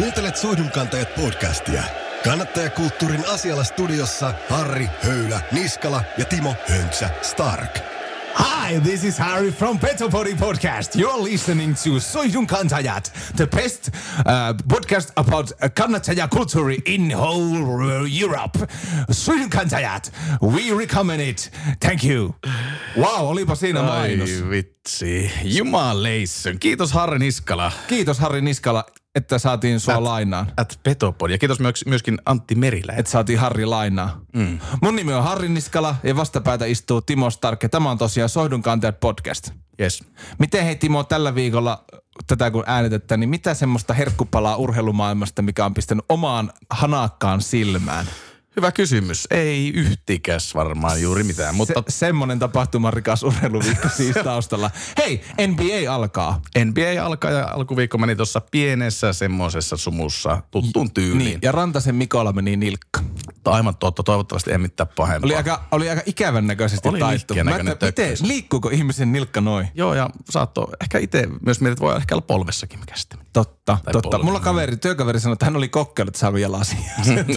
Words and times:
Kuuntelet 0.00 0.36
Suihdunkantajat 0.36 1.14
podcastia. 1.14 1.82
Kannattajakulttuurin 2.24 3.24
asialla 3.28 3.64
studiossa 3.64 4.34
Harri 4.48 4.86
Höylä, 5.04 5.40
Niskala 5.52 6.02
ja 6.18 6.24
Timo 6.24 6.54
Hönsä 6.68 7.10
Stark. 7.22 7.78
Hi, 8.38 8.80
this 8.80 9.04
is 9.04 9.18
Harry 9.18 9.50
from 9.50 9.78
Petopodi 9.78 10.34
Podcast. 10.34 10.96
You're 10.96 11.30
listening 11.30 11.74
to 11.74 12.00
Soidun 12.00 12.46
Kantajat, 12.46 13.12
the 13.36 13.46
best 13.46 13.88
uh, 13.88 14.24
podcast 14.72 15.12
about 15.16 15.50
uh, 15.50 15.70
kannattaja 15.74 16.28
culture 16.28 16.76
in 16.86 17.12
whole 17.16 17.58
uh, 17.58 18.22
Europe. 18.22 18.66
Soidun 19.10 19.50
Kantajat, 19.50 20.12
we 20.42 20.74
recommend 20.78 21.20
it. 21.20 21.50
Thank 21.80 22.04
you. 22.04 22.34
Wow, 22.96 23.28
olipa 23.28 23.54
siinä 23.54 23.82
mainos. 23.82 24.30
Ai 24.30 24.50
vitsi. 24.50 25.32
Jumaleissön. 25.44 26.58
Kiitos 26.58 26.92
Harri 26.92 27.18
Niskala. 27.18 27.72
Kiitos 27.86 28.18
Harri 28.18 28.40
Niskala, 28.40 28.84
että 29.14 29.38
saatiin 29.38 29.80
sua 29.80 30.04
lainaan. 30.04 30.52
At 30.56 30.80
Petopod. 30.82 31.30
Ja 31.30 31.38
kiitos 31.38 31.60
myös, 31.60 31.86
myöskin 31.86 32.18
Antti 32.26 32.54
Merilä. 32.54 32.92
Että 32.92 33.12
saatiin 33.12 33.38
Harri 33.38 33.66
lainaa. 33.66 34.20
Mm. 34.34 34.58
Mun 34.82 34.96
nimi 34.96 35.12
on 35.12 35.24
Harri 35.24 35.48
Niskala 35.48 35.96
ja 36.02 36.16
vastapäätä 36.16 36.64
istuu 36.64 37.00
Timo 37.00 37.30
Stark 37.30 37.62
ja 37.62 37.68
tämä 37.68 37.90
on 37.90 37.98
tosiaan 37.98 38.28
Soidun 38.28 38.62
Kantajat 38.62 39.00
podcast. 39.00 39.50
Yes. 39.80 40.04
Miten 40.38 40.64
hei 40.64 40.76
Timo 40.76 41.04
tällä 41.04 41.34
viikolla 41.34 41.84
tätä 42.26 42.50
kun 42.50 42.64
äänitetään, 42.66 43.20
niin 43.20 43.30
mitä 43.30 43.54
semmoista 43.54 43.94
herkkupalaa 43.94 44.56
urheilumaailmasta, 44.56 45.42
mikä 45.42 45.64
on 45.64 45.74
pistänyt 45.74 46.04
omaan 46.08 46.52
hanakkaan 46.70 47.42
silmään? 47.42 48.06
Hyvä 48.56 48.72
kysymys. 48.72 49.26
Ei 49.30 49.68
yhtikäs 49.74 50.54
varmaan 50.54 51.02
juuri 51.02 51.22
mitään, 51.22 51.54
mutta 51.54 51.82
Se, 51.88 51.98
semmonen 51.98 52.38
tapahtumarikas 52.38 53.22
urheiluviikko 53.22 53.88
siis 53.96 54.16
taustalla. 54.24 54.70
Hei, 54.98 55.20
NBA 55.46 55.94
alkaa. 55.94 56.42
NBA 56.64 57.04
alkaa 57.04 57.30
ja 57.30 57.48
alkuviikko 57.48 57.98
meni 57.98 58.16
tuossa 58.16 58.40
pienessä 58.50 59.12
semmoisessa 59.12 59.76
sumussa 59.76 60.42
tuttuun 60.50 60.90
tyyliin. 60.90 61.18
Niin, 61.18 61.38
ja 61.42 61.52
Rantasen 61.52 61.94
Mikola 61.94 62.32
meni 62.32 62.56
nilkka. 62.56 63.00
Aivan 63.44 63.76
totta, 63.76 64.02
toivottavasti 64.02 64.52
ei 64.52 64.58
mitään 64.58 64.88
pahempaa. 64.96 65.26
Oli 65.26 65.36
aika, 65.36 65.64
oli 65.70 65.90
aika 65.90 66.02
ikävän 66.06 66.46
näköisesti 66.46 66.88
Oli 66.88 66.98
taittu. 66.98 67.34
Mä 67.44 67.58
miten, 67.58 68.16
liikkuuko 68.22 68.68
ihmisen 68.68 69.12
nilkka 69.12 69.40
noin? 69.40 69.68
Joo, 69.74 69.94
ja 69.94 70.10
saattoi 70.30 70.68
ehkä 70.80 70.98
itse 70.98 71.28
myös 71.46 71.60
mietit, 71.60 71.80
voi 71.80 71.96
ehkä 71.96 72.14
olla 72.14 72.24
polvessakin 72.26 72.80
mikä 72.80 72.96
sitten. 72.96 73.18
Totta, 73.32 73.78
Tai 73.84 73.92
totta. 73.92 74.08
polvi. 74.10 74.24
Mulla 74.24 74.40
kaveri, 74.40 74.76
työkaveri 74.76 75.20
sanoi, 75.20 75.32
että 75.32 75.44
hän 75.44 75.56
oli 75.56 75.68
kokeillut, 75.68 76.08
että 76.08 76.20
saako 76.20 76.36
jalasia. 76.36 76.78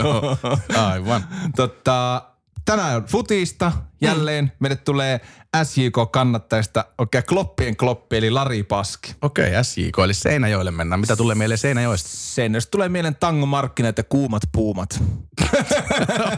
no, 0.04 0.38
aivan. 0.90 1.28
Totta, 1.56 2.22
tänään 2.66 2.96
on 2.96 3.04
futista 3.04 3.72
jälleen. 4.02 4.52
Meille 4.60 4.76
tulee 4.76 5.22
SJK-kannattajista 5.64 6.86
oikein 6.98 7.24
kloppien 7.24 7.78
kloppi, 7.78 8.18
eli 8.18 8.32
Lari 8.32 8.64
Paski. 8.64 9.16
Okei, 9.22 9.50
okay, 9.50 9.64
SJK, 9.64 10.00
eli 10.04 10.14
Seinäjoelle 10.14 10.72
mennään. 10.72 11.00
Mitä 11.00 11.16
tulee 11.16 11.36
meille 11.36 11.58
Seinäjoesta? 11.58 12.10
Sen, 12.12 12.54
jos 12.54 12.68
tulee 12.68 12.90
mieleen 12.90 13.16
tango 13.16 13.46
markkinat 13.46 13.98
ja 13.98 14.04
kuumat 14.04 14.44
puumat. 14.52 15.04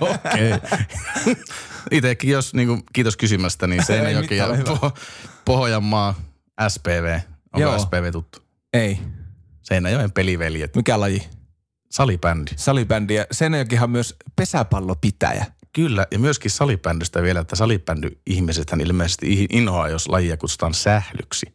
Okei. 0.02 0.52
Itsekin, 1.92 2.30
jos 2.30 2.54
niin 2.54 2.68
kuin, 2.68 2.84
kiitos 2.94 3.18
kysymästä, 3.18 3.68
niin 3.68 3.86
Seinäjoki 3.86 4.38
ja 4.38 4.48
po- 4.48 5.00
Pohjanmaa, 5.46 6.16
SPV. 6.68 7.20
Onko 7.54 7.60
Joo. 7.62 7.80
SPV 7.80 8.12
tuttu? 8.12 8.40
Ei. 8.74 9.00
Seinäjoen 9.62 10.12
peliveljet. 10.12 10.76
Mikä 10.76 11.00
laji? 11.00 11.30
Salibändi. 11.92 12.52
Salibändi 12.56 13.16
ja 13.16 13.26
Seinäjokihan 13.32 13.84
on 13.84 13.92
myös 13.92 14.16
pesäpallopitäjä. 14.36 15.46
Kyllä, 15.76 16.08
ja 16.12 16.20
myöskin 16.20 16.52
salibändistä 16.52 17.22
vielä, 17.22 17.40
että 17.40 17.56
salibändy-ihmisethän 17.56 18.82
ilmeisesti 18.82 19.48
inhoaa, 19.50 19.90
jos 19.90 20.08
lajia 20.08 20.38
kutsutaan 20.38 20.74
sählyksi. 20.74 21.46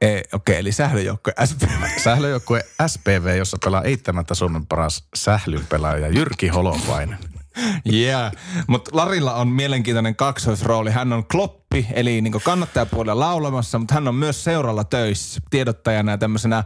Ei, 0.00 0.24
okei, 0.32 0.56
eli 0.56 0.72
sählyjoukko 0.72 1.30
SPV. 1.44 1.82
Sählöjoukkue 2.04 2.64
SPV, 2.86 3.36
jossa 3.38 3.56
pelaa 3.64 3.82
eittämättä 3.82 4.34
Suomen 4.34 4.66
paras 4.66 5.08
sählyn 5.14 5.66
pelaaja 5.66 6.08
Jyrki 6.08 6.48
Holopainen. 6.48 7.18
Yeah, 7.92 8.32
mutta 8.66 8.90
Larilla 8.94 9.34
on 9.34 9.48
mielenkiintoinen 9.48 10.16
kaksoisrooli. 10.16 10.90
Hän 10.90 11.12
on 11.12 11.24
kloppi, 11.26 11.86
eli 11.92 12.20
niin 12.20 12.40
kannattajapuolella 12.44 13.26
laulamassa, 13.26 13.78
mutta 13.78 13.94
hän 13.94 14.08
on 14.08 14.14
myös 14.14 14.44
seuralla 14.44 14.84
töissä 14.84 15.40
tiedottajana 15.50 16.12
ja 16.12 16.18
tämmöisenä 16.18 16.64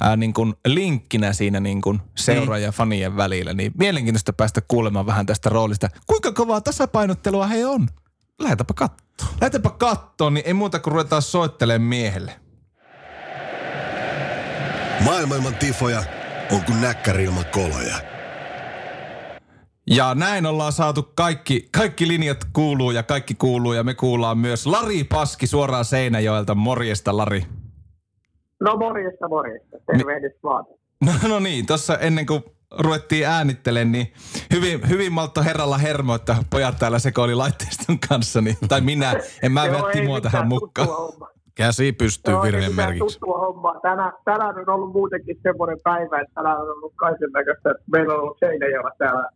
ää, 0.00 0.16
niin 0.16 0.32
kuin 0.32 0.54
linkkinä 0.66 1.32
siinä 1.32 1.60
niin 1.60 1.80
kuin 1.80 2.00
seura- 2.16 2.58
ja 2.58 2.72
fanien 2.72 3.16
välillä. 3.16 3.52
Niin 3.52 3.72
mielenkiintoista 3.78 4.32
päästä 4.32 4.60
kuulemaan 4.60 5.06
vähän 5.06 5.26
tästä 5.26 5.48
roolista. 5.48 5.88
Kuinka 6.06 6.32
kovaa 6.32 6.60
tasapainottelua 6.60 7.46
he 7.46 7.66
on? 7.66 7.88
Lähetäpä 8.40 8.74
katsoa. 8.74 9.28
Lähetäpä 9.40 9.70
kattoon, 9.70 10.34
niin 10.34 10.46
ei 10.46 10.54
muuta 10.54 10.78
kuin 10.78 10.92
ruvetaan 10.92 11.22
soittelemaan 11.22 11.88
miehelle. 11.88 12.40
Maailman 15.04 15.54
tifoja 15.54 16.04
on 16.50 16.64
kuin 16.64 16.80
näkkäri 16.80 17.24
ilman 17.24 17.44
koloja. 17.52 18.11
Ja 19.86 20.14
näin 20.14 20.46
ollaan 20.46 20.72
saatu 20.72 21.08
kaikki, 21.14 21.68
kaikki 21.76 22.08
linjat 22.08 22.38
kuuluu 22.52 22.90
ja 22.90 23.02
kaikki 23.02 23.34
kuuluu 23.34 23.72
ja 23.72 23.84
me 23.84 23.94
kuullaan 23.94 24.38
myös 24.38 24.66
Lari 24.66 25.04
Paski 25.04 25.46
suoraan 25.46 25.84
Seinäjoelta. 25.84 26.54
Morjesta 26.54 27.16
Lari. 27.16 27.44
No 28.60 28.76
morjesta, 28.76 29.28
morjesta. 29.28 29.76
Tervehdys 29.86 30.32
vaan. 30.42 30.64
No, 31.04 31.12
no 31.28 31.40
niin, 31.40 31.66
tuossa 31.66 31.98
ennen 31.98 32.26
kuin 32.26 32.42
ruvettiin 32.78 33.26
äänittelen, 33.26 33.92
niin 33.92 34.12
hyvin, 34.54 34.88
hyvin 34.88 35.12
maltto 35.12 35.42
herralla 35.42 35.78
hermo, 35.78 36.14
että 36.14 36.36
pojat 36.50 36.78
täällä 36.78 36.98
sekoili 36.98 37.34
laitteiston 37.34 37.98
kanssa, 38.08 38.40
niin, 38.40 38.56
tai 38.68 38.80
minä, 38.80 39.14
en 39.42 39.52
mä 39.52 39.62
vedä 39.62 39.82
Timoa 39.92 40.14
mitään 40.16 40.32
tähän 40.32 40.48
mukaan. 40.48 40.88
Käsi 41.54 41.92
pystyy 41.92 42.34
ei 42.34 42.42
virheen 42.42 42.74
merkiksi. 42.74 43.18
tuttua 43.18 43.38
hommaa. 43.38 43.80
Tänään, 43.80 44.12
tänään 44.24 44.58
on 44.58 44.68
ollut 44.68 44.92
muutenkin 44.92 45.38
semmoinen 45.42 45.78
päivä, 45.84 46.20
että 46.20 46.34
tänään 46.34 46.56
on 46.56 46.70
ollut 46.70 46.92
kaiken 46.96 47.30
näköistä, 47.32 47.70
että 47.70 47.82
meillä 47.92 48.14
on 48.14 48.20
ollut 48.20 48.38
Seinäjoella 48.40 48.90
täällä 48.98 49.28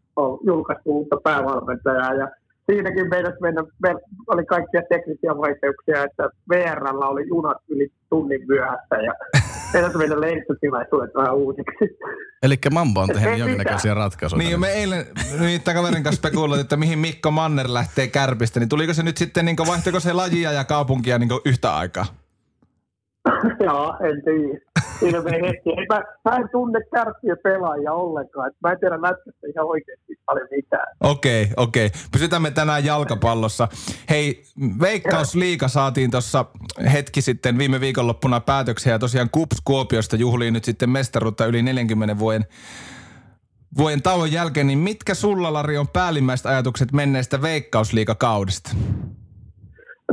julkaistu 0.47 0.91
uutta 0.91 1.17
päävalmentajaa 1.25 2.15
ja 2.15 2.29
siinäkin 2.71 3.09
meidän 3.11 3.33
mennä, 3.41 3.63
me 3.83 3.95
oli 4.27 4.45
kaikkia 4.45 4.83
teknisiä 4.89 5.37
vaikeuksia, 5.37 6.05
että 6.05 6.31
VRllä 6.51 7.07
oli 7.07 7.29
junat 7.29 7.57
yli 7.69 7.89
tunnin 8.11 8.41
myöhässä 8.49 8.97
ja 9.05 9.13
meidän 9.73 9.99
mennä 9.99 10.21
lehdistötilaisuudet 10.21 11.15
vähän 11.15 11.35
uusiksi. 11.35 11.85
Eli 12.43 12.57
Mambo 12.71 13.01
on 13.01 13.09
tehnyt 13.09 13.39
jonkinnäköisiä 13.39 13.95
ratkaisuja. 13.95 14.39
Niin, 14.39 14.61
me 14.61 14.69
eilen 14.69 15.07
niin 15.41 15.61
kaverin 15.75 16.03
kanssa 16.03 16.19
spekuloitiin, 16.19 16.65
että 16.65 16.77
mihin 16.77 16.99
Mikko 16.99 17.31
Manner 17.31 17.67
lähtee 17.69 18.07
kärpistä, 18.07 18.61
niin 18.61 18.69
tuliko 18.69 18.95
se 18.95 19.03
nyt 19.03 19.17
sitten, 19.17 19.45
niin 19.45 19.57
vaihtoiko 19.67 20.01
se 20.01 20.13
lajia 20.13 20.53
ja 20.53 20.65
kaupunkia 20.65 21.19
niin 21.19 21.31
yhtä 21.45 21.77
aikaa? 21.77 22.07
Joo, 23.67 23.97
en 24.01 24.23
tiedä. 24.25 24.61
Siinä 24.99 25.23
meni 25.23 25.49
hetki. 25.49 25.71
Ei, 25.71 25.87
mä, 25.89 26.03
mä 26.25 26.37
en 26.37 26.49
tunne 26.53 26.81
kärppiä 26.95 27.37
pelaajia 27.43 27.93
ollenkaan. 27.93 28.53
Mä 28.63 28.73
en 28.73 28.81
tiedä 28.81 29.03
lätkästä 29.03 29.47
ihan 29.55 29.67
oikeasti 29.67 30.19
paljon 30.27 30.49
mitään. 30.51 30.87
Okei, 31.01 31.49
okei. 31.57 31.91
Pysytään 32.13 32.43
me 32.43 32.51
tänään 32.51 32.85
jalkapallossa. 32.85 33.69
Hei, 34.11 34.43
Veikkausliiga 34.81 35.69
saatiin 35.69 36.11
tuossa 36.11 36.45
hetki 36.93 37.23
sitten 37.23 37.59
viime 37.59 37.81
viikonloppuna 37.81 38.41
päätöksiä 38.41 38.93
ja 38.93 38.99
tosiaan 38.99 39.31
KUPS 39.31 39.61
Kuopiosta 39.65 40.17
juhlii 40.17 40.51
nyt 40.51 40.65
sitten 40.65 40.91
mestaruutta 40.91 41.47
yli 41.47 41.63
40 41.63 42.19
vuoden 42.19 42.45
vuoden 43.79 44.03
tauon 44.03 44.33
jälkeen, 44.33 44.67
niin 44.67 44.79
mitkä 44.79 45.15
sulla, 45.15 45.53
Lari, 45.53 45.79
on 45.79 45.89
päällimmäiset 45.89 46.47
ajatukset 46.47 46.93
menneestä 46.93 47.43
Veikkausliigakaudesta? 47.43 48.71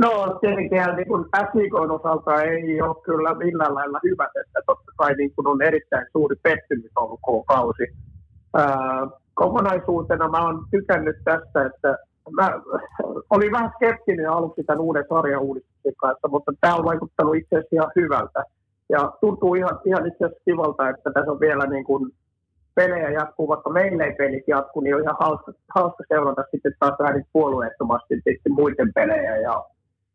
No 0.00 0.38
tietenkin 0.40 0.80
niin 0.96 1.08
kun 1.08 1.28
SIKn 1.52 1.90
osalta 1.90 2.42
ei 2.42 2.82
ole 2.82 3.02
kyllä 3.04 3.34
millään 3.34 3.74
lailla 3.74 4.00
hyvät, 4.04 4.30
että 4.44 4.60
totta 4.66 4.92
kai 4.96 5.14
niin 5.14 5.32
kun 5.36 5.46
on 5.46 5.62
erittäin 5.62 6.06
suuri 6.12 6.36
pettymys 6.42 6.90
ollut 6.96 7.20
koko 7.22 7.44
kausi. 7.44 7.82
Ää, 8.54 9.06
kokonaisuutena 9.34 10.28
mä 10.28 10.44
oon 10.46 10.64
tykännyt 10.70 11.16
tästä, 11.24 11.66
että 11.66 11.98
mä 12.30 12.50
olin 13.30 13.52
vähän 13.52 13.72
skeptinen 13.74 14.30
aluksi 14.30 14.64
tämän 14.64 14.80
uuden 14.80 15.04
sarjauudistuksen 15.08 15.96
kanssa, 15.96 16.28
mutta 16.28 16.52
tämä 16.60 16.74
on 16.74 16.84
vaikuttanut 16.84 17.36
itse 17.36 17.56
asiassa 17.56 17.76
ihan 17.76 17.92
hyvältä. 17.96 18.44
Ja 18.88 19.12
tuntuu 19.20 19.54
ihan, 19.54 19.80
ihan 19.84 20.06
itse 20.06 20.24
asiassa 20.24 20.44
kivalta, 20.44 20.88
että 20.88 21.10
tässä 21.12 21.32
on 21.32 21.40
vielä 21.40 21.66
niin 21.66 21.84
kuin 21.84 22.10
pelejä 22.74 23.10
jatkuu, 23.10 23.48
vaikka 23.48 23.70
meillä 23.70 24.04
ei 24.04 24.14
pelit 24.14 24.44
jatku, 24.46 24.80
niin 24.80 24.94
on 24.94 25.02
ihan 25.02 25.16
hauska, 25.20 25.52
hauska 25.74 26.04
seurata 26.08 26.44
sitten 26.50 26.74
taas 26.80 26.94
vähän 26.98 27.24
puolueettomasti 27.32 28.14
sitten 28.14 28.52
muiden 28.52 28.92
pelejä. 28.94 29.36
Ja, 29.36 29.64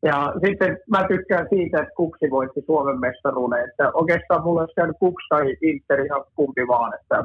ja 0.04 0.34
sitten 0.46 0.78
mä 0.90 1.08
tykkään 1.08 1.48
siitä, 1.50 1.82
että 1.82 1.96
Kuksi 1.96 2.32
voitti 2.32 2.62
Suomen 2.66 3.00
mestaruuden. 3.00 3.70
Että 3.70 3.92
oikeastaan 3.94 4.44
mulla 4.44 4.62
olisi 4.62 4.76
käynyt 4.76 4.96
Kuks 5.00 5.24
tai 5.30 5.56
Inter 5.62 6.06
ihan 6.06 6.24
kumpi 6.36 6.68
vaan. 6.68 6.94
Että, 7.02 7.24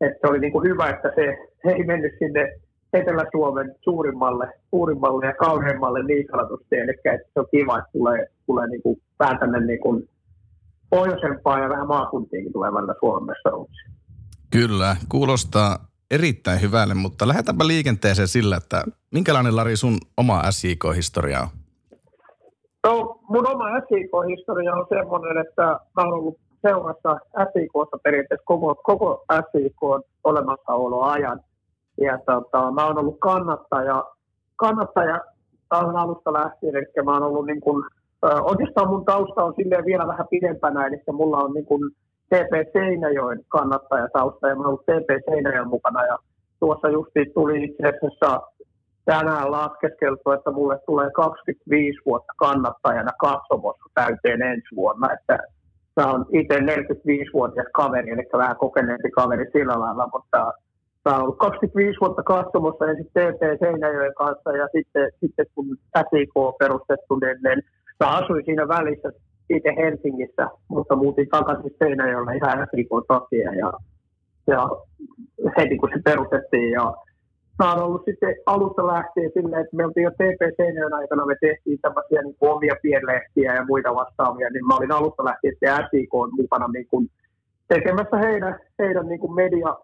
että 0.00 0.18
se 0.20 0.26
oli 0.26 0.38
niin 0.38 0.52
kuin 0.52 0.68
hyvä, 0.68 0.88
että 0.88 1.12
se 1.14 1.24
ei 1.64 1.84
mennyt 1.84 2.12
sinne 2.18 2.52
Etelä-Suomen 2.92 3.74
suurimmalle, 3.80 4.48
suurimmalle 4.70 5.26
ja 5.26 5.34
kauheimmalle 5.34 6.02
niin 6.02 6.26
sanotusti. 6.30 6.76
Eli 6.76 6.90
että 6.90 7.28
se 7.34 7.40
on 7.40 7.46
kiva, 7.50 7.78
että 7.78 7.90
tulee, 7.92 8.26
tulee 8.46 8.66
niin 8.66 8.82
kuin 8.82 9.02
vähän 9.18 9.38
tänne 9.38 9.60
niin 9.60 9.80
kuin 9.80 10.08
pohjoisempaa 10.90 11.58
ja 11.58 11.68
vähän 11.68 11.88
maakuntiinkin 11.88 12.52
tulee 12.52 12.70
Suomen 13.00 13.26
mestaruuksia. 13.26 13.90
Kyllä, 14.50 14.96
kuulostaa 15.08 15.78
erittäin 16.10 16.60
hyvälle, 16.60 16.94
mutta 16.94 17.28
lähetäpä 17.28 17.66
liikenteeseen 17.66 18.28
sillä, 18.28 18.56
että 18.56 18.84
minkälainen 19.10 19.56
Lari 19.56 19.76
sun 19.76 19.98
oma 20.16 20.50
SJK-historia 20.50 21.40
on? 21.40 21.59
No, 22.84 23.18
mun 23.28 23.46
oma 23.50 23.80
SIK-historia 23.88 24.74
on 24.74 24.86
semmoinen, 24.88 25.38
että 25.38 25.62
mä 25.62 26.02
oon 26.02 26.12
ollut 26.12 26.38
seurassa 26.66 27.18
SIKssa 27.52 27.98
periaatteessa 28.02 28.44
koko, 28.44 28.74
koko 28.74 29.24
SIK 29.52 29.80
olemassaoloajan. 30.24 31.40
Ja 32.00 32.18
tota, 32.26 32.70
mä 32.70 32.86
oon 32.86 32.98
ollut 32.98 33.20
kannattaja, 33.20 34.04
kannattaja 34.56 35.20
taas 35.68 35.94
alusta 35.94 36.32
lähtien, 36.32 36.76
eli 36.76 37.04
mä 37.04 37.12
oon 37.12 37.22
ollut 37.22 37.46
niin 37.46 37.60
kuin, 37.60 37.84
oikeastaan 38.22 38.88
mun 38.88 39.04
tausta 39.04 39.44
on 39.44 39.54
silleen 39.56 39.84
vielä 39.84 40.06
vähän 40.06 40.26
pidempänä, 40.30 40.86
eli 40.86 41.02
mulla 41.12 41.36
on 41.36 41.52
niin 41.52 41.66
kuin 41.66 41.90
TP 42.28 42.72
Seinäjoen 42.72 43.44
kannattajatausta 43.48 44.48
ja 44.48 44.54
mä 44.54 44.60
oon 44.60 44.66
ollut 44.66 44.86
TP 44.86 45.24
Seinäjoen 45.28 45.68
mukana 45.68 46.04
ja 46.04 46.18
tuossa 46.60 46.88
justiin 46.88 47.32
tuli 47.34 47.64
itse 47.64 47.88
asiassa 47.88 48.40
tänään 49.04 49.50
laskeskeltu, 49.50 50.30
että 50.30 50.50
mulle 50.50 50.78
tulee 50.86 51.10
25 51.10 51.98
vuotta 52.06 52.32
kannattajana 52.36 53.12
katsomossa 53.20 53.84
täyteen 53.94 54.42
ensi 54.42 54.76
vuonna, 54.76 55.12
että 55.12 55.38
mä 55.96 56.10
oon 56.10 56.26
itse 56.32 56.58
45-vuotias 56.58 57.66
kaveri, 57.74 58.10
eli 58.10 58.28
vähän 58.32 58.56
kokeneempi 58.56 59.10
kaveri 59.10 59.50
sillä 59.52 59.80
lailla, 59.80 60.08
mutta 60.14 60.52
Mä 61.04 61.12
oon 61.12 61.22
ollut 61.22 61.38
25 61.38 62.00
vuotta 62.00 62.22
katsomossa 62.22 62.86
ensin 62.86 63.06
TP 63.06 63.40
Seinäjoen 63.60 64.14
kanssa 64.14 64.50
ja 64.52 64.68
sitten, 64.76 65.10
sitten 65.20 65.46
kun 65.54 65.66
SIK 65.98 66.34
perustettu, 66.58 67.14
niin, 67.16 67.38
niin 67.44 67.62
mä 68.00 68.06
asuin 68.18 68.44
siinä 68.44 68.68
välissä 68.68 69.08
itse 69.50 69.70
Helsingissä, 69.76 70.48
mutta 70.68 70.96
muutin 70.96 71.28
takaisin 71.28 71.76
Seinäjoelle 71.78 72.36
ihan 72.36 72.68
SIK 72.70 72.88
takia 73.08 73.54
ja, 73.54 73.72
ja 74.46 74.68
heti 75.58 75.76
kun 75.78 75.90
se 75.94 76.00
perustettiin 76.04 76.70
ja 76.70 76.94
mä 77.60 77.72
oon 77.72 77.82
ollut 77.82 78.04
sitten 78.04 78.34
alusta 78.46 78.86
lähtien 78.86 79.30
silleen, 79.34 79.62
että 79.62 79.76
me 79.76 79.84
oltiin 79.84 80.04
jo 80.04 80.10
TP 80.10 80.40
Seinäjoen 80.56 80.94
aikana, 80.94 81.26
me 81.26 81.36
tehtiin 81.40 81.78
tämmöisiä 81.82 82.22
niin 82.22 82.36
omia 82.40 82.74
pienlehtiä 82.82 83.54
ja 83.54 83.64
muita 83.64 83.94
vastaavia, 83.94 84.50
niin 84.50 84.66
mä 84.66 84.76
olin 84.76 84.92
alusta 84.92 85.24
lähtien 85.24 85.52
sitten 85.52 85.86
SIK 85.90 86.12
mukana 86.38 86.68
niin 86.68 86.86
kuin 86.90 87.10
tekemässä 87.68 88.16
heidän, 88.16 88.58
heidän 88.78 89.06
niin 89.06 89.20
kuin 89.20 89.34
media, 89.34 89.76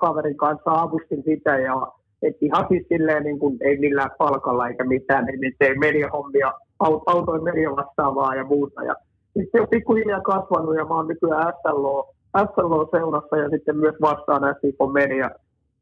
kaverin 0.00 0.36
kanssa 0.36 0.70
avustin 0.70 1.22
sitä 1.24 1.58
ja 1.58 1.86
et 2.22 2.36
ihan 2.40 2.66
siis 2.68 2.86
silleen 2.88 3.24
niin 3.24 3.38
kuin, 3.38 3.56
ei 3.60 3.76
millään 3.78 4.10
palkalla 4.18 4.68
eikä 4.68 4.84
mitään, 4.84 5.24
niin 5.24 5.54
tein 5.58 5.78
mediahommia, 5.80 6.52
autoin 7.06 7.44
media 7.44 7.70
vastaavaa 7.70 8.34
ja 8.34 8.44
muuta. 8.44 8.84
Ja 8.84 8.94
sitten 9.38 9.62
on 9.62 9.68
pikkuhiljaa 9.68 10.20
kasvanut 10.20 10.76
ja 10.76 10.84
mä 10.84 10.94
oon 10.94 11.08
nykyään 11.08 11.52
SLO, 11.62 12.14
SLO-seurassa 12.38 13.36
ja 13.36 13.48
sitten 13.48 13.76
myös 13.76 13.94
vastaan 14.00 14.54
SIK 14.60 14.76
media, 14.92 15.30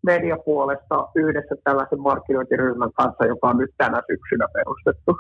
mediapuolesta 0.05 1.09
yhdessä 1.15 1.55
tällaisen 1.65 2.01
markkinointiryhmän 2.01 2.93
kanssa, 2.93 3.27
joka 3.27 3.49
on 3.49 3.59
nyt 3.59 3.71
tänä 3.77 4.03
syksynä 4.07 4.47
perustettu. 4.53 5.19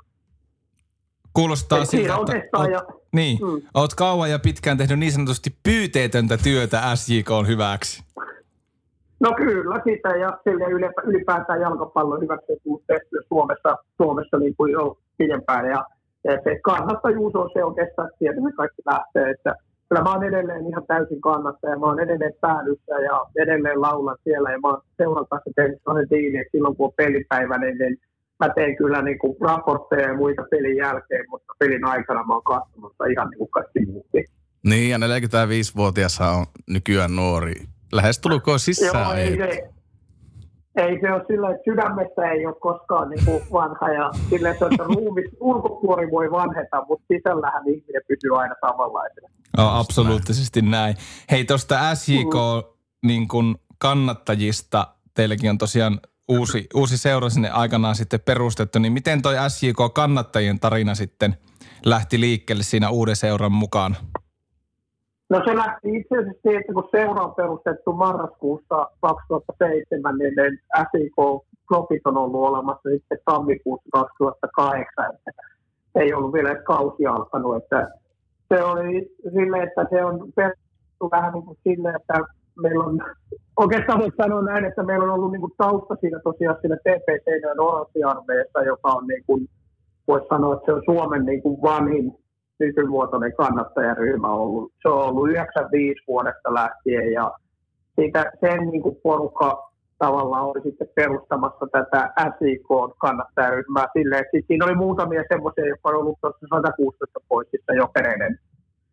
Kuulostaa 1.33 1.85
siltä, 1.85 2.15
että 2.37 2.59
oot, 2.59 2.71
ja, 2.71 2.83
niin, 3.13 3.39
mm. 3.39 3.63
oot 3.75 3.95
kauan 3.95 4.31
ja 4.31 4.39
pitkään 4.39 4.79
tehnyt 4.79 4.99
niin 4.99 5.13
sanotusti 5.13 5.51
pyyteetöntä 5.63 6.37
työtä 6.37 6.83
SJK 6.95 7.31
on 7.31 7.47
hyväksi. 7.49 8.03
No 9.21 9.33
kyllä 9.37 9.81
sitä 9.85 10.09
ja 10.09 10.39
sille 10.45 10.65
ylipäätään 11.05 11.61
jalkapallon 11.61 12.21
hyväksi 12.21 12.47
tehty 12.87 13.17
Suomessa, 13.29 13.77
Suomessa 13.97 14.37
niin 14.39 14.57
kuin 14.57 14.73
jo 14.73 14.99
pidempään. 15.19 15.67
Ja, 15.67 15.85
se 16.45 16.61
kannattajuus 16.63 17.35
on 17.37 17.51
se 17.53 17.65
oikeastaan, 17.65 18.09
että 18.09 18.19
sieltä 18.19 18.41
kaikki 18.57 18.83
lähtee. 18.87 19.31
Että 19.31 19.55
kyllä 19.89 20.03
mä 20.03 20.13
oon 20.13 20.25
edelleen 20.25 20.67
ihan 20.67 20.87
täysin 20.87 21.21
kannattaja. 21.21 21.79
Mä 21.79 21.87
oon 21.87 22.01
edelleen 22.01 22.35
päädyssä 22.41 22.95
ja 23.09 23.25
edelleen 23.43 23.81
laulan 23.81 24.17
siellä. 24.25 24.53
Ja 24.53 24.59
mä 24.59 24.69
oon 24.69 24.83
seuran 24.97 25.27
kanssa 25.31 25.51
tehnyt 25.57 25.79
sellainen 25.79 26.11
diili, 26.11 26.37
että 26.37 26.51
silloin 26.53 26.77
kun 26.77 26.87
on 26.87 26.93
pelipäivä, 26.97 27.59
niin, 27.59 27.79
niin 27.79 27.97
mä 28.41 28.49
teen 28.55 28.77
kyllä 28.77 29.03
niin 29.03 29.19
kuin 29.19 29.37
raportteja 29.41 30.09
ja 30.09 30.17
muita 30.17 30.43
pelin 30.51 30.77
jälkeen, 30.77 31.25
mutta 31.31 31.53
pelin 31.59 31.85
aikana 31.85 32.25
mä 32.25 32.35
oon 32.35 32.43
katsomassa 32.43 33.05
ihan 33.05 33.29
niin 33.31 33.39
kuin 33.39 33.51
kaikki. 33.51 33.79
Niin, 34.65 34.91
ja 34.91 34.99
45-vuotias 34.99 36.21
on 36.21 36.47
nykyään 36.69 37.17
nuori 37.17 37.55
lähes 37.93 38.19
tulkoon 38.19 38.59
sisään. 38.59 39.05
Joo, 39.05 39.13
ei, 39.13 39.43
ei, 39.43 39.63
ei 40.77 41.01
se 41.01 41.13
ole 41.13 41.25
sillä, 41.27 41.51
että 41.51 41.63
sydämessä 41.65 42.31
ei 42.31 42.47
ole 42.47 42.55
koskaan 42.61 43.11
niin 43.11 43.25
kuin 43.25 43.43
vanha 43.53 43.89
ja 43.93 44.11
sillä, 44.31 44.51
että 44.51 44.67
ruumis, 44.79 45.31
ulkopuoli 45.41 46.11
voi 46.11 46.31
vanheta, 46.31 46.85
mutta 46.89 47.05
sisällähän 47.13 47.69
ihminen 47.69 48.03
pysyy 48.09 48.41
aina 48.41 48.55
samanlaisena. 48.61 49.29
No, 49.56 49.79
absoluuttisesti 49.79 50.62
näin. 50.62 50.97
Hei, 51.31 51.45
tuosta 51.45 51.95
SJK 51.95 52.35
mm. 52.35 53.09
niin 53.09 53.29
kuin 53.29 53.55
kannattajista, 53.79 54.87
teilläkin 55.15 55.51
on 55.51 55.59
tosiaan 55.59 56.01
uusi, 56.29 56.67
uusi 56.75 56.99
seura 56.99 57.31
sinne 57.31 57.51
aikanaan 57.51 57.95
sitten 57.95 58.21
perustettu, 58.21 58.79
niin 58.79 58.93
miten 58.93 59.23
toi 59.23 59.35
SJK 59.49 59.95
kannattajien 59.95 60.61
tarina 60.61 60.95
sitten 60.95 61.37
lähti 61.87 62.21
liikkeelle 62.21 62.62
siinä 62.62 62.91
uuden 62.91 63.17
seuran 63.17 63.53
mukaan? 63.53 63.97
No 65.31 65.43
se 65.45 65.56
lähti 65.56 65.97
itse 65.97 66.19
asiassa 66.19 66.43
siitä, 66.43 66.61
että 66.61 66.73
kun 66.73 66.89
seura 66.91 67.23
on 67.23 67.35
perustettu 67.35 67.93
marraskuussa 67.93 68.89
2007, 69.01 70.19
niin 70.19 70.35
SIK 70.91 71.17
Profit 71.69 72.06
on 72.06 72.17
ollut 72.17 72.49
olemassa 72.49 72.89
sitten 72.91 73.19
tammikuussa 73.25 73.89
2008. 73.93 75.05
Että 75.15 75.43
ei 75.95 76.15
ollut 76.15 76.33
vielä 76.33 76.55
kausi 76.55 77.06
alkanut. 77.06 77.56
Että 77.56 77.91
se 78.49 78.64
oli 78.64 79.17
sille, 79.32 79.62
että 79.62 79.87
se 79.91 80.05
on 80.05 80.32
perustettu 80.37 81.11
vähän 81.11 81.32
niin 81.32 81.44
kuin 81.44 81.58
sille, 81.64 81.91
että 81.91 82.14
meillä 82.62 82.85
on, 82.85 83.00
oikeastaan 83.56 83.99
voisi 83.99 84.17
sanoa 84.17 84.43
näin, 84.43 84.64
että 84.64 84.82
meillä 84.82 85.05
on 85.05 85.11
ollut 85.11 85.32
niin 85.32 85.41
kuin 85.41 85.52
tausta 85.56 85.96
siinä 86.00 86.20
tosiaan 86.25 86.56
siinä 86.61 86.76
TPC 86.76 87.26
ja 87.43 88.62
joka 88.64 88.93
on 88.93 89.06
niin 89.06 89.25
kuin, 89.26 89.49
voisi 90.08 90.26
sanoa, 90.26 90.55
että 90.55 90.67
se 90.67 90.73
on 90.73 90.82
Suomen 90.85 91.25
niin 91.25 91.43
kuin 91.43 91.62
vanhin 91.62 92.12
nykymuotoinen 92.58 93.37
kannattajaryhmä 93.37 94.29
ollut. 94.29 94.73
Se 94.82 94.88
on 94.88 95.02
ollut 95.02 95.29
95 95.31 96.02
vuodesta 96.08 96.55
lähtien 96.55 97.12
ja 97.12 97.32
siitä, 97.96 98.32
sen 98.41 98.69
niin 98.70 98.82
kuin 98.82 98.96
porukka 99.02 99.74
tavallaan 99.99 100.44
oli 100.44 100.61
sitten 100.62 100.88
perustamassa 100.94 101.67
tätä 101.73 102.12
SIK-kannattajaryhmää 102.38 103.87
silleen, 103.93 104.20
että 104.25 104.46
siinä 104.46 104.67
oli 104.67 104.75
muutamia 104.75 105.25
semmoisia, 105.29 105.69
jotka 105.69 105.88
on 105.88 105.96
ollut 105.96 106.19
tuossa 106.20 106.46
116 106.50 107.20
poistissa 107.29 107.73
jokereiden, 107.73 108.38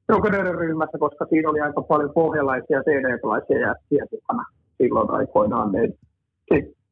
jokereiden 0.10 0.56
ryhmässä, 0.56 0.98
koska 0.98 1.26
siinä 1.30 1.50
oli 1.50 1.62
aika 1.62 1.82
paljon 1.82 2.14
pohjalaisia 2.14 2.84
seinäjälaisia 2.84 3.60
jättiä 3.60 4.06
mukana 4.12 4.44
silloin 4.78 5.12
aikoinaan. 5.12 5.72
Niin, 5.72 5.94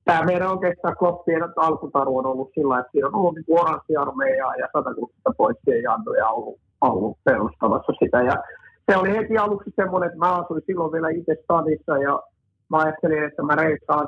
tämä 0.06 0.26
meidän 0.26 0.52
oikeastaan 0.52 0.98
kloppien 0.98 1.44
alkutaru 1.56 2.18
on 2.18 2.26
ollut 2.26 2.52
sillä 2.56 2.80
että 2.80 2.92
siinä 2.92 3.08
on 3.08 3.16
ollut 3.16 3.36
niin 3.36 3.60
oranssiarmeijaa 3.60 4.56
ja 4.56 4.68
160 4.78 5.32
poistien 5.38 5.84
janduja 5.84 6.30
ollut, 6.30 6.60
ollut 6.82 7.18
perustamassa 7.24 7.94
sitä. 8.04 8.22
Ja 8.22 8.36
se 8.92 8.98
oli 8.98 9.12
heti 9.18 9.38
aluksi 9.38 9.72
semmoinen, 9.76 10.08
että 10.08 10.20
mä 10.20 10.36
asuin 10.36 10.62
silloin 10.66 10.92
vielä 10.92 11.10
itse 11.10 11.36
stadissa 11.44 11.98
ja 11.98 12.24
mä 12.70 12.78
ajattelin, 12.78 13.24
että 13.24 13.44
mä 13.44 13.56
reissaan, 13.56 14.08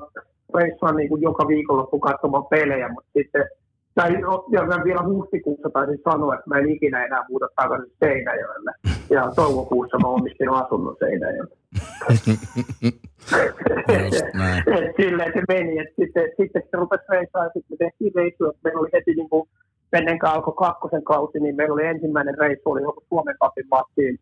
reissaan 0.56 0.96
niin 0.96 1.10
kuin 1.10 1.22
joka 1.22 1.48
viikonloppu 1.48 2.00
katsomaan 2.00 2.46
pelejä, 2.46 2.90
mutta 2.90 3.12
sitten 3.14 3.46
tai 3.96 4.12
ja 4.52 4.66
mä 4.66 4.84
vielä 4.84 5.04
huhtikuussa 5.04 5.70
taisin 5.70 6.00
sanoa, 6.04 6.34
että 6.34 6.50
mä 6.50 6.58
en 6.58 6.70
ikinä 6.70 7.06
enää 7.06 7.26
muuta 7.30 7.48
takaisin 7.56 7.94
Seinäjoelle. 8.00 8.72
Ja 9.10 9.32
toukokuussa 9.36 9.98
mä 10.00 10.08
omistin 10.08 10.50
asunnon 10.50 10.96
Seinäjoelle. 11.00 11.56
Silleen 15.02 15.34
se 15.34 15.42
meni, 15.48 15.80
että 15.80 15.94
sitten, 16.00 16.30
sitten 16.38 16.62
se 16.72 16.78
rupesi 16.78 17.04
reissaan, 17.10 17.52
sitten 17.54 17.70
me 17.70 17.78
tehtiin 17.78 18.16
reissuja, 18.16 18.50
että 18.50 18.62
meillä 18.64 18.80
oli 18.80 18.90
heti 18.94 19.14
niin 19.14 19.30
kuin, 19.30 19.50
ennen 19.94 20.20
kuin 20.20 20.30
alkoi 20.30 20.54
kakkosen 20.54 21.04
kausi, 21.04 21.40
niin 21.40 21.56
meillä 21.56 21.74
oli 21.74 21.86
ensimmäinen 21.86 22.38
reissu, 22.38 22.72
oli 22.72 22.82
joku 22.82 23.04
Suomen 23.10 23.36
kapin 23.40 23.66
mattiin. 23.72 24.20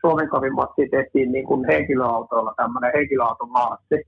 Suomen 0.00 0.28
kapin 0.28 0.54
mattiin 0.54 0.90
tehtiin 0.90 1.32
niin 1.32 1.46
kuin 1.46 1.64
henkilöautoilla 1.66 2.54
tämmöinen 2.56 2.92
henkilöauton 2.94 3.50
maassi 3.50 4.06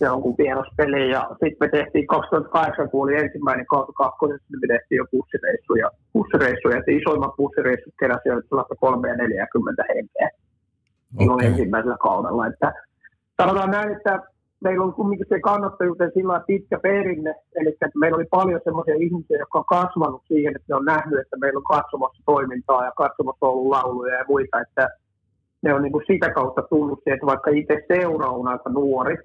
jonkun 0.00 0.34
vieraspeli. 0.38 1.10
Ja 1.10 1.28
sitten 1.30 1.60
me 1.60 1.68
tehtiin 1.68 2.06
2008, 2.06 2.90
kun 2.90 3.02
oli 3.02 3.14
ensimmäinen 3.16 3.66
kautta 3.66 3.92
kakkosessa, 3.92 4.46
niin 4.50 4.60
me 4.60 4.74
tehtiin 4.74 4.96
jo 4.96 5.04
bussireissuja. 5.12 5.90
bussireissuja. 6.12 6.76
Ja 6.76 6.96
isoimmat 6.96 7.36
bussireissut 7.36 7.94
keräsi 8.00 8.28
jo 8.28 8.34
3 8.80 9.08
ja 9.08 9.16
40 9.16 9.84
henkeä. 9.94 10.30
Okay. 11.14 11.34
oli 11.34 11.46
ensimmäisellä 11.46 11.96
kaudella. 12.00 12.46
Että 12.46 12.72
sanotaan 13.42 13.70
näin, 13.70 13.96
että 13.96 14.22
meillä 14.60 14.84
on 14.84 14.94
kumminkin 14.94 15.26
se 15.28 15.40
kannattajuuteen 15.40 16.10
sillä 16.14 16.40
pitkä 16.46 16.78
perinne, 16.78 17.34
eli 17.54 17.68
että 17.68 17.98
meillä 17.98 18.16
oli 18.16 18.26
paljon 18.30 18.60
sellaisia 18.64 18.94
ihmisiä, 18.94 19.38
jotka 19.38 19.58
on 19.58 19.64
kasvanut 19.64 20.22
siihen, 20.28 20.56
että 20.56 20.66
ne 20.68 20.74
on 20.74 20.84
nähnyt, 20.84 21.20
että 21.20 21.36
meillä 21.36 21.58
on 21.58 21.76
katsomassa 21.76 22.22
toimintaa 22.26 22.84
ja 22.84 22.92
katsomassa 22.96 23.46
ollut 23.46 23.70
lauluja 23.70 24.14
ja 24.14 24.24
muita, 24.28 24.60
että 24.60 24.88
ne 25.62 25.74
on 25.74 25.82
niin 25.82 25.92
kuin 25.92 26.04
sitä 26.06 26.30
kautta 26.30 26.62
tullut 26.62 27.02
että 27.06 27.26
vaikka 27.26 27.50
itse 27.50 27.76
seura 27.88 28.28
on 28.28 28.48
aika 28.48 28.70
nuori, 28.70 29.16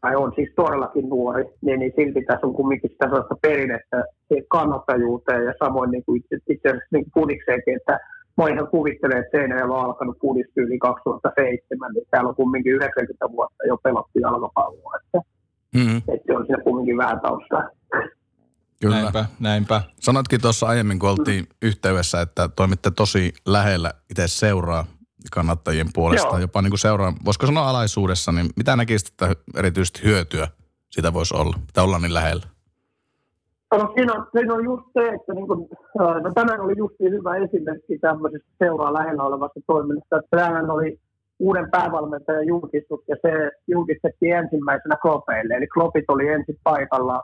tai 0.00 0.16
on 0.16 0.32
siis 0.34 0.48
todellakin 0.56 1.08
nuori, 1.08 1.44
niin, 1.60 1.78
niin 1.80 1.92
silti 1.96 2.22
tässä 2.26 2.46
on 2.46 2.54
kumminkin 2.54 2.90
sitä 2.90 3.06
sellaista 3.06 3.36
perinnettä 3.42 4.04
kannattajuuteen 4.48 5.44
ja 5.44 5.54
samoin 5.64 5.90
niin 5.90 6.04
kuin 6.04 6.20
itse, 6.20 6.36
itse 6.50 6.68
asiassa 6.68 6.88
niin 6.92 7.04
pudikseenkin, 7.14 7.76
että 7.76 8.00
mä 8.36 8.48
ihan 8.48 8.68
kuvittelen, 8.68 9.18
että 9.18 9.38
Seinäjällä 9.38 9.74
on 9.74 9.84
alkanut 9.84 10.18
pudistyyli 10.20 10.78
2007, 10.78 11.92
niin 11.92 12.06
täällä 12.10 12.28
on 12.28 12.34
kumminkin 12.34 12.72
90 12.72 13.30
vuotta 13.32 13.66
jo 13.66 13.76
pelattu 13.76 14.18
jalkapalloa, 14.18 14.92
että, 15.04 15.18
mm-hmm. 15.74 15.96
että 15.96 16.26
se 16.26 16.36
on 16.36 16.46
siinä 16.46 16.62
kumminkin 16.62 16.96
vähän 16.96 17.20
taustaa. 17.20 17.68
Kyllä. 18.80 19.00
Näinpä, 19.00 19.24
näinpä. 19.40 19.82
Sanotkin 20.00 20.40
tuossa 20.40 20.66
aiemmin, 20.66 20.98
kun 20.98 21.10
oltiin 21.10 21.46
yhteydessä, 21.62 22.20
että 22.20 22.48
toimitte 22.48 22.90
tosi 22.90 23.32
lähellä 23.46 23.92
itse 24.10 24.28
seuraa 24.28 24.84
kannattajien 25.30 25.86
puolesta, 25.94 26.28
Joo. 26.28 26.38
jopa 26.38 26.62
niin 26.62 26.70
kuin 26.70 26.78
seuraan, 26.78 27.14
voisiko 27.24 27.46
sanoa 27.46 27.70
alaisuudessa, 27.70 28.32
niin 28.32 28.46
mitä 28.56 28.76
näkisit, 28.76 29.08
että 29.08 29.28
erityisesti 29.56 30.02
hyötyä 30.04 30.48
sitä 30.90 31.12
voisi 31.12 31.34
olla, 31.36 31.56
että 31.68 31.82
ollaan 31.82 32.02
niin 32.02 32.14
lähellä? 32.14 32.46
No 33.72 33.92
siinä 33.94 34.12
on, 34.12 34.26
siinä 34.32 34.54
on 34.54 34.64
just 34.64 34.84
se, 34.92 35.08
että 35.08 35.34
niin 35.34 35.46
kuin, 35.46 35.68
no 36.22 36.32
tänään 36.34 36.60
oli 36.60 36.74
just 36.76 36.94
hyvä 37.00 37.36
esimerkki 37.36 37.98
tämmöisestä 37.98 38.48
seuraa 38.58 38.92
lähellä 38.92 39.22
olevasta 39.22 39.60
toiminnasta. 39.66 40.16
Että 40.16 40.36
tänään 40.36 40.70
oli 40.70 41.00
uuden 41.38 41.70
päävalmentajan 41.70 42.46
julkistus 42.46 43.00
ja 43.08 43.16
se 43.22 43.50
julkistettiin 43.68 44.36
ensimmäisenä 44.36 44.96
Klopeille. 45.02 45.54
Eli 45.54 45.66
Klopit 45.66 46.04
oli 46.08 46.28
ensin 46.28 46.58
paikalla 46.62 47.22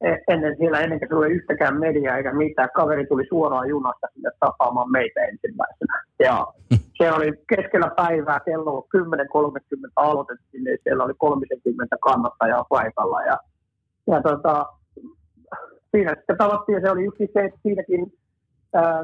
e- 0.00 0.32
ennen 0.32 0.56
siellä, 0.58 0.80
ennen 0.80 1.00
kuin 1.00 1.18
oli 1.18 1.30
yhtäkään 1.30 1.80
mediaa 1.80 2.16
eikä 2.16 2.34
mitään. 2.34 2.68
Kaveri 2.74 3.06
tuli 3.06 3.26
suoraan 3.28 3.68
junasta 3.68 4.06
sinne 4.14 4.30
tapaamaan 4.40 4.90
meitä 4.90 5.20
ensimmäisenä. 5.20 6.04
Ja 6.18 6.46
se 7.02 7.12
oli 7.12 7.32
keskellä 7.56 7.90
päivää, 7.96 8.40
kello 8.40 8.86
10.30 8.96 9.92
aloitettiin, 9.96 10.64
niin 10.64 10.78
siellä 10.82 11.04
oli 11.04 11.14
30 11.18 11.96
kannattajaa 12.00 12.64
paikalla. 12.68 13.22
Ja, 13.22 13.38
ja 14.06 14.22
tota, 14.22 14.66
siinä 15.90 16.14
sitten 16.14 16.38
tavattiin, 16.38 16.80
se 16.80 16.90
oli 16.90 17.04
just 17.04 17.16
se, 17.18 17.40
että 17.44 17.60
siinäkin 17.62 18.12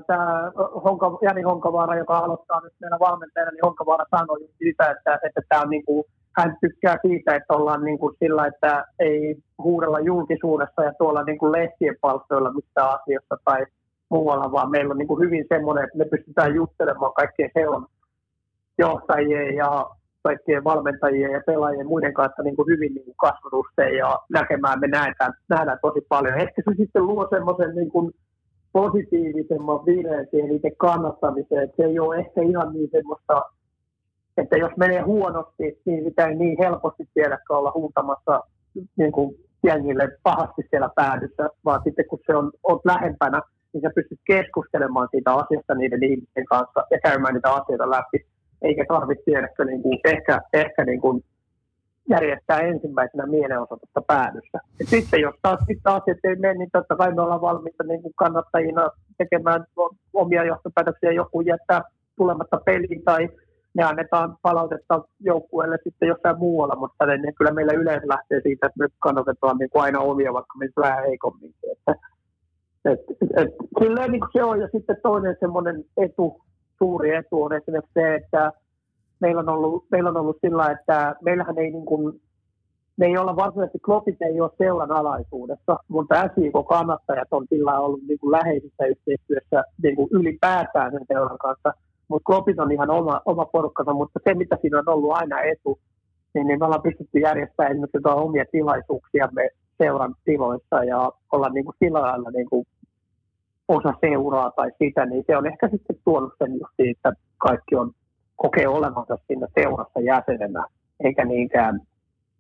tämä 0.07 0.53
Honka, 0.85 1.19
Jani 1.23 1.43
Honkavaara, 1.43 1.97
joka 1.97 2.19
aloittaa 2.19 2.61
nyt 2.61 2.73
meillä 2.81 2.99
valmentajana, 3.01 3.51
niin 3.51 3.67
Honkavaara 3.67 4.05
sanoi 4.11 4.49
sitä, 4.59 4.91
että, 4.91 5.19
että 5.27 5.41
tämä 5.49 5.63
on 5.63 5.71
niin 5.71 5.85
kuin, 5.85 6.05
hän 6.37 6.57
tykkää 6.61 6.97
siitä, 7.07 7.35
että 7.35 7.55
ollaan 7.55 7.85
niin 7.85 7.99
kuin 7.99 8.17
sillä, 8.19 8.47
että 8.47 8.85
ei 8.99 9.37
huudella 9.63 10.01
julkisuudessa 10.01 10.85
ja 10.85 10.93
tuolla 10.99 11.23
niin 11.23 11.39
kuin 11.39 11.53
lehtien 11.53 11.97
palstoilla 12.01 12.53
mistä 12.53 12.85
asiasta 12.85 13.37
tai 13.45 13.67
muualla, 14.09 14.53
vaan 14.53 14.71
meillä 14.71 14.93
on 14.93 14.99
niin 14.99 15.09
kuin 15.09 15.25
hyvin 15.25 15.45
semmoinen, 15.49 15.85
että 15.85 15.99
me 15.99 16.05
pystytään 16.05 16.55
juttelemaan 16.55 17.13
kaikkien 17.13 17.51
seuran 17.55 17.87
johtajien 18.79 19.57
ja 19.57 19.91
kaikkien 20.23 20.65
valmentajien 20.65 21.33
ja 21.33 21.41
pelaajien 21.47 21.87
muiden 21.87 22.15
kanssa 22.15 22.43
niin 22.43 22.57
kuin 22.57 22.69
hyvin 22.69 22.95
niin 22.95 23.05
kuin 23.05 23.17
kasvatusteen 23.17 23.97
ja 23.97 24.19
näkemään 24.29 24.81
me 24.81 24.89
nähdään, 24.89 25.33
nähdään 25.49 25.79
tosi 25.83 26.01
paljon. 26.09 26.41
Ehkä 26.41 26.63
se 26.65 26.77
sitten 26.77 27.07
luo 27.07 27.29
semmoisen 27.31 27.75
niin 27.75 27.91
kuin 27.91 28.13
positiivisemman 28.73 29.87
vireen 29.87 30.27
siihen 30.31 30.51
itse 30.51 30.71
kannattamiseen, 30.77 31.63
että 31.65 31.77
se 31.77 31.89
ei 31.89 31.99
ole 31.99 32.17
ehkä 32.17 32.43
ihan 32.43 32.73
niin 32.73 32.89
semmoista, 32.93 33.43
että 34.37 34.57
jos 34.57 34.73
menee 34.77 35.01
huonosti, 35.01 35.81
niin 35.85 36.05
sitä 36.05 36.27
ei 36.27 36.35
niin 36.35 36.59
helposti 36.59 37.09
tiedäkään 37.15 37.59
olla 37.59 37.73
huutamassa 37.75 38.41
niin 38.97 39.13
kuin 39.13 39.35
jengille 39.65 40.09
pahasti 40.23 40.63
siellä 40.71 40.91
päädyssä, 40.95 41.51
vaan 41.65 41.81
sitten 41.85 42.05
kun 42.09 42.19
se 42.27 42.37
on, 42.37 42.53
on 42.63 42.81
lähempänä, 42.85 43.41
niin 43.73 43.83
sä 43.83 43.91
pystyt 43.95 44.21
keskustelemaan 44.27 45.09
siitä 45.11 45.35
asiasta 45.35 45.75
niiden 45.75 46.05
ihmisten 46.05 46.45
kanssa 46.45 46.87
ja 46.91 46.99
käymään 47.01 47.35
niitä 47.35 47.53
asioita 47.53 47.91
läpi, 47.91 48.27
eikä 48.63 48.85
tarvitse 48.89 49.25
tiedäkö 49.25 49.65
niin 49.65 49.83
kuin, 49.83 49.99
ehkä, 50.05 50.41
ehkä 50.53 50.85
niin 50.85 51.01
kuin 51.01 51.25
järjestää 52.09 52.61
ensimmäisenä 52.61 53.27
mielenosoitusta 53.27 54.03
päädyssä. 54.07 54.59
Ja 54.79 54.87
sitten 54.87 55.21
jos 55.21 55.35
taas 55.43 55.61
sitten 55.67 55.93
asiat 55.93 56.19
ei 56.25 56.37
mene, 56.37 56.55
niin 56.55 56.71
totta 56.73 56.97
kai 56.97 57.15
me 57.15 57.23
ollaan 57.23 57.41
valmiita 57.41 57.85
niin 57.85 58.03
kuin 58.03 58.13
kannattajina 58.17 58.89
tekemään 59.19 59.65
omia 60.15 60.45
johtopäätöksiä. 60.45 61.13
Joku 61.13 61.41
jättää 61.41 61.83
tulematta 62.17 62.61
peliin 62.65 63.03
tai 63.05 63.29
ne 63.75 63.85
annetaan 63.85 64.37
palautetta 64.43 65.03
joukkueelle 65.21 65.79
sitten 65.85 66.09
jossain 66.09 66.39
muualla, 66.39 66.77
mutta 66.77 67.07
ne, 67.07 67.17
ne 67.17 67.33
kyllä 67.33 67.51
meillä 67.51 67.73
yleensä 67.73 68.09
lähtee 68.09 68.41
siitä, 68.43 68.67
että 68.67 68.79
me 68.79 68.87
kannatetaan 68.99 69.57
niin 69.59 69.71
kuin 69.71 69.83
aina 69.83 70.01
omia, 70.01 70.33
vaikka 70.33 70.59
me 70.59 70.69
vähän 70.77 71.05
heikommin. 71.05 71.55
Että, 71.73 71.95
et, 72.93 73.01
et, 73.37 73.55
silleen 73.83 74.13
niin 74.13 74.23
se 74.33 74.45
on. 74.45 74.61
Ja 74.61 74.69
sitten 74.73 74.97
toinen 75.03 75.37
semmoinen 75.41 75.85
etu, 75.97 76.41
suuri 76.79 77.15
etu 77.15 77.43
on 77.43 77.53
esimerkiksi 77.53 77.93
se, 77.95 78.15
että 78.15 78.53
meillä 79.21 79.41
on 79.41 79.49
ollut, 79.49 79.85
meillä 79.91 80.11
on 80.11 80.17
ollut 80.17 80.39
sillä, 80.41 80.71
että 80.71 81.17
meillähän 81.23 81.59
ei 81.59 81.71
niin 81.71 81.85
kuin, 81.85 82.21
me 82.97 83.07
ei 83.07 83.19
olla 83.19 83.37
varsinaisesti, 83.37 83.79
klopit 83.79 84.23
ei 84.23 84.41
ole 84.41 84.51
seuran 84.59 84.93
alaisuudessa, 84.93 85.77
mutta 85.89 86.29
SIK-kannattajat 86.35 87.29
on 87.31 87.47
sillä 87.49 87.81
ollut 87.81 88.03
niin 88.09 88.19
kuin 88.19 88.33
läheisessä 88.33 88.85
yhteistyössä 88.87 89.63
niin 89.83 89.97
kuin 89.97 90.09
ylipäätään 90.13 90.93
sen 90.93 91.05
seuran 91.09 91.39
kanssa, 91.39 91.73
mutta 92.09 92.27
klopit 92.27 92.59
on 92.59 92.73
ihan 92.73 92.91
oma, 92.91 93.21
oma 93.25 93.45
porukkansa, 93.45 93.93
mutta 93.93 94.21
se 94.25 94.35
mitä 94.35 94.59
siinä 94.61 94.79
on 94.79 94.89
ollut 94.89 95.13
aina 95.13 95.41
etu, 95.41 95.79
niin, 96.35 96.47
niin 96.47 96.59
me 96.59 96.65
ollaan 96.65 96.83
pystytty 96.83 97.19
järjestämään 97.19 97.73
esimerkiksi 97.73 97.99
omia 98.05 98.45
tilaisuuksiamme 98.53 99.49
seuran 99.79 100.15
tiloissa 100.25 100.85
ja 100.85 101.13
olla 101.33 101.49
niin 101.49 101.65
kuin 101.65 101.77
sillä 101.79 102.01
lailla 102.01 102.31
niin 102.31 102.49
kuin 102.51 102.67
osa 103.69 103.95
seuraa 104.01 104.51
tai 104.51 104.71
sitä, 104.79 105.07
niin 105.07 105.25
se 105.27 105.37
on 105.37 105.47
ehkä 105.47 105.69
sitten 105.69 105.97
tuonut 106.05 106.33
sen 106.39 106.53
just 106.53 106.73
siitä, 106.77 107.09
että 107.09 107.25
kaikki 107.39 107.77
on 107.77 107.93
kokee 108.37 108.69
olevansa 108.69 109.19
siinä 109.27 109.47
seurassa 109.55 110.01
jäsenenä, 110.01 110.65
eikä 111.05 111.25
niinkään 111.25 111.81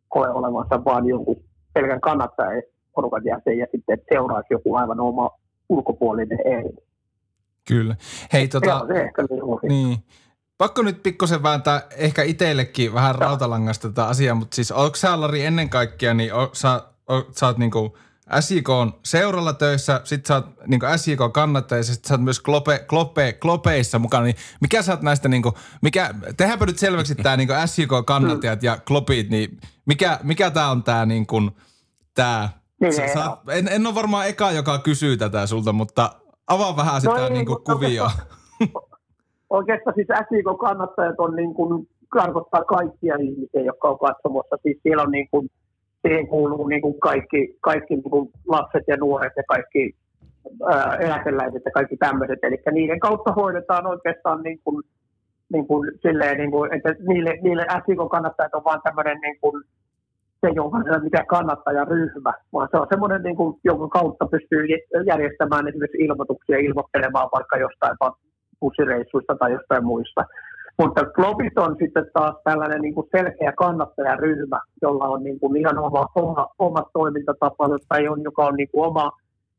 koe 0.08 0.28
olevansa 0.28 0.84
vaan 0.84 1.06
jonkun 1.06 1.44
pelkän 1.74 2.00
kannattajan 2.00 2.62
porukan 2.94 3.24
jäsen 3.24 3.58
ja 3.58 3.66
sitten 3.72 3.98
seuraisi 4.12 4.46
joku 4.50 4.74
aivan 4.74 5.00
oma 5.00 5.30
ulkopuolinen 5.68 6.38
ei. 6.44 6.70
Kyllä. 7.68 7.96
Hei, 8.32 8.48
tota, 8.48 8.66
Joo, 8.66 8.86
se 8.86 9.00
ehkä 9.00 9.22
niin 9.30 9.42
on. 9.42 9.58
niin. 9.68 9.98
Pakko 10.58 10.82
nyt 10.82 11.02
pikkusen 11.02 11.42
vääntää 11.42 11.82
ehkä 11.96 12.22
itsellekin 12.22 12.94
vähän 12.94 13.14
rautalangasta 13.14 13.88
tätä 13.88 14.04
asiaa, 14.04 14.34
mutta 14.34 14.54
siis 14.54 14.72
onko 14.72 14.96
sä 14.96 15.20
Lari 15.20 15.44
ennen 15.44 15.68
kaikkea, 15.68 16.14
niin 16.14 16.34
o, 16.34 16.50
sä, 16.52 16.82
o, 17.10 17.24
sä 17.32 17.46
oot 17.46 17.58
niinku 17.58 17.96
SIK 18.40 18.68
on 18.68 18.92
seuralla 19.04 19.52
töissä, 19.52 20.00
sit 20.04 20.26
sä 20.26 20.34
oot 20.34 20.46
niinku 20.66 20.86
SIK 20.96 21.18
kannattaja 21.32 21.78
ja 21.78 21.84
sit 21.84 22.04
sä 22.04 22.14
oot 22.14 22.22
myös 22.22 22.40
klope, 22.40 22.78
klope, 22.78 23.32
klopeissa 23.32 23.98
mukana, 23.98 24.24
niin 24.24 24.36
mikä 24.60 24.82
sä 24.82 24.92
oot 24.92 25.02
näistä 25.02 25.28
niinku, 25.28 25.52
mikä, 25.82 26.14
tehdäänpä 26.36 26.66
nyt 26.66 26.78
selväksi 26.78 27.14
tää 27.14 27.36
niinku 27.36 27.54
SIK 27.66 27.90
kannattajat 28.06 28.62
ja 28.62 28.78
klopit, 28.88 29.30
niin 29.30 29.58
mikä, 29.86 30.18
mikä 30.22 30.50
tää 30.50 30.70
on 30.70 30.82
tää 30.82 31.06
niinku, 31.06 31.42
tää, 32.14 32.48
Niin, 32.80 32.92
sä, 32.92 33.08
sä, 33.08 33.24
oot- 33.26 33.52
en, 33.52 33.68
en 33.68 33.86
ole 33.86 33.94
varmaan 33.94 34.28
eka, 34.28 34.50
joka 34.50 34.78
kysyy 34.78 35.16
tätä 35.16 35.46
sulta, 35.46 35.72
mutta 35.72 36.10
avaa 36.46 36.76
vähän 36.76 37.00
sitä 37.00 37.26
ei, 37.26 37.30
niinku 37.30 37.52
mutta 37.52 37.72
kuvioa. 37.72 38.10
Oikeastaan 39.50 39.94
siis 39.94 40.08
SIK-kannattajat 40.28 41.14
on 41.18 41.36
niin 41.36 41.54
kuin, 41.54 41.88
tarkoittaa 42.16 42.64
kaikkia 42.64 43.16
ihmisiä, 43.16 43.60
jotka 43.60 43.88
on 43.88 43.98
katsomassa. 43.98 44.56
Siis 44.62 44.78
siellä 44.82 45.02
on 45.02 45.10
niin 45.10 45.28
kuin, 45.30 45.50
siihen 46.08 46.26
kuuluu 46.26 46.66
niin 46.68 46.82
kuin 46.82 47.00
kaikki, 47.00 47.56
kaikki 47.60 47.94
niin 47.94 48.10
kuin 48.10 48.30
lapset 48.48 48.84
ja 48.86 48.96
nuoret 48.96 49.32
ja 49.36 49.42
kaikki 49.48 49.94
ää, 50.70 50.96
eläkeläiset 50.96 51.62
ja 51.64 51.70
kaikki 51.70 51.96
tämmöiset. 51.96 52.38
Eli 52.42 52.58
niiden 52.70 53.00
kautta 53.00 53.32
hoidetaan 53.32 53.86
oikeastaan 53.86 54.42
niin 54.42 54.60
kuin, 54.64 54.82
niin 55.52 55.66
kuin, 55.66 55.90
silleen, 56.02 56.38
niin 56.38 56.50
kuin, 56.50 56.74
että 56.74 56.94
niille, 57.08 57.38
niille 57.42 57.66
SIK-kannattajat 57.86 58.54
on 58.54 58.64
vaan 58.64 58.80
tämmöinen 58.84 59.18
niin 59.20 59.38
kuin, 59.40 59.64
se, 60.40 60.48
jonka 60.54 60.78
mikä 61.02 61.24
kannattajaryhmä, 61.28 62.32
vaan 62.52 62.68
se 62.70 62.76
on 62.76 62.86
semmoinen, 62.90 63.22
niin 63.22 63.36
kuin, 63.36 63.60
jonka 63.64 63.88
kautta 63.88 64.26
pystyy 64.26 64.60
järjestämään 65.06 65.68
esimerkiksi 65.68 66.04
ilmoituksia, 66.04 66.58
ilmoittelemaan 66.58 67.28
vaikka 67.32 67.56
jostain 67.56 67.96
bussireissuista 68.60 69.34
tai 69.38 69.52
jostain 69.52 69.84
muista. 69.84 70.24
Mutta 70.78 71.04
Globit 71.04 71.58
on 71.58 71.76
sitten 71.78 72.10
taas 72.12 72.34
tällainen 72.44 72.80
niin 72.80 72.94
kuin 72.94 73.08
selkeä 73.16 73.52
kannattajaryhmä, 73.52 74.60
jolla 74.82 75.04
on 75.04 75.22
niin 75.24 75.40
kuin 75.40 75.56
ihan 75.56 75.78
oma, 75.78 76.06
oma, 76.14 76.48
omat 76.58 76.88
toimintatapansa 76.92 77.76
tai 77.88 78.08
on, 78.08 78.22
joka 78.22 78.46
on 78.46 78.54
niin 78.54 78.68
kuin 78.72 78.86
oma 78.86 79.10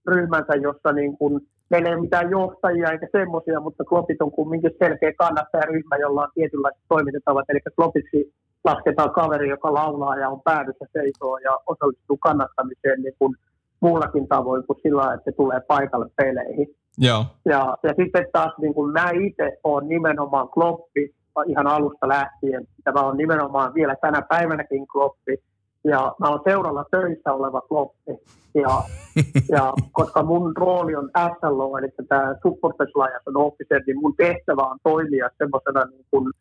ryhmänsä, 0.08 0.54
jossa 0.56 0.92
niin 0.92 1.18
kuin, 1.18 1.48
meillä 1.70 1.90
ei 1.90 1.96
ole 1.96 2.02
mitään 2.02 2.32
johtajia 2.32 2.92
eikä 2.92 3.08
semmoisia, 3.12 3.60
mutta 3.60 3.84
Globit 3.84 4.22
on 4.22 4.32
kumminkin 4.32 4.72
selkeä 4.80 5.14
kannattajaryhmä, 5.14 5.96
jolla 5.96 6.22
on 6.22 6.32
tietynlaiset 6.36 6.84
toimintatavat. 6.90 7.46
Eli 7.50 7.60
Globiksi 7.76 8.34
lasketaan 8.64 9.12
kaveri, 9.12 9.50
joka 9.50 9.74
laulaa 9.74 10.18
ja 10.18 10.30
on 10.30 10.42
päädyssä 10.42 10.86
seisoo 10.94 11.38
ja 11.38 11.52
osallistuu 11.68 12.18
kannattamiseen 12.18 13.02
niin 13.02 13.16
kuin 13.20 13.36
muullakin 13.80 14.28
tavoin 14.28 14.64
kuin 14.68 14.80
sillä, 14.84 15.14
että 15.14 15.32
se 15.32 15.36
tulee 15.36 15.60
paikalle 15.68 16.10
peleihin. 16.16 16.68
Joo. 16.98 17.26
Ja, 17.46 17.78
ja 17.84 17.94
sitten 18.04 18.26
taas 18.34 18.54
niin 18.58 18.74
kuin 18.74 18.94
mä 18.94 19.10
itse 19.28 19.58
olen 19.64 19.88
nimenomaan 19.88 20.50
kloppi 20.50 21.14
ihan 21.48 21.68
alusta 21.68 22.08
lähtien. 22.08 22.68
Ja 22.86 22.92
mä 22.92 23.02
olen 23.02 23.18
nimenomaan 23.18 23.74
vielä 23.74 23.96
tänä 24.02 24.22
päivänäkin 24.22 24.88
kloppi. 24.88 25.36
Ja 25.84 26.16
mä 26.20 26.30
oon 26.30 26.42
seuralla 26.44 26.86
töissä 26.92 27.34
oleva 27.34 27.62
kloppi. 27.62 28.12
Ja, 28.54 28.82
ja 29.56 29.74
koska 29.92 30.24
mun 30.24 30.58
rooli 30.58 30.96
on 30.96 31.10
SLO, 31.40 31.78
eli 31.78 31.88
tämä 32.08 32.36
Supporters 32.42 32.96
Liaison 32.96 33.38
officer, 33.38 33.82
niin 33.88 34.00
mun 34.00 34.16
tehtävä 34.18 34.62
on 34.62 34.78
toimia 34.84 35.30
semmoisena 35.38 35.86
niin 35.86 36.06
kuin, 36.12 36.32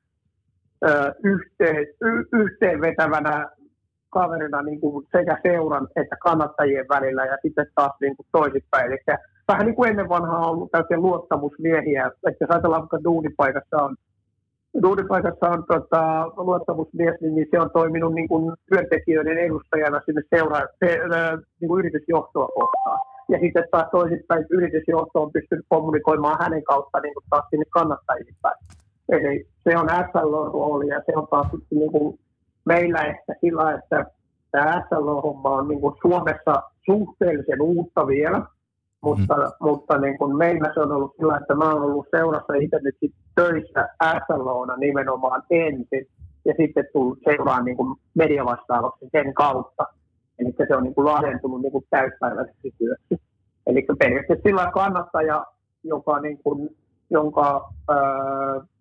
ö, 0.89 1.15
yhteen, 1.25 1.87
y, 2.01 2.25
yhteenvetävänä 2.33 3.51
kaverina 4.11 4.63
niin 4.63 4.81
kuin 4.81 5.07
sekä 5.17 5.39
seuran 5.43 5.89
että 5.97 6.17
kannattajien 6.23 6.87
välillä 6.89 7.25
ja 7.25 7.37
sitten 7.43 7.67
taas 7.75 7.93
niin 8.01 8.17
kuin 8.17 8.27
toisinpäin. 8.33 8.87
Eli 8.87 8.99
vähän 9.49 9.67
niin 9.67 9.77
kuin 9.77 9.91
ennen 9.91 10.09
vanhaa 10.09 10.51
ollut 10.51 10.71
täysin 10.71 11.03
luottamusmiehiä. 11.03 12.07
Että 12.07 12.45
jos 12.45 12.51
ajatellaan, 12.51 12.83
vaikka 12.83 13.05
duunipaikassa 13.05 13.77
on, 13.77 13.97
duunipaikassa 14.83 15.51
on 15.51 15.65
tota, 15.69 16.27
luottamusmies, 16.37 17.21
niin, 17.21 17.35
niin 17.35 17.49
se 17.51 17.61
on 17.61 17.71
toiminut 17.71 18.15
niin 18.15 18.29
kuin 18.29 18.57
työntekijöiden 18.69 19.39
edustajana 19.39 20.01
sinne 20.07 20.23
seuraa, 20.31 20.63
se, 20.79 20.99
niin 21.61 21.69
kuin 21.69 21.79
yritysjohtoa 21.79 22.49
kohtaan. 22.49 23.01
Ja 23.29 23.39
sitten 23.39 23.65
taas 23.71 23.89
toisinpäin 23.91 24.47
yritysjohto 24.51 25.23
on 25.23 25.33
pystynyt 25.33 25.67
kommunikoimaan 25.69 26.37
hänen 26.41 26.65
kautta 26.65 27.01
niin 27.01 27.15
kuin 27.15 27.25
taas 27.31 27.45
sinne 27.51 27.65
kannattajille 27.71 28.33
päin. 28.43 28.59
Eli 29.09 29.47
se 29.65 29.79
on 29.79 29.89
SLO-rooli 29.89 30.89
ja 30.89 31.01
se 31.07 31.13
on 31.17 31.29
taas 31.31 31.47
niin 31.71 31.93
kuin 31.93 32.19
meillä 32.65 33.01
ehkä 33.03 33.35
sillä, 33.41 33.73
että 33.73 34.07
tämä 34.51 34.83
SLO-homma 34.89 35.51
on 35.51 35.69
niin 35.69 35.81
kuin 35.81 35.95
Suomessa 36.03 36.63
suhteellisen 36.87 37.63
uutta 37.63 38.07
vielä, 38.07 38.43
mutta, 39.01 39.35
mm. 39.37 39.53
mutta 39.61 39.99
niin 39.99 40.19
kuin 40.19 40.37
meillä 40.37 40.71
se 40.75 40.81
on 40.81 40.93
ollut 40.93 41.15
sillä, 41.17 41.37
että 41.37 41.55
mä 41.55 41.73
oon 41.73 41.83
ollut 41.83 42.07
seurassa 42.11 42.53
itse 42.55 42.81
nyt 42.83 43.15
töissä 43.35 43.89
SLOna 44.27 44.77
nimenomaan 44.77 45.43
ensin 45.51 46.07
ja 46.45 46.55
sitten 46.57 46.85
tullut 46.93 47.19
seuraan 47.25 47.65
niin 47.65 47.77
kuin 47.77 48.01
mediavastaavaksi 48.15 49.09
sen 49.13 49.35
kautta. 49.35 49.87
Eli 50.39 50.55
se 50.69 50.77
on 50.77 50.83
niin 50.83 50.95
kuin 50.95 51.05
laajentunut 51.05 51.63
niin 51.63 51.73
kuin 51.73 51.85
täyspäiväiseksi 51.91 52.75
työksi. 52.79 53.25
Eli 53.67 53.87
periaatteessa 53.99 54.49
sillä 54.49 54.71
kannattaja, 54.75 55.47
joka 55.85 56.21
niin 56.21 56.39
kuin, 56.43 56.77
jonka 57.11 57.71
öö, 57.91 57.97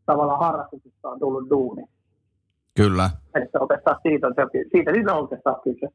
tavallaan 0.05 0.39
harrastuksesta 0.39 1.09
on 1.09 1.19
tullut 1.19 1.49
duuni. 1.49 1.83
Kyllä. 2.75 3.09
Eli 3.35 3.45
oikeastaan 3.59 3.99
siitä, 4.03 4.27
on 4.27 4.33
se, 4.35 4.45
siitä, 4.71 4.91
siitä 4.93 5.13
on 5.13 5.21
oikeastaan 5.21 5.55
kyse. 5.63 5.87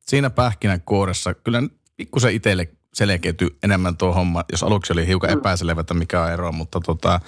Siinä 0.00 0.30
pähkinänkuoressa 0.30 1.34
kyllä 1.34 1.62
pikkusen 1.96 2.34
itselle 2.34 2.68
selkeytyi 2.94 3.48
enemmän 3.62 3.96
tuo 3.96 4.12
homma, 4.12 4.44
jos 4.52 4.62
aluksi 4.62 4.92
oli 4.92 5.06
hiukan 5.06 5.30
mm. 5.30 5.38
epäselvä, 5.38 5.80
että 5.80 5.94
mikä 5.94 6.22
on 6.22 6.32
ero, 6.32 6.52
mutta 6.52 6.80
tota, 6.80 7.20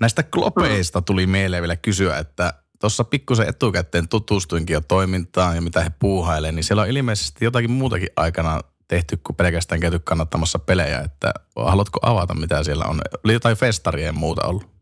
näistä 0.00 0.22
klopeista 0.22 1.02
tuli 1.02 1.26
mieleen 1.26 1.62
vielä 1.62 1.76
kysyä, 1.76 2.18
että 2.18 2.52
tuossa 2.80 3.04
pikkusen 3.04 3.48
etukäteen 3.48 4.08
tutustuinkin 4.08 4.74
jo 4.74 4.80
toimintaan 4.88 5.56
ja 5.56 5.62
mitä 5.62 5.80
he 5.80 5.90
puuhailee, 5.98 6.52
niin 6.52 6.64
siellä 6.64 6.82
on 6.82 6.88
ilmeisesti 6.88 7.44
jotakin 7.44 7.70
muutakin 7.70 8.08
aikana 8.16 8.60
tehty 8.88 9.16
kuin 9.16 9.36
pelkästään 9.36 9.80
käyty 9.80 9.98
kannattamassa 9.98 10.58
pelejä, 10.58 11.00
että 11.00 11.32
haluatko 11.56 11.98
avata 12.02 12.34
mitä 12.34 12.64
siellä 12.64 12.84
on? 12.84 13.00
Oli 13.24 13.32
jotain 13.32 13.56
festaria 13.56 14.06
ja 14.06 14.12
muuta 14.12 14.46
ollut? 14.46 14.76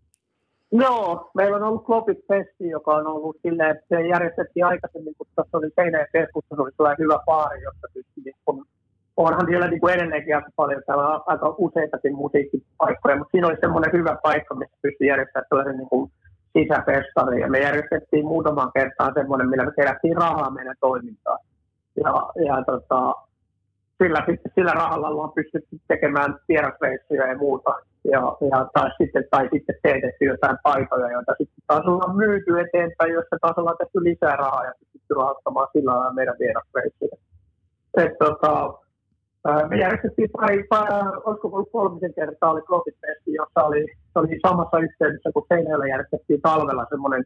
Joo, 0.72 1.30
meillä 1.34 1.56
on 1.56 1.62
ollut 1.62 1.84
Klopit 1.84 2.18
Festi, 2.28 2.68
joka 2.68 2.94
on 2.94 3.06
ollut 3.06 3.36
silleen, 3.42 3.70
että 3.70 3.86
se 3.88 4.06
järjestettiin 4.06 4.66
aikaisemmin, 4.66 5.14
kun 5.18 5.26
tässä 5.36 5.56
oli 5.58 5.70
Seinäjän 5.74 6.06
keskustassa, 6.12 6.62
oli 6.62 6.70
sellainen 6.76 7.04
hyvä 7.04 7.18
baari, 7.26 7.62
jossa 7.62 7.86
pystyi, 7.94 8.22
niin 8.24 8.36
kun, 8.44 8.66
onhan 9.16 9.46
siellä 9.48 9.68
niin 9.68 9.80
kuin 9.80 9.94
edelleenkin 9.94 10.36
aika 10.36 10.50
paljon, 10.56 10.82
täällä 10.86 11.08
on 11.08 11.22
aika 11.26 11.54
useitakin 11.58 12.14
musiikkipaikkoja, 12.14 13.16
mutta 13.16 13.30
siinä 13.30 13.46
oli 13.46 13.56
semmoinen 13.60 13.92
hyvä 13.92 14.16
paikka, 14.22 14.54
missä 14.54 14.76
pystyi 14.82 15.08
järjestämään 15.08 15.46
sellaisen 15.48 15.76
niin 15.76 15.88
kuin 15.88 16.10
sisäfestari, 16.58 17.40
ja 17.40 17.48
me 17.50 17.58
järjestettiin 17.58 18.26
muutaman 18.26 18.70
kertaan 18.74 19.12
semmoinen, 19.14 19.48
millä 19.48 19.64
me 19.64 19.72
kerättiin 19.76 20.16
rahaa 20.16 20.50
meidän 20.50 20.76
toimintaan. 20.80 21.38
Ja, 22.04 22.12
ja 22.46 22.64
tota, 22.66 23.14
sillä, 24.02 24.26
sillä 24.54 24.72
rahalla 24.72 25.08
ollaan 25.08 25.32
pystytty 25.32 25.76
tekemään 25.88 26.38
vierasreissuja 26.48 27.26
ja 27.26 27.38
muuta 27.38 27.74
ja, 28.12 28.20
ja 28.50 28.68
tai, 28.74 28.90
sitten, 28.98 29.24
tai 29.30 29.48
sitten 29.52 29.76
teetetty 29.82 30.24
jotain 30.24 30.58
paitoja, 30.62 31.12
joita 31.12 31.32
sitten 31.38 31.64
taas 31.66 31.86
ollaan 31.86 32.16
myyty 32.16 32.60
eteenpäin, 32.60 33.12
joissa 33.12 33.36
taas 33.40 33.58
ollaan 33.58 33.76
tehty 33.76 34.04
lisää 34.04 34.36
rahaa 34.36 34.64
ja 34.64 34.72
pystytty 34.78 35.14
rahoittamaan 35.14 35.68
sillä 35.72 35.92
lailla 35.92 36.12
meidän 36.12 36.36
vierasreissuja. 36.38 37.16
Et, 37.96 38.18
tota, 38.18 38.83
me 39.70 39.76
järjestettiin 39.76 40.30
pari, 40.30 40.64
pari 40.68 40.94
olisiko 41.24 41.48
ollut 41.52 41.72
kolmisen 41.72 42.14
kertaa, 42.14 42.50
oli 42.50 42.62
Profit 42.62 42.96
jossa 43.26 43.62
oli, 43.62 43.86
se 44.12 44.18
oli 44.18 44.40
samassa 44.46 44.78
yhteydessä, 44.78 45.30
kun 45.34 45.46
Seinäjällä 45.48 45.86
järjestettiin 45.86 46.40
talvella 46.40 46.86
semmoinen 46.90 47.24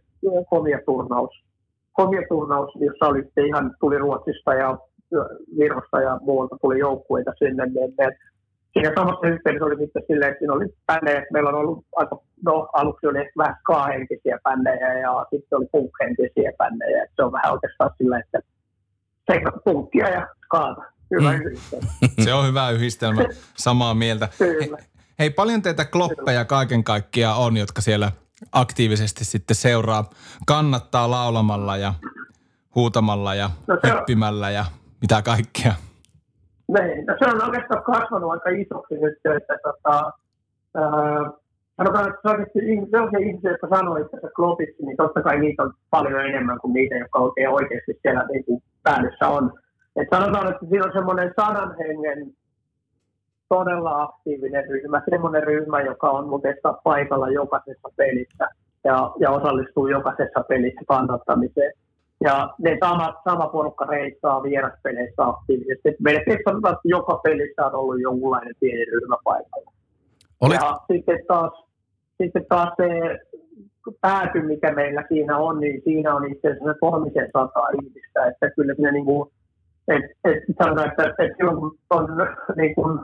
komia 0.50 0.78
turnaus, 0.86 1.44
komia 1.92 2.22
turnaus, 2.28 2.70
jossa 2.80 3.06
oli 3.06 3.22
sitten 3.22 3.46
ihan, 3.46 3.74
tuli 3.80 3.98
Ruotsista 3.98 4.54
ja 4.54 4.78
Virosta 5.58 6.00
ja 6.00 6.18
muualta 6.22 6.56
tuli 6.60 6.78
joukkueita 6.78 7.32
sinne, 7.38 7.66
niin 7.66 7.94
siinä 8.72 8.92
samassa 8.94 9.28
yhteydessä 9.28 9.66
oli 9.66 9.76
sitten 9.76 10.02
silleen, 10.06 10.30
että 10.30 10.38
siinä 10.38 10.54
oli 10.54 10.66
bändejä, 10.86 11.26
meillä 11.32 11.48
on 11.48 11.54
ollut 11.62 11.84
aika, 11.96 12.20
no 12.46 12.68
aluksi 12.72 13.06
oli 13.06 13.18
ehkä 13.18 13.32
vähän 13.38 13.56
ska-henkisiä 13.60 14.38
bändejä 14.44 14.98
ja 14.98 15.26
sitten 15.30 15.56
oli 15.58 15.66
punk-henkisiä 15.72 16.52
bändejä, 16.58 17.02
että 17.02 17.16
se 17.16 17.22
on 17.22 17.32
vähän 17.32 17.52
oikeastaan 17.52 17.90
silleen, 17.98 18.22
että 18.24 18.40
sekä 19.32 19.52
punkkia 19.64 20.08
ja 20.08 20.26
skaata. 20.44 20.97
Hyvä 21.10 21.32
mm. 21.32 21.42
yhdistelmä. 21.42 21.86
se 22.24 22.34
on 22.34 22.46
hyvä 22.46 22.70
yhdistelmä, 22.70 23.22
samaa 23.56 23.94
mieltä. 23.94 24.28
Kyllä. 24.38 24.78
Hei, 25.18 25.30
paljon 25.30 25.62
teitä 25.62 25.84
kloppeja 25.84 26.44
kaiken 26.44 26.84
kaikkiaan 26.84 27.38
on, 27.38 27.56
jotka 27.56 27.80
siellä 27.80 28.12
aktiivisesti 28.52 29.24
sitten 29.24 29.56
seuraa, 29.56 30.10
kannattaa 30.46 31.10
laulamalla 31.10 31.76
ja 31.76 31.94
huutamalla 32.74 33.34
ja 33.34 33.50
no 33.66 33.78
höppimällä 33.82 34.50
ja 34.50 34.64
mitä 35.00 35.22
kaikkea. 35.22 35.72
Niin, 36.68 37.06
no 37.06 37.14
se 37.18 37.24
on 37.30 37.44
oikeastaan 37.44 37.82
kasvanut 37.82 38.30
aika 38.30 38.50
isoksi 38.50 38.94
nyt, 38.94 39.36
että 39.36 39.58
tota, 39.62 40.12
ää, 40.74 41.30
sanotaan, 41.76 42.08
että 42.08 42.20
sellaisia 42.24 43.28
ihmisiä, 43.28 43.50
jotka 43.50 43.68
sanoo 43.76 43.96
itse 43.96 44.16
klopiksi, 44.36 44.82
niin 44.86 44.96
totta 44.96 45.22
kai 45.22 45.38
niitä 45.38 45.62
on 45.62 45.72
paljon 45.90 46.26
enemmän 46.26 46.60
kuin 46.60 46.74
niitä, 46.74 46.94
jotka 46.94 47.18
oikein 47.18 47.48
oikeasti 47.48 47.98
siellä 48.02 48.24
niin 48.32 48.62
päädyssä 48.82 49.28
on. 49.28 49.52
Et 50.00 50.08
sanotaan, 50.10 50.52
että 50.52 50.66
siinä 50.66 50.84
on 50.84 50.92
semmoinen 50.92 51.32
sadan 51.40 51.76
hengen 51.78 52.32
todella 53.48 54.02
aktiivinen 54.02 54.64
ryhmä, 54.68 55.02
semmoinen 55.10 55.42
ryhmä, 55.42 55.80
joka 55.80 56.10
on 56.10 56.28
muuten 56.28 56.56
paikalla 56.84 57.30
jokaisessa 57.30 57.88
pelissä 57.96 58.48
ja, 58.84 59.12
ja 59.20 59.30
osallistuu 59.30 59.86
jokaisessa 59.86 60.40
pelissä 60.48 60.80
kannattamiseen. 60.88 61.72
Ja 62.24 62.54
ne 62.58 62.78
sama, 62.80 63.14
sama 63.24 63.46
porukka 63.46 63.84
reissaa 63.84 64.42
vieraspeleissä 64.42 65.22
aktiivisesti. 65.22 65.96
Melkein 66.00 66.38
sanotaan, 66.48 66.74
että 66.74 66.88
joka 66.88 67.20
pelissä 67.24 67.66
on 67.66 67.74
ollut 67.74 68.00
jonkunlainen 68.00 68.54
pieni 68.60 68.84
ryhmä 68.84 69.16
paikalla. 69.24 69.72
Olit... 70.40 70.54
Ja 70.60 70.78
sitten 70.92 71.18
taas, 71.28 71.52
sitten 72.22 72.46
taas 72.48 72.68
se 72.76 73.18
pääty, 74.00 74.42
mikä 74.42 74.72
meillä 74.72 75.04
siinä 75.08 75.38
on, 75.38 75.60
niin 75.60 75.80
siinä 75.84 76.14
on 76.14 76.32
itse 76.32 76.48
asiassa 76.48 76.74
kolmisen 76.80 77.30
sataa 77.32 77.68
ihmistä. 77.68 78.26
Että 78.26 78.50
kyllä 78.50 78.74
siinä 78.74 78.92
niin 78.92 79.04
kuin, 79.04 79.30
et, 79.88 80.04
et 80.24 80.42
sanotaan, 80.62 80.88
että, 80.88 81.04
että 81.04 81.36
silloin 81.36 81.56
kun 81.56 81.78
on 81.90 82.08
niin 82.56 82.74
kuin, 82.74 83.00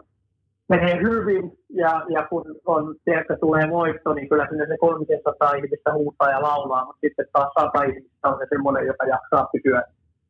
menee 0.69 0.97
hyvin 1.03 1.53
ja, 1.71 2.03
ja 2.09 2.27
kun 2.27 2.45
on, 2.67 2.95
tiedätkö, 3.05 3.37
tulee 3.41 3.71
voitto, 3.71 4.15
niin 4.15 4.29
kyllä 4.29 4.47
sinne 4.51 4.67
se 4.67 4.77
300 4.81 5.55
ihmistä 5.55 5.93
huutaa 5.93 6.31
ja 6.31 6.43
laulaa, 6.43 6.85
mutta 6.85 7.01
sitten 7.01 7.27
taas 7.33 7.53
100 7.61 7.83
ihmistä 7.83 8.29
on 8.29 8.39
se 8.39 8.47
semmoinen, 8.49 8.87
joka 8.87 9.07
jaksaa 9.07 9.49
pysyä 9.53 9.83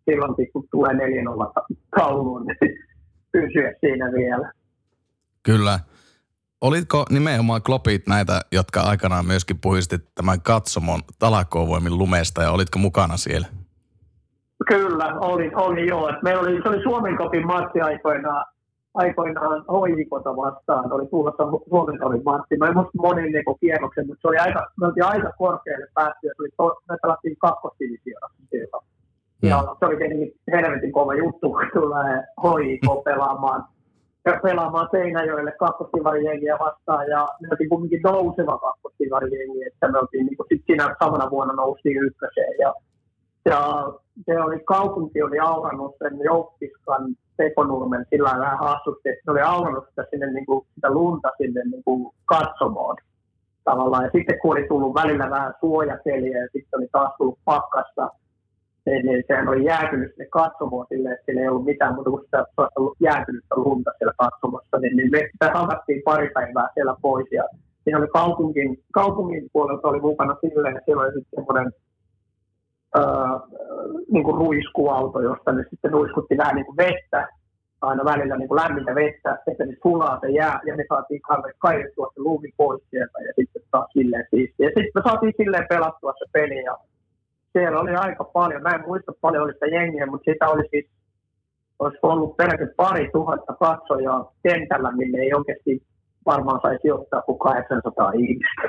silloin, 0.04 0.34
kun 0.52 0.64
tulee 0.70 0.92
4-0 0.92 0.96
tauluun, 1.98 2.46
niin 2.46 2.78
pysyä 3.32 3.72
siinä 3.80 4.12
vielä. 4.12 4.52
Kyllä. 5.42 5.80
Olitko 6.60 7.04
nimenomaan 7.10 7.62
klopit 7.62 8.06
näitä, 8.06 8.40
jotka 8.52 8.80
aikanaan 8.80 9.26
myöskin 9.26 9.58
puhistit 9.60 10.02
tämän 10.14 10.40
katsomon 10.40 11.00
talakoovoimin 11.18 11.98
lumesta 11.98 12.42
ja 12.42 12.50
olitko 12.50 12.78
mukana 12.78 13.16
siellä? 13.16 13.46
Kyllä, 14.68 15.18
oli, 15.20 15.50
oli 15.54 15.86
joo. 15.86 16.12
meillä 16.22 16.42
oli, 16.42 16.60
se 16.62 16.68
oli 16.68 16.82
Suomen 16.82 17.16
kopin 17.16 17.46
matsi 17.46 17.80
aikoinaan 17.80 18.44
aikoinaan 18.94 19.64
hoikota 19.68 20.36
vastaan, 20.36 20.92
oli 20.92 21.06
tulossa 21.06 21.44
Suomen 21.68 22.04
oli 22.04 22.20
Martti. 22.24 22.56
Mä 22.56 22.66
en 22.66 22.74
muista 22.74 22.98
monin 22.98 23.32
niin 23.32 23.60
kierroksen, 23.60 24.06
mutta 24.06 24.22
se 24.22 24.28
oli 24.28 24.36
aika, 24.36 24.66
me 24.80 24.86
oltiin 24.86 25.04
aika 25.04 25.32
korkealle 25.38 25.86
päästy, 25.94 26.26
ja 26.26 26.32
se 26.36 26.42
oli 26.42 26.50
to, 26.56 26.80
me 26.88 26.96
pelattiin 27.02 27.36
kakkosdivisioonassa 27.38 28.42
silloin. 28.50 28.84
Mm. 29.42 29.48
Ja 29.48 29.76
se 29.78 29.86
oli 29.86 29.96
tietenkin 29.96 30.32
helvetin 30.52 30.92
kova 30.92 31.14
juttu, 31.14 31.50
kun 31.50 31.70
tulee 31.72 32.22
hoiko 32.42 33.02
pelaamaan, 33.04 33.64
pelaamaan 34.42 34.88
Seinäjoelle 34.90 35.52
kakkostivari 35.52 36.24
vastaan, 36.58 37.08
ja 37.08 37.28
me 37.42 37.48
oltiin 37.50 37.70
kuitenkin 37.70 38.00
nouseva 38.02 38.58
kakkostivari 38.58 39.28
että 39.66 39.88
me 39.88 39.98
oltiin 39.98 40.26
niin 40.26 40.36
kuin, 40.36 40.46
sit 40.48 40.62
siinä 40.66 40.96
samana 41.04 41.30
vuonna 41.30 41.54
noustiin 41.54 42.02
ykköseen, 42.06 42.54
ja 42.58 42.74
ja 43.44 43.92
se 44.26 44.40
oli, 44.40 44.60
kaupunki 44.60 45.22
oli 45.22 45.38
aurannut 45.38 45.96
sen 45.98 46.18
Joukpiskan 46.24 47.14
Tekonurmen 47.36 48.06
sillä 48.10 48.28
lailla 48.28 48.44
vähän 48.44 48.58
hassusti, 48.58 49.08
että 49.08 49.22
se 49.24 49.30
oli 49.30 49.40
aurannut 49.40 49.84
sitä, 49.88 50.06
sinne, 50.10 50.32
niin 50.32 50.46
kuin, 50.46 50.66
sitä 50.74 50.90
lunta 50.90 51.28
sinne 51.38 51.60
niin 51.64 51.84
kuin 51.84 52.14
katsomoon 52.24 52.96
tavallaan. 53.64 54.04
Ja 54.04 54.10
sitten 54.12 54.38
kun 54.42 54.52
oli 54.52 54.68
tullut 54.68 54.94
välillä 54.94 55.30
vähän 55.30 55.54
suojapeliä 55.60 56.38
ja 56.38 56.48
sitten 56.52 56.78
oli 56.78 56.88
taas 56.92 57.12
tullut 57.18 57.38
pakkasta, 57.44 58.10
niin, 58.86 59.06
niin 59.06 59.24
sehän 59.26 59.48
oli 59.48 59.64
jäätynyt 59.64 60.10
sinne 60.10 60.26
katsomoon 60.30 60.86
silleen, 60.88 61.14
että 61.14 61.24
siellä 61.24 61.42
ei 61.42 61.48
ollut 61.48 61.64
mitään 61.64 61.94
muuta 61.94 62.10
kuin 62.10 62.24
sitä 62.24 62.44
jäätynyttä 63.00 63.54
lunta 63.56 63.90
siellä 63.98 64.14
katsomossa. 64.18 64.78
Niin, 64.78 64.96
niin 64.96 65.10
me 65.10 65.28
sitä 65.32 65.50
hakattiin 65.54 66.02
pari 66.04 66.30
päivää 66.34 66.68
siellä 66.74 66.96
pois 67.02 67.26
ja 67.32 67.44
siinä 67.84 67.98
oli 67.98 68.08
kaupungin, 68.08 68.82
kaupungin 68.92 69.48
puolelta 69.52 69.88
oli 69.88 70.00
mukana 70.00 70.36
silleen, 70.40 70.76
että 70.76 70.84
siellä 70.84 71.02
oli 71.02 71.12
sitten 71.12 71.44
semmoinen 71.44 71.72
niin 74.12 74.24
kuin 74.24 74.36
ruiskuauto, 74.36 75.20
josta 75.20 75.52
ne 75.52 75.64
sitten 75.70 75.90
ruiskutti 75.90 76.36
vähän 76.36 76.54
niin 76.54 76.66
kuin 76.66 76.76
vettä, 76.76 77.28
aina 77.80 78.04
välillä 78.04 78.36
niin 78.36 78.48
kuin 78.48 78.60
lämmintä 78.62 78.94
vettä, 78.94 79.38
että 79.50 79.64
ne 79.64 79.76
sulaa 79.82 80.20
se 80.20 80.28
jää, 80.28 80.60
ja 80.66 80.76
me 80.76 80.84
saatiin 80.88 81.20
kaivettua 81.58 82.10
se 82.14 82.20
lumi 82.20 82.48
pois 82.56 82.82
sieltä, 82.90 83.18
ja 83.26 83.32
sitten 83.36 83.62
taas 83.70 83.90
silleen 83.92 84.26
siistiä. 84.30 84.66
Ja 84.66 84.72
sitten 84.76 84.92
me 84.94 85.02
saatiin 85.04 85.34
silleen 85.36 85.66
pelattua 85.68 86.12
se 86.18 86.24
peli, 86.32 86.62
ja 86.64 86.78
siellä 87.52 87.80
oli 87.80 87.94
aika 87.94 88.24
paljon, 88.24 88.62
mä 88.62 88.74
en 88.74 88.84
muista 88.86 89.12
paljon 89.20 89.42
oli 89.42 89.52
sitä 89.52 89.66
jengiä, 89.66 90.06
mutta 90.06 90.30
sitä 90.32 90.48
oli 90.48 90.62
siis, 90.70 90.86
olisi 91.78 91.98
ollut 92.02 92.36
peräti 92.36 92.74
pari 92.76 93.10
tuhatta 93.12 93.52
katsojaa 93.60 94.32
kentällä, 94.42 94.92
minne 94.92 95.18
ei 95.18 95.34
oikeasti 95.34 95.82
varmaan 96.26 96.60
saisi 96.62 96.90
ottaa 96.90 97.22
kuin 97.22 97.38
800 97.38 98.12
ihmistä. 98.12 98.62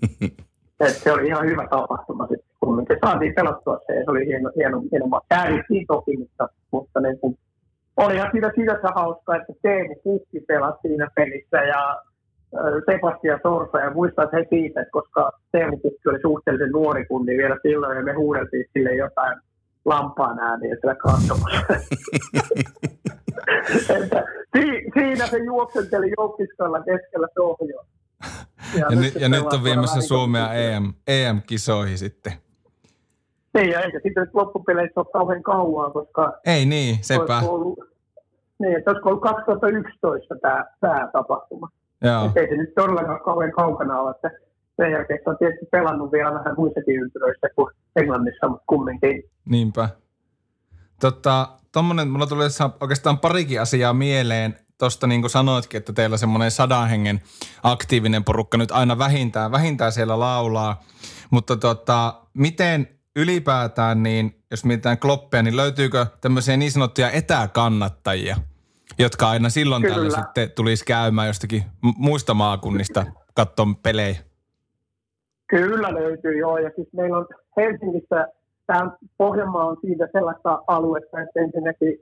Et 0.80 0.88
se 0.88 1.12
oli 1.12 1.26
ihan 1.26 1.46
hyvä 1.46 1.66
tapahtuma 1.70 2.26
sitten, 2.26 2.53
me 2.66 2.98
saatiin 3.04 3.34
pelattua 3.34 3.78
se, 3.86 3.92
se 4.04 4.10
oli 4.10 4.26
hieno, 4.26 4.50
hieno, 4.56 4.82
hieno. 4.92 5.20
Käärittiin 5.28 5.86
toki, 5.86 6.16
mutta, 6.18 6.48
mutta 6.70 7.00
niin 7.00 7.18
kuin, 7.18 7.38
olihan 7.96 8.28
siinä 8.32 8.50
sinänsä 8.54 8.88
hauska, 8.94 9.36
että 9.36 9.52
Teemu 9.62 9.94
Pukki 10.04 10.40
pelasi 10.40 10.78
siinä 10.82 11.08
pelissä 11.14 11.56
ja 11.56 12.02
Sebastian 12.86 13.40
Sorsa 13.42 13.78
ja 13.78 13.90
muistan 13.90 14.28
he 14.32 14.46
siitä, 14.50 14.80
että 14.80 14.92
koska 14.92 15.32
Teemu 15.52 15.76
Pukki 15.76 16.08
oli 16.08 16.20
suhteellisen 16.22 16.70
nuori 16.70 17.04
kunni 17.06 17.36
vielä 17.36 17.56
silloin 17.62 17.96
ja 17.96 18.02
me 18.04 18.12
huudeltiin 18.12 18.64
sille 18.72 18.94
jotain 18.94 19.40
lampaan 19.84 20.38
ääniä 20.38 20.76
siellä 20.80 20.94
katsomassa. 20.94 21.66
että 24.02 24.24
si- 24.56 24.90
siinä 24.94 25.26
se 25.26 25.38
juoksenteli 25.38 26.12
joukistolla 26.18 26.78
keskellä 26.78 27.28
sohjoa. 27.34 27.84
Ja, 28.74 28.86
ja, 28.90 28.96
nyt, 29.00 29.14
ja 29.14 29.28
nyt 29.28 29.52
on 29.52 29.64
viemässä 29.64 30.00
Suomea 30.00 30.52
EM, 30.52 30.92
EM-kisoihin 31.08 31.98
sitten. 31.98 32.32
Niin, 33.54 33.70
ja 33.70 33.80
eikä 33.80 34.00
sitten 34.02 34.30
loppupeleissä 34.32 35.00
ole 35.00 35.06
kauhean 35.12 35.42
kauaa, 35.42 35.90
koska... 35.90 36.38
Ei 36.46 36.66
niin, 36.66 36.98
sepä. 37.00 37.40
Ollut, 37.40 37.78
niin, 38.58 38.78
että 38.78 38.90
olisiko 38.90 39.08
ollut 39.08 39.22
2011 39.22 40.34
tämä, 40.42 40.64
tämä 40.80 41.08
tapahtuma. 41.12 41.68
Joo. 42.02 42.26
Että 42.26 42.40
ei 42.40 42.48
se 42.48 42.56
nyt 42.56 42.74
todellakaan 42.74 43.20
kauhean 43.20 43.52
kaukana 43.52 44.00
ole, 44.00 44.10
että 44.10 44.30
sen 44.76 44.92
jälkeen 44.92 45.20
se 45.24 45.30
on 45.30 45.38
tietysti 45.38 45.66
pelannut 45.70 46.12
vielä 46.12 46.34
vähän 46.34 46.54
muissakin 46.56 46.96
ympyröissä 46.96 47.48
kuin 47.56 47.74
Englannissa, 47.96 48.48
mutta 48.48 48.64
kumminkin. 48.66 49.22
Niinpä. 49.50 49.88
Tota, 51.00 51.48
tommonen, 51.72 52.08
mulla 52.08 52.26
tuli 52.26 52.44
oikeastaan 52.80 53.18
parikin 53.18 53.60
asiaa 53.60 53.92
mieleen. 53.92 54.54
Tuosta 54.78 55.06
niin 55.06 55.20
kuin 55.20 55.30
sanoitkin, 55.30 55.78
että 55.78 55.92
teillä 55.92 56.16
semmoinen 56.16 56.50
sadan 56.50 56.88
hengen 56.88 57.20
aktiivinen 57.62 58.24
porukka 58.24 58.58
nyt 58.58 58.70
aina 58.70 58.98
vähintään, 58.98 59.52
vähintään 59.52 59.92
siellä 59.92 60.20
laulaa. 60.20 60.82
Mutta 61.30 61.56
tota, 61.56 62.14
miten 62.34 62.88
ylipäätään, 63.16 64.02
niin 64.02 64.34
jos 64.50 64.64
mietitään 64.64 64.98
kloppia, 64.98 65.42
niin 65.42 65.56
löytyykö 65.56 66.06
tämmöisiä 66.20 66.56
niin 66.56 66.72
sanottuja 66.72 67.10
etäkannattajia, 67.10 68.36
jotka 68.98 69.28
aina 69.28 69.48
silloin 69.48 69.82
Kyllä. 69.82 69.94
tällöin 69.94 70.14
sitten 70.14 70.50
tulisi 70.50 70.84
käymään 70.84 71.28
jostakin 71.28 71.62
muista 71.80 72.34
maakunnista 72.34 73.06
katsomaan 73.34 73.76
pelejä? 73.82 74.16
Kyllä 75.46 75.94
löytyy 75.94 76.38
joo, 76.38 76.58
ja 76.58 76.70
siis 76.76 76.88
meillä 76.92 77.18
on 77.18 77.26
Helsingissä, 77.56 78.28
tämä 78.66 78.90
Pohjanmaa 79.18 79.64
on 79.64 79.76
siitä 79.80 80.08
sellaista 80.12 80.62
aluetta, 80.66 81.20
että 81.20 81.40
ensinnäkin 81.40 81.98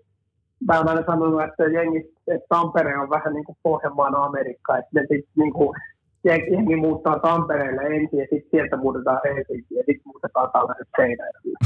mä 0.66 0.76
olen 0.76 0.88
aina 0.88 1.02
sanonut, 1.06 1.42
että 1.42 1.64
jengi, 1.64 1.98
että 2.28 2.46
Tampere 2.48 2.98
on 2.98 3.10
vähän 3.10 3.34
niin 3.34 3.44
kuin 3.44 3.58
Pohjanmaan 3.62 4.14
Amerikka, 4.14 4.78
että 4.78 4.90
ne 4.94 5.00
sitten 5.00 5.32
niin 5.36 5.52
kuin, 5.52 5.78
jengi 6.24 6.76
muuttaa 6.76 7.18
Tampereelle 7.18 7.82
ensin 7.82 8.18
ja 8.18 8.26
sitten 8.30 8.50
sieltä 8.50 8.76
muutetaan 8.76 9.20
Helsinkiin 9.24 9.78
ja 9.78 9.84
sitten 9.86 10.02
muutetaan 10.04 10.50
tällaiset 10.52 10.88
Seinäjoelle. 10.96 11.58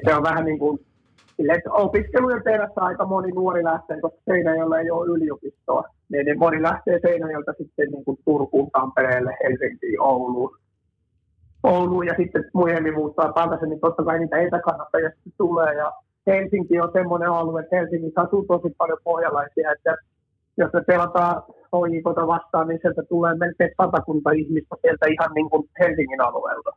se 0.04 0.14
on 0.14 0.22
vähän 0.22 0.44
niin 0.44 0.58
kuin 0.58 0.78
sille, 1.36 1.52
että 1.52 1.72
opiskelujen 1.72 2.42
perässä 2.42 2.80
aika 2.80 3.06
moni 3.06 3.32
nuori 3.32 3.64
lähtee, 3.64 4.00
koska 4.00 4.20
Seinäjoella 4.24 4.78
ei 4.78 4.90
ole 4.90 5.06
yliopistoa. 5.06 5.84
Niin 6.08 6.38
moni 6.38 6.62
lähtee 6.62 6.98
Seinäjoelta 7.02 7.52
sitten 7.58 7.90
niin 7.90 8.04
kuin 8.04 8.18
Turkuun, 8.24 8.70
Tampereelle, 8.70 9.36
Helsinkiin, 9.44 10.00
Ouluun. 10.00 10.56
Ouluun 11.62 12.06
ja 12.06 12.14
sitten 12.16 12.44
myöhemmin 12.54 12.94
muuttaa 12.94 13.32
takaisin, 13.32 13.68
niin 13.68 13.80
totta 13.80 14.04
kai 14.04 14.18
niitä 14.18 14.38
etäkannattajia 14.38 15.10
tulee. 15.38 15.74
Ja 15.74 15.92
Helsinki 16.26 16.80
on 16.80 16.92
semmoinen 16.92 17.28
alue, 17.28 17.60
että 17.60 17.76
Helsingissä 17.76 18.20
asuu 18.20 18.44
tosi 18.44 18.74
paljon 18.78 18.98
pohjalaisia, 19.04 19.72
että 19.72 19.96
jos 20.56 20.72
me 20.72 20.80
pelataan 20.86 21.42
HJKta 21.76 22.26
vastaan, 22.26 22.68
niin 22.68 22.78
sieltä 22.82 23.02
tulee 23.02 23.34
melkein 23.34 23.70
satakunta 23.82 24.30
ihmistä 24.30 24.76
sieltä 24.80 25.06
ihan 25.06 25.34
niin 25.34 25.50
kuin 25.50 25.68
Helsingin 25.80 26.20
alueelta, 26.20 26.70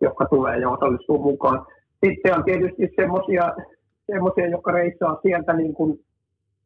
jotka 0.00 0.26
tulee 0.30 0.58
ja 0.58 0.70
osallistuu 0.70 1.22
mukaan. 1.22 1.66
Sitten 2.06 2.34
on 2.34 2.44
tietysti 2.44 2.92
semmoisia, 2.96 4.50
jotka 4.50 4.72
reissaa 4.72 5.20
sieltä 5.22 5.52
niin 5.52 5.74
kuin 5.74 6.00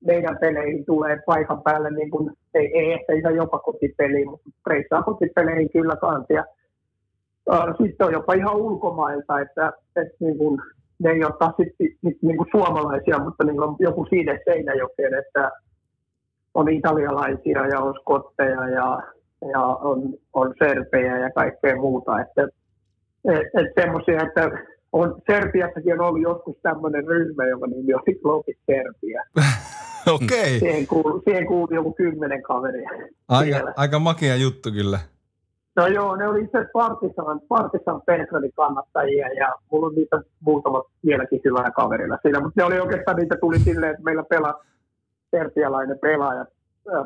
meidän 0.07 0.39
peleihin 0.41 0.85
tulee 0.85 1.23
paikan 1.27 1.63
päälle, 1.63 1.91
niin 1.91 2.11
kuin, 2.11 2.31
ei, 2.55 2.79
ei 2.79 2.93
ehkä 2.93 3.13
ihan 3.13 3.35
jopa 3.35 3.59
kotipeliin, 3.59 4.31
mutta 4.31 4.51
reissaa 4.67 5.03
kotipeleihin 5.03 5.71
kyllä 5.71 5.97
kanssa. 5.97 6.45
Sitten 7.83 8.07
on 8.07 8.13
jopa 8.13 8.35
ihan 8.35 8.57
ulkomailta, 8.57 9.41
että, 9.41 9.73
että 9.97 10.17
niin 10.21 10.39
kuin, 10.39 10.61
ne 10.99 11.11
ei 11.11 11.25
ole 11.25 11.35
taas 11.39 11.55
sitten 11.57 11.89
niin 12.23 12.37
kuin 12.37 12.49
suomalaisia, 12.51 13.19
mutta 13.19 13.45
niin 13.45 13.63
on 13.63 13.77
joku 13.79 14.07
siinä 14.11 14.39
Seinäjokeen, 14.45 15.15
että 15.15 15.51
on 16.55 16.69
italialaisia 16.69 17.67
ja 17.67 17.81
on 17.81 17.95
skotteja 18.01 18.69
ja, 18.69 19.03
ja 19.53 19.61
on, 19.61 20.15
on 20.33 20.55
serpejä 20.59 21.19
ja 21.19 21.31
kaikkea 21.31 21.77
muuta. 21.77 22.21
Että, 22.21 22.49
et, 23.25 23.47
et 23.55 23.73
semmoisia, 23.81 24.23
että 24.23 24.51
on, 24.93 25.23
Serbiassakin 25.27 26.01
on 26.01 26.07
ollut 26.07 26.23
joskus 26.23 26.57
tämmöinen 26.63 27.07
ryhmä, 27.07 27.47
jonka 27.47 27.67
nimi 27.67 27.95
oli 27.95 28.21
Globit 28.23 28.59
Serbia. 28.67 29.23
Okei. 30.15 30.27
Okay. 30.27 30.59
Siihen 30.59 30.87
kuuluu, 30.87 31.23
siihen 31.25 31.47
kuuluu 31.47 31.75
joku 31.75 31.93
kymmenen 31.93 32.43
kaveria. 32.43 32.91
Aika, 33.29 33.73
aika 33.77 33.99
makia 33.99 34.37
juttu 34.37 34.73
kyllä. 34.73 34.99
No 35.77 35.87
joo, 35.87 36.17
ne 36.17 36.29
oli 36.29 36.45
itse 36.45 36.59
Partisan, 36.73 37.41
Partisan 37.49 38.03
Belgradin 38.07 38.53
kannattajia 38.57 39.29
ja 39.29 39.55
mulla 39.71 39.87
on 39.87 39.95
niitä 39.95 40.21
muutamat 40.41 40.87
vieläkin 41.07 41.41
hyvällä 41.45 41.71
kaverilla 41.71 42.19
siinä, 42.23 42.41
mutta 42.41 42.61
ne 42.61 42.65
oli 42.65 42.81
oikeastaan 42.81 43.17
niitä 43.17 43.37
tuli 43.41 43.59
silleen, 43.59 43.91
että 43.91 44.05
meillä 44.05 44.23
pelasi 44.23 44.74
serbialainen 45.37 45.99
pelaaja 45.99 46.47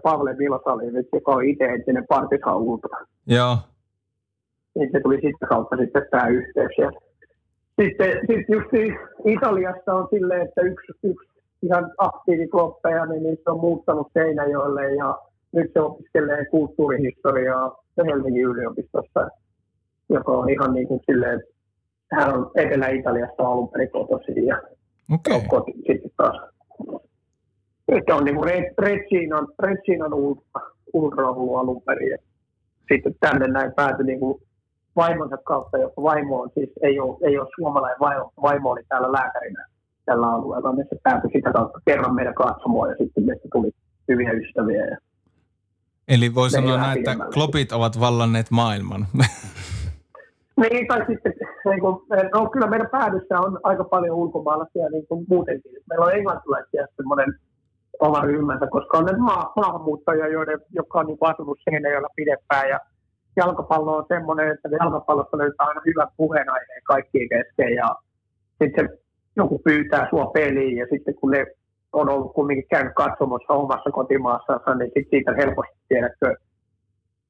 Pavle 0.03 0.35
Milosalivic, 0.35 1.09
joka 1.13 1.33
on 1.33 1.45
itse 1.45 1.65
entinen 1.65 2.07
Partisan 2.09 2.57
ultra. 2.57 2.99
Joo. 3.27 3.57
Niin 4.75 4.89
se 4.93 5.01
tuli 5.01 5.15
sitten 5.15 5.49
kautta 5.49 5.77
sitten 5.77 6.07
tämä 6.11 6.29
yhteys. 6.29 6.79
Ja 6.79 6.91
sitten, 7.81 8.11
sitten 8.21 8.55
just 8.57 8.71
Italiasta 9.27 9.95
on 9.95 10.09
silleen, 10.11 10.43
että 10.47 10.61
yksi, 10.61 10.93
yksi 11.03 11.29
ihan 11.63 11.93
aktiivikloppeja, 11.99 13.07
niin 13.07 13.23
niistä 13.23 13.53
on 13.53 13.61
muuttanut 13.61 14.07
Seinäjoelle 14.13 14.95
ja 14.95 15.19
nyt 15.53 15.71
se 15.73 15.81
opiskelee 15.81 16.45
kulttuurihistoriaa 16.45 17.77
Helsingin 18.07 18.45
yliopistossa, 18.45 19.29
joka 20.09 20.33
on 20.33 20.51
ihan 20.51 20.75
niin 20.75 20.89
kuin 20.89 21.01
silleen, 21.07 21.43
hän 22.13 22.35
on 22.35 22.51
Etelä-Italiasta 22.55 23.43
alun 23.43 23.69
perin 23.69 23.91
kotoisin 23.91 24.47
ja 24.47 24.63
okay. 25.15 25.41
koti, 25.49 25.73
sitten 25.73 26.11
taas. 26.17 26.58
Että 27.89 28.15
on 28.15 28.25
niin 28.25 28.37
kuin 28.37 28.51
Reginan, 28.79 29.49
Reginan 29.59 30.15
ultra, 30.15 30.61
ultra 30.93 31.29
ollut 31.29 31.59
alun 31.59 31.83
perin. 31.83 32.19
Sitten 32.93 33.15
tänne 33.21 33.47
näin 33.47 33.73
päätyi 33.77 34.07
niin 34.07 34.21
kuin 34.21 34.43
vaimonsa 34.97 35.37
kautta, 35.37 35.79
joka 35.79 36.03
vaimo 36.03 36.41
on 36.43 36.51
siis, 36.55 36.71
ei 36.83 37.01
ole, 37.01 37.19
ei 37.23 37.39
ole 37.39 37.49
suomalainen 37.57 38.01
vaimo, 38.01 38.33
vaimo 38.43 38.71
oli 38.71 38.83
täällä 38.89 39.13
lääkärinä 39.13 39.67
tällä 40.05 40.27
alueella, 40.33 40.73
niin 40.73 40.87
se 40.91 40.97
päätyi 41.03 41.31
sitä 41.33 41.53
kautta 41.53 41.81
kerran 41.85 42.15
meidän 42.15 42.35
katsomoon 42.35 42.91
ja 42.91 42.97
sitten 42.99 43.25
meistä 43.25 43.49
tuli 43.53 43.71
hyviä 44.09 44.33
ystäviä. 44.33 44.85
Ja 44.85 44.97
Eli 46.09 46.35
voi 46.35 46.51
sanoa 46.51 46.77
näin, 46.77 46.99
että 46.99 47.17
klopit 47.35 47.73
ovat 47.73 48.01
vallanneet 48.01 48.51
maailman. 48.51 49.07
Niin, 50.63 50.87
tai 50.89 51.05
sitten, 51.07 51.33
niin 51.65 51.81
kuin, 51.81 51.97
no 52.35 52.51
kyllä 52.51 52.67
meidän 52.67 52.89
päädyssä 52.93 53.41
on 53.41 53.61
aika 53.63 53.85
paljon 53.85 54.17
ulkomaalaisia 54.17 54.89
niin 54.89 55.07
kuin 55.07 55.27
muutenkin. 55.29 55.73
Meillä 55.89 56.07
on 56.07 56.15
englantilaisia 56.15 56.87
semmoinen 56.97 57.35
oma 58.01 58.21
ryhmänsä, 58.21 58.67
koska 58.71 58.99
on 58.99 59.05
ne 59.05 59.17
maa, 59.17 59.53
maahanmuuttajia, 59.57 60.29
joiden, 60.29 60.59
jotka 60.71 60.99
on 60.99 61.07
niin 61.07 61.19
asunut 61.21 61.59
Seinäjoella 61.65 62.09
pidempään. 62.17 62.69
Ja 62.69 62.81
jalkapallo 63.37 63.97
on 63.97 64.05
semmoinen, 64.09 64.51
että 64.51 64.69
jalkapallossa 64.81 65.39
löytää 65.39 65.67
aina 65.67 65.81
hyvät 65.87 66.09
puheenaineen 66.17 66.83
kaikkien 66.85 67.29
kesken. 67.29 67.75
Ja 67.75 67.97
sitten 68.63 68.89
joku 69.37 69.59
pyytää 69.59 70.07
sua 70.11 70.27
peliin 70.27 70.77
ja 70.77 70.87
sitten 70.91 71.15
kun 71.15 71.31
ne 71.31 71.47
on 71.93 72.09
ollut 72.09 72.33
kumminkin 72.33 72.69
käynyt 72.71 72.95
katsomassa 72.95 73.53
omassa 73.53 73.91
kotimaassaan, 73.91 74.79
niin 74.79 74.91
sit 74.95 75.07
siitä 75.11 75.33
helposti 75.33 75.79
tiedätkö, 75.89 76.35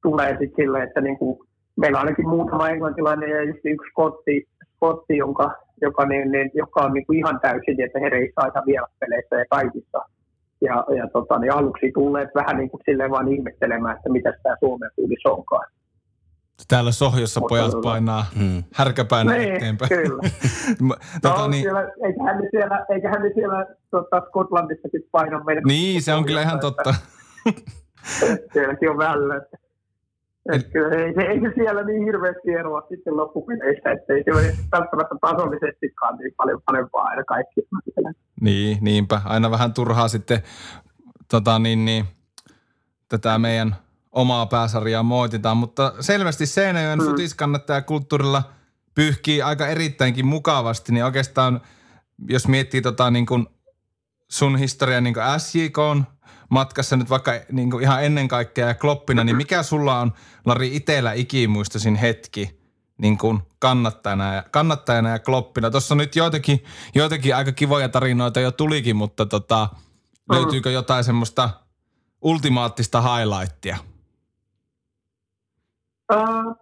tulee 0.03 0.31
sitten 0.31 0.57
silleen, 0.57 0.89
että 0.89 1.01
niin 1.01 1.19
kuin, 1.19 1.39
meillä 1.77 1.99
on 1.99 2.05
ainakin 2.05 2.29
muutama 2.29 2.69
englantilainen 2.69 3.31
ja 3.31 3.43
just 3.43 3.65
yksi 3.65 3.91
skotti, 3.91 4.49
skotti 4.77 5.17
jonka, 5.17 5.55
joka, 5.81 6.07
niin, 6.07 6.33
niin, 6.33 6.51
joka 6.55 6.81
on 6.81 6.93
niin 6.93 7.07
kuin 7.07 7.19
ihan 7.19 7.41
täysin, 7.41 7.81
että 7.85 7.99
he 7.99 8.09
reissaa 8.09 8.47
ihan 8.47 8.67
vielä 8.67 8.87
peleissä 9.01 9.37
ja 9.37 9.45
kaikissa. 9.51 9.99
Ja, 10.61 10.85
ja 10.97 11.09
tota, 11.13 11.39
niin 11.39 11.53
aluksi 11.53 11.93
tulleet 11.95 12.29
vähän 12.35 12.57
niin 12.57 12.71
kuin 12.71 12.81
silleen 12.85 13.11
vaan 13.11 13.33
ihmettelemään, 13.33 13.97
että 13.97 14.09
mitä 14.09 14.33
tämä 14.43 14.57
Suomen 14.61 14.91
fiilis 14.97 15.27
onkaan. 15.27 15.67
Täällä 16.69 16.93
sohjossa 16.93 17.41
Mutta 17.41 17.49
pojat 17.49 17.83
painaa 17.83 18.27
hmm. 18.39 18.65
härkäpäänä 18.75 19.33
niin, 19.33 19.55
eteenpäin. 19.55 19.89
Kyllä. 19.89 20.23
tota, 21.23 21.41
no, 21.41 21.49
niin... 21.49 21.63
siellä, 21.63 21.81
eiköhän 21.81 22.39
ne 22.39 22.49
siellä, 22.51 22.87
eiköhän 22.95 23.23
ne 23.23 23.31
siellä 23.35 23.67
tota, 23.91 24.23
Skotlandissakin 24.29 25.03
paina 25.13 25.45
meidän. 25.45 25.65
Niin, 25.67 26.03
se 26.03 26.15
on 26.15 26.25
kyllä 26.25 26.43
ihan 26.43 26.61
totta. 26.61 26.95
Sielläkin 28.53 28.91
on 28.91 28.99
vällä. 28.99 29.37
Että, 29.37 29.57
kyllä, 30.73 30.97
ei, 30.97 31.15
se, 31.15 31.23
ei 31.23 31.41
se 31.41 31.53
siellä 31.55 31.83
niin 31.83 32.05
hirveästi 32.05 32.51
eroa 32.51 32.87
sitten 32.89 33.17
loppupeleissä, 33.17 33.91
että 33.91 34.13
ei 34.13 34.23
se 34.25 34.33
ole 34.33 34.57
välttämättä 34.73 35.15
tasollisestikaan 35.21 36.19
niin 36.19 36.35
paljon 36.37 36.63
parempaa 36.67 37.03
aina 37.03 37.25
kaikki. 37.25 37.61
Niin, 38.41 38.79
niinpä. 38.81 39.21
Aina 39.25 39.51
vähän 39.51 39.75
turhaa 39.75 40.09
sitten 40.09 40.39
tota, 41.31 41.59
niin, 41.59 41.85
niin, 41.85 42.05
tätä 43.09 43.39
meidän 43.39 43.77
omaa 44.13 44.47
pääsarjaa 44.47 45.03
moititaan, 45.03 45.57
mutta 45.57 45.93
selvästi 46.01 46.47
Seinäjoen 46.47 46.99
mm. 46.99 47.05
futiskannattaja 47.05 47.83
kulttuurilla 47.83 48.43
pyyhkii 48.95 49.43
aika 49.43 49.67
erittäinkin 49.67 50.27
mukavasti, 50.27 50.93
niin 50.93 51.05
oikeastaan 51.05 51.61
jos 52.29 52.49
miettii 52.49 52.83
tota 52.83 53.11
niin 53.11 53.27
kuin 53.27 53.47
sun 54.29 54.57
historia 54.57 55.01
niin 55.01 55.15
kuin 55.15 55.41
SJK 55.41 55.79
on 55.79 56.05
matkassa 56.49 56.97
nyt 56.97 57.11
vaikka 57.11 57.33
niin 57.53 57.71
kuin 57.71 57.83
ihan 57.83 58.05
ennen 58.05 58.29
kaikkea 58.29 58.69
ja 58.69 58.75
kloppina, 58.75 59.25
niin 59.25 59.37
mikä 59.37 59.63
sulla 59.63 60.01
on, 60.01 60.13
Lari, 60.47 60.77
itellä 60.77 61.13
ikimuistoisin 61.13 61.95
hetki 61.95 62.59
niin 62.99 63.19
kuin 63.19 63.39
kannattajana, 63.59 64.35
ja, 64.35 64.43
kannattajana 64.51 65.11
ja 65.11 65.19
kloppina? 65.19 65.71
Tuossa 65.71 65.95
nyt 65.95 66.17
joitakin, 66.17 66.65
joitakin 66.95 67.37
aika 67.37 67.53
kivoja 67.53 67.89
tarinoita 67.89 68.41
jo 68.41 68.51
tulikin, 68.51 68.97
mutta 68.97 69.27
tota, 69.27 69.69
löytyykö 70.33 70.71
jotain 70.71 71.05
semmoista 71.05 71.51
ultimaattista 72.23 73.03
highlightia? 73.03 73.77
Uh, 76.13 76.57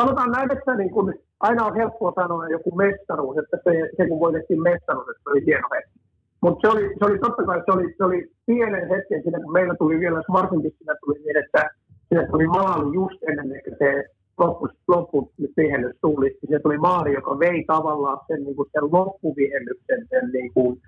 sanotaan 0.00 0.30
näin, 0.30 0.52
että 0.52 0.74
niin 0.74 0.90
kun, 0.90 1.14
aina 1.40 1.66
on 1.66 1.76
helppoa 1.76 2.12
sanoa 2.14 2.48
joku 2.48 2.76
mestaruus, 2.76 3.36
että 3.38 3.56
se, 3.64 3.90
se 3.96 4.08
kun 4.08 4.20
voitettiin 4.20 4.62
mestaruus, 4.62 5.08
että 5.08 5.22
se 5.22 5.30
oli 5.30 5.46
hieno 5.46 5.68
hetki. 5.76 6.00
Mutta 6.40 6.60
se 6.60 6.72
oli, 6.72 6.94
se 6.98 7.04
oli 7.04 7.18
totta 7.18 7.42
kai, 7.46 7.62
se 7.64 7.72
oli, 7.72 7.94
se 7.96 8.04
oli 8.04 8.31
pienen 8.46 8.88
hetken 8.88 9.22
siinä, 9.22 9.40
kun 9.44 9.52
meillä 9.52 9.74
tuli 9.74 10.00
vielä, 10.00 10.22
varsinkin 10.32 10.74
siinä 10.78 10.94
tuli 11.00 11.18
niin, 11.18 11.36
että 11.36 11.70
siinä 12.08 12.26
tuli 12.26 12.46
maali 12.46 12.94
just 12.94 13.22
ennen 13.28 13.62
kuin 13.64 13.76
se 13.78 14.04
loppu, 14.38 14.68
loppu 14.88 15.32
vihellys 15.56 15.96
tuli. 16.00 16.38
Se 16.50 16.58
tuli 16.58 16.78
maali, 16.78 17.12
joka 17.12 17.38
vei 17.38 17.64
tavallaan 17.66 18.18
sen, 18.26 18.44
niin 18.44 18.56
kuin 18.56 18.68
sen 18.72 18.92
loppuvihellyksen, 18.92 20.06
sen 20.10 20.30
niin 20.32 20.52
kuin 20.54 20.80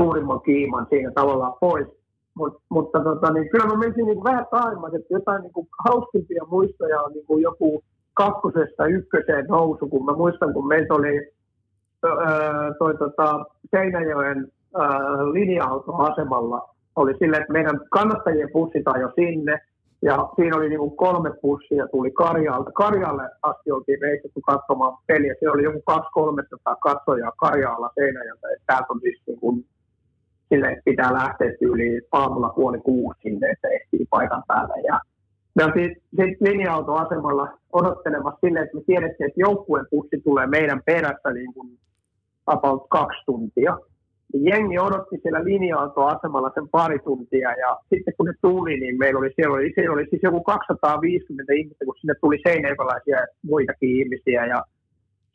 suurimman 0.00 0.40
kiiman 0.40 0.86
siinä 0.90 1.12
tavallaan 1.14 1.54
pois. 1.60 1.86
Mut, 2.34 2.56
mutta 2.68 3.00
tota, 3.00 3.32
niin 3.32 3.48
kyllä 3.50 3.66
mä 3.66 3.76
menisin 3.76 4.06
niin 4.06 4.24
vähän 4.24 4.46
taimmas, 4.50 4.94
että 4.94 5.14
jotain 5.14 5.42
niin 5.42 5.52
kuin 5.52 5.68
hauskimpia 5.84 6.44
muistoja 6.50 7.00
on 7.00 7.12
niin 7.12 7.26
kuin 7.26 7.42
joku 7.42 7.82
kakkosesta 8.14 8.86
ykköseen 8.86 9.46
nousu, 9.48 9.88
kun 9.88 10.04
mä 10.04 10.12
muistan, 10.12 10.52
kun 10.52 10.68
meitä 10.68 10.94
oli 10.94 11.32
öö, 12.04 12.74
toi, 12.78 12.98
tota, 12.98 13.44
Seinäjoen 13.70 14.48
linja-autoasemalla 15.32 16.71
oli 16.96 17.14
sille, 17.18 17.36
että 17.36 17.52
meidän 17.52 17.80
kannattajien 17.90 18.50
bussit 18.52 18.82
jo 19.00 19.10
sinne, 19.14 19.58
ja 20.02 20.28
siinä 20.36 20.56
oli 20.56 20.68
niin 20.68 20.96
kolme 20.96 21.30
bussia 21.42 21.86
tuli 21.88 22.10
Karjaalta. 22.10 22.72
Karjaalle 22.72 23.28
asti 23.42 23.70
oltiin 23.70 24.02
reissattu 24.02 24.40
katsomaan 24.40 24.98
peliä. 25.06 25.34
Se 25.40 25.50
oli 25.50 25.62
joku 25.62 25.82
200-300 25.90 26.76
katsojaa 26.80 27.32
Karjaalla 27.36 27.90
Seinäjältä. 27.94 28.46
Täältä 28.66 28.86
on 28.88 29.00
siis 29.00 29.22
niin 29.26 29.40
kuin, 29.40 29.64
sille, 30.48 30.82
pitää 30.84 31.12
lähteä 31.12 31.52
yli 31.60 32.00
aamulla 32.12 32.48
puoli 32.48 32.78
kuusi 32.78 33.20
sinne, 33.22 33.50
että 33.50 33.68
ehtii 33.68 34.06
paikan 34.10 34.42
päälle. 34.48 34.74
Ja 34.86 35.00
me 35.54 35.64
oltiin 35.64 35.96
linja-autoasemalla 36.40 37.58
odottelemassa 37.72 38.40
sille, 38.46 38.60
että 38.60 38.76
me 38.76 38.82
tiedettiin, 38.86 39.26
että 39.26 39.40
joukkueen 39.40 39.86
bussi 39.90 40.20
tulee 40.24 40.46
meidän 40.46 40.82
perässä 40.86 41.32
niin 41.32 41.54
kuin 41.54 41.78
about 42.46 42.86
kaksi 42.88 43.22
tuntia 43.26 43.78
jengi 44.32 44.78
odotti 44.78 45.16
siellä 45.22 45.44
linja-autoasemalla 45.44 46.50
sen 46.54 46.68
pari 46.68 46.98
tuntia 46.98 47.50
ja 47.50 47.78
sitten 47.94 48.14
kun 48.16 48.26
ne 48.26 48.32
tuli, 48.40 48.80
niin 48.80 48.98
meillä 48.98 49.18
oli 49.18 49.32
siellä 49.36 49.54
oli, 49.54 49.72
siellä 49.74 49.92
oli 49.92 50.06
siis 50.10 50.22
joku 50.22 50.42
250 50.42 51.52
ihmistä, 51.52 51.84
kun 51.84 51.94
sinne 52.00 52.14
tuli 52.20 52.38
seinäjokalaisia 52.48 53.20
ja 53.20 53.26
muitakin 53.42 53.96
ihmisiä 54.00 54.46
ja 54.46 54.62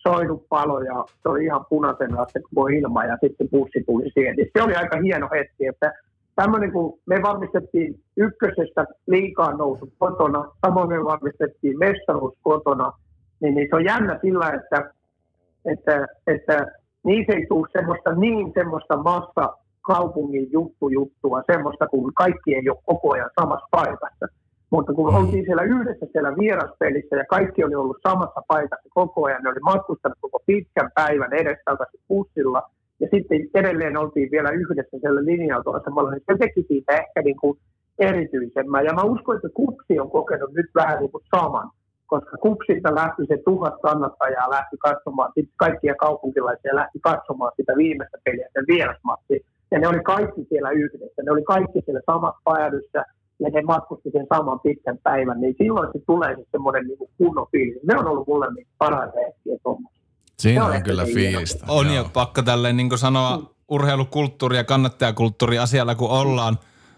soinut 0.08 0.50
palo 0.50 0.82
ja 0.82 1.06
se 1.24 1.30
oli 1.30 1.46
ihan 1.46 1.66
punaisena 1.70 2.26
se 2.34 2.40
koko 2.40 2.68
ilma 2.68 3.06
ja 3.06 3.18
sitten 3.22 3.50
bussi 3.50 3.84
tuli 3.86 4.12
siihen. 4.14 4.36
Niin 4.36 4.50
se 4.58 4.64
oli 4.64 4.76
aika 4.76 5.02
hieno 5.02 5.30
hetki, 5.36 5.66
että 5.68 5.94
tämmöinen 6.36 6.72
kun 6.72 7.00
me 7.06 7.22
varmistettiin 7.22 8.00
ykkösestä 8.18 8.86
liikaa 9.08 9.52
nousu 9.54 9.94
kotona, 9.98 10.52
samoin 10.66 10.90
me 10.90 11.04
varmistettiin 11.04 11.80
mestaruus 11.80 12.34
kotona, 12.42 12.92
niin, 13.42 13.56
niin 13.56 13.68
se 13.70 13.76
on 13.76 13.86
jännä 13.86 14.20
sillä, 14.22 14.50
että, 14.50 14.92
että, 15.66 16.08
että 16.28 16.66
niissä 17.08 17.34
ei 17.34 17.46
tule 17.50 17.68
semmoista 17.78 18.10
niin 18.16 18.52
semmoista 18.54 18.98
massa 18.98 19.46
kaupungin 19.82 20.52
juttu 20.52 20.90
juttua, 20.90 21.44
semmoista 21.52 21.88
kun 21.88 22.14
kaikki 22.14 22.56
ei 22.56 22.70
ole 22.70 22.86
koko 22.86 23.14
ajan 23.14 23.30
samassa 23.40 23.68
paikassa. 23.72 24.26
Mutta 24.70 24.94
kun 24.94 25.10
mm. 25.12 25.18
oltiin 25.18 25.46
siellä 25.46 25.64
yhdessä 25.64 26.06
siellä 26.12 26.38
vieraspelissä 26.38 27.16
ja 27.16 27.26
kaikki 27.30 27.64
oli 27.64 27.76
ollut 27.76 27.98
samassa 28.08 28.42
paikassa 28.48 28.90
koko 28.94 29.26
ajan, 29.26 29.44
ne 29.44 29.50
oli 29.50 29.60
matkustanut 29.60 30.18
koko 30.22 30.40
pitkän 30.46 30.90
päivän 30.96 31.34
edestakaisin 31.34 32.00
bussilla, 32.08 32.62
ja 33.00 33.08
sitten 33.14 33.50
edelleen 33.54 33.98
oltiin 33.98 34.32
vielä 34.32 34.50
yhdessä 34.50 34.98
siellä 35.02 35.26
linja-autoasemalla, 35.26 36.12
niin 36.12 36.24
se 36.32 36.38
teki 36.38 36.66
siitä 36.68 36.94
ehkä 36.94 37.22
niin 37.22 37.40
kuin 37.42 37.60
erityisemmän. 38.00 38.86
Ja 38.86 38.94
mä 38.94 39.02
uskon, 39.02 39.36
että 39.36 39.50
Kupsi 39.54 40.00
on 40.00 40.12
kokenut 40.12 40.54
nyt 40.54 40.70
vähän 40.76 41.00
niin 41.00 41.12
kuin 41.12 41.24
saman 41.36 41.70
koska 42.08 42.38
kupsista 42.38 42.96
lähti 42.96 43.22
se 43.28 43.38
tuhat 43.46 43.74
kannattajaa 43.82 44.50
lähti 44.50 44.78
katsomaan, 44.78 45.32
sitten 45.36 45.58
kaikkia 45.58 45.96
kaupunkilaisia 45.96 46.76
lähti 46.76 47.00
katsomaan 47.00 47.52
sitä 47.58 47.74
viimeistä 47.78 48.18
peliä, 48.26 48.48
sen 48.54 48.66
vierasmatsi. 48.68 49.46
Ja 49.72 49.80
ne 49.80 49.88
oli 49.88 50.04
kaikki 50.04 50.42
siellä 50.50 50.70
yhdessä, 50.72 51.22
ne 51.24 51.32
oli 51.32 51.44
kaikki 51.44 51.80
siellä 51.86 52.02
samassa 52.06 52.42
päädyssä, 52.46 53.06
ja 53.40 53.50
ne 53.50 53.62
matkusti 53.62 54.10
sen 54.12 54.28
saman 54.36 54.60
pitkän 54.60 54.98
päivän, 55.04 55.42
niin 55.42 55.56
silloin 55.58 55.90
se 55.94 56.00
tulee 56.08 56.36
se 56.36 56.44
semmoinen 56.52 56.88
niin 56.88 57.10
kunnon 57.18 57.48
fiilis. 57.52 57.84
Ne 57.84 58.00
on 58.00 58.08
ollut 58.08 58.28
mulle 58.28 58.54
niin 58.54 58.68
paras 58.78 59.12
hetkiä 59.16 59.58
Siinä 60.38 60.66
on, 60.66 60.76
on 60.76 60.84
kyllä 60.84 61.06
fiilistä. 61.06 61.66
On 61.68 61.94
ja 61.94 62.06
pakko 62.14 62.42
tälleen 62.42 62.78
niin 62.78 62.98
sanoa 62.98 63.38
mm. 63.38 63.46
urheilukulttuuri 63.70 64.58
ja 64.58 64.64
kannattajakulttuuri 64.64 65.60
asialla 65.60 65.96
kun 65.96 66.10
ollaan, 66.10 66.58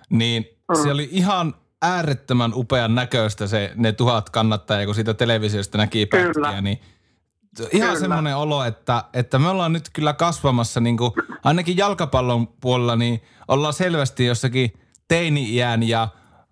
niin 0.09 0.45
mm. 0.69 0.83
se 0.83 0.91
oli 0.91 1.07
ihan 1.11 1.53
äärettömän 1.81 2.51
upean 2.55 2.95
näköistä 2.95 3.47
se, 3.47 3.71
ne 3.75 3.91
tuhat 3.91 4.29
kannattajia, 4.29 4.85
kun 4.85 4.95
siitä 4.95 5.13
televisiosta 5.13 5.77
näki 5.77 6.05
pätkiä, 6.05 6.61
niin 6.61 6.81
ihan 7.59 7.87
kyllä. 7.87 7.99
semmoinen 7.99 8.37
olo, 8.37 8.63
että, 8.63 9.03
että 9.13 9.39
me 9.39 9.49
ollaan 9.49 9.73
nyt 9.73 9.89
kyllä 9.93 10.13
kasvamassa 10.13 10.79
niin 10.79 10.97
kuin, 10.97 11.11
ainakin 11.43 11.77
jalkapallon 11.77 12.47
puolella, 12.47 12.95
niin 12.95 13.23
ollaan 13.47 13.73
selvästi 13.73 14.25
jossakin 14.25 14.73
teini-iän 15.07 15.83
ja, 15.83 16.07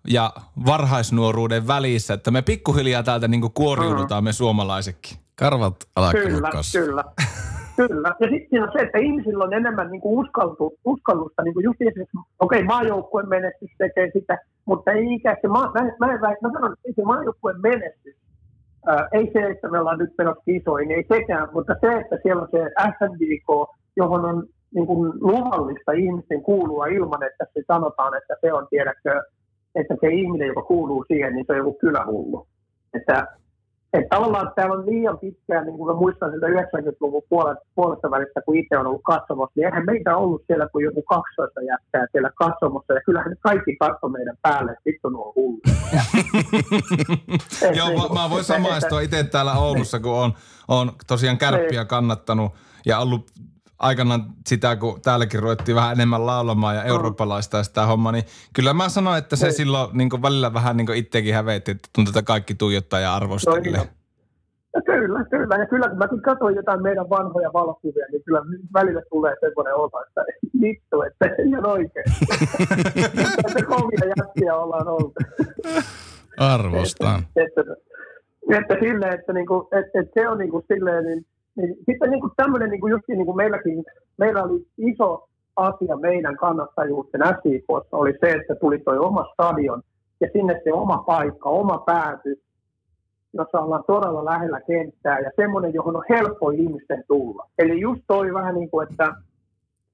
ja 0.08 0.32
varhaisnuoruuden 0.66 1.66
välissä, 1.66 2.14
että 2.14 2.30
me 2.30 2.42
pikkuhiljaa 2.42 3.02
täältä 3.02 3.28
niin 3.28 3.40
kuin 3.40 3.52
kuoriudutaan 3.52 4.24
me 4.24 4.32
suomalaisetkin. 4.32 5.18
Karvat 5.34 5.88
alkaa 5.96 6.12
Kyllä, 6.22 6.50
kyllä. 6.72 7.04
Kyllä. 7.86 8.14
Ja 8.20 8.28
sitten 8.28 8.62
on 8.62 8.70
se, 8.72 8.78
että 8.78 8.98
ihmisillä 8.98 9.44
on 9.44 9.52
enemmän 9.52 9.90
niin 9.90 10.00
kuin 10.00 10.18
uskaltu, 10.18 10.74
uskallusta, 10.84 11.42
niin 11.42 11.54
kuin 11.54 11.64
just 11.64 11.82
esimerkiksi, 11.82 12.18
okei, 12.38 12.58
okay, 12.58 12.66
maajoukkueen 12.66 13.28
menestys 13.28 13.70
tekee 13.78 14.10
sitä, 14.12 14.38
mutta 14.64 14.92
ei 14.92 15.14
ikään 15.14 15.36
se, 15.42 15.48
mä, 15.48 15.58
mä, 15.58 15.82
mä, 16.00 16.06
mä, 16.06 16.28
mä 16.42 16.50
sanon, 16.52 16.72
että 16.72 17.02
se 17.02 17.04
maajoukkueen 17.04 17.60
menestys, 17.60 18.16
ää, 18.86 19.08
ei 19.12 19.30
se, 19.32 19.46
että 19.46 19.68
me 19.68 19.80
ollaan 19.80 19.98
nyt 19.98 20.12
menossa 20.18 20.42
kisoihin, 20.44 20.90
ei 20.90 21.04
sekään, 21.08 21.48
mutta 21.52 21.74
se, 21.80 21.96
että 21.96 22.18
siellä 22.22 22.42
on 22.42 22.48
se 22.50 22.70
SNDK, 22.98 23.48
johon 23.96 24.24
on 24.24 24.46
niin 24.74 24.86
kuin 24.86 25.12
luvallista 25.20 25.92
ihmisten 25.92 26.42
kuulua 26.42 26.86
ilman, 26.86 27.22
että 27.22 27.44
se 27.54 27.62
sanotaan, 27.66 28.16
että 28.16 28.34
se 28.40 28.52
on, 28.52 28.66
tiedäkö, 28.70 29.22
että 29.74 29.94
se 30.00 30.08
ihminen, 30.08 30.48
joka 30.48 30.62
kuuluu 30.62 31.04
siihen, 31.08 31.34
niin 31.34 31.44
se 31.46 31.52
on 31.52 31.58
joku 31.58 31.72
kylähullu. 31.80 32.46
Että 32.94 33.26
että 33.92 34.16
tavallaan 34.16 34.52
täällä 34.56 34.74
on 34.74 34.86
liian 34.86 35.18
pitkään, 35.18 35.66
niin 35.66 35.76
kuin 35.76 35.88
mä 35.94 36.00
muistan 36.00 36.30
sieltä 36.30 36.46
90-luvun 36.46 37.22
puolesta, 37.28 37.64
puolesta 37.74 38.10
välistä, 38.10 38.40
kun 38.40 38.56
itse 38.56 38.78
on 38.78 38.86
ollut 38.86 39.02
katsomassa, 39.02 39.52
niin 39.56 39.66
eihän 39.66 39.86
meitä 39.86 40.16
ollut 40.16 40.42
siellä 40.46 40.68
kuin 40.72 40.84
joku 40.84 41.02
12 41.02 41.60
jättää 41.60 42.06
siellä 42.12 42.30
katsomassa, 42.34 42.92
ja 42.92 43.00
kyllähän 43.06 43.36
kaikki 43.40 43.76
katso 43.76 44.08
meidän 44.08 44.36
päälle, 44.42 44.72
että 44.72 44.82
vittu 44.86 45.08
nuo 45.08 45.32
hullu. 45.36 45.60
Joo, 47.78 47.88
mä, 47.88 48.20
mä 48.22 48.30
voin 48.30 48.44
samaistua 48.44 49.00
itse 49.00 49.24
täällä 49.24 49.52
Oulussa, 49.52 50.00
kun 50.00 50.12
on, 50.12 50.32
on 50.68 50.92
tosiaan 51.06 51.38
kärppiä 51.38 51.80
niin. 51.80 51.88
kannattanut 51.88 52.52
ja 52.86 52.98
ollut 52.98 53.30
aikanaan 53.78 54.24
sitä, 54.46 54.76
kun 54.76 55.00
täälläkin 55.02 55.42
ruvettiin 55.42 55.76
vähän 55.76 55.92
enemmän 55.92 56.26
laulamaan 56.26 56.76
ja 56.76 56.82
eurooppalaista 56.82 57.62
sitä 57.62 57.86
hommaa, 57.86 58.12
niin 58.12 58.24
kyllä 58.52 58.74
mä 58.74 58.88
sanoin, 58.88 59.18
että 59.18 59.36
se. 59.36 59.46
Niin. 59.46 59.54
silloin 59.54 59.90
niin 59.92 60.22
välillä 60.22 60.54
vähän 60.54 60.76
niin 60.76 60.94
itsekin 60.94 61.34
hävetti, 61.34 61.70
että 61.70 61.88
tuntuu, 61.94 62.10
että 62.10 62.22
kaikki 62.22 62.54
tuijottaa 62.54 63.00
ja 63.00 63.14
arvostelee. 63.14 63.88
No, 64.76 64.82
kyllä, 64.84 65.24
kyllä. 65.24 65.56
Ja 65.56 65.66
kyllä, 65.66 65.88
kun 65.88 65.98
mäkin 65.98 66.22
katsoin 66.22 66.56
jotain 66.56 66.82
meidän 66.82 67.10
vanhoja 67.10 67.52
valokuvia, 67.52 68.06
niin 68.12 68.22
kyllä 68.24 68.40
välillä 68.74 69.02
tulee 69.10 69.36
semmoinen 69.40 69.74
olo, 69.74 70.04
että 70.08 70.24
vittu, 70.62 71.02
että 71.02 71.42
ihan 71.46 71.66
oikein. 71.66 72.06
että 73.46 73.62
kovia 73.66 74.12
jätkiä 74.16 74.56
ollaan 74.56 74.88
oltu. 74.88 75.14
Arvostan. 76.36 77.22
Että, 77.36 77.60
että, 77.60 77.74
että, 78.58 78.74
silleen, 78.80 79.14
että, 79.20 79.32
niinku, 79.32 79.68
että, 79.72 80.00
että 80.00 80.20
se 80.20 80.28
on 80.28 80.38
niinku 80.38 80.64
silleen, 80.72 81.04
niin 81.04 81.26
niin 81.58 81.76
sitten 81.86 82.10
niin 82.10 82.22
tämmöinen, 82.36 82.70
niin 82.70 82.90
just 82.90 83.08
niin 83.08 83.26
kuin 83.26 83.36
meilläkin, 83.36 83.84
meillä 84.16 84.42
oli 84.42 84.66
iso 84.78 85.28
asia 85.56 85.96
meidän 85.96 86.36
kannattajuuden 86.36 87.20
SIKssa 87.42 87.96
oli 87.96 88.12
se, 88.20 88.30
että 88.30 88.54
tuli 88.54 88.78
tuo 88.78 89.06
oma 89.06 89.24
stadion 89.32 89.82
ja 90.20 90.28
sinne 90.32 90.60
se 90.64 90.72
oma 90.72 90.98
paikka, 90.98 91.48
oma 91.48 91.78
pääty, 91.78 92.42
jossa 93.32 93.60
ollaan 93.60 93.84
todella 93.86 94.24
lähellä 94.24 94.60
kenttää 94.60 95.18
ja 95.18 95.30
semmoinen, 95.36 95.74
johon 95.74 95.96
on 95.96 96.04
helppo 96.08 96.50
ihmisten 96.50 97.04
tulla. 97.08 97.46
Eli 97.58 97.80
just 97.80 98.02
toi 98.06 98.34
vähän 98.34 98.54
niin 98.54 98.70
kuin, 98.70 98.88
että, 98.90 99.12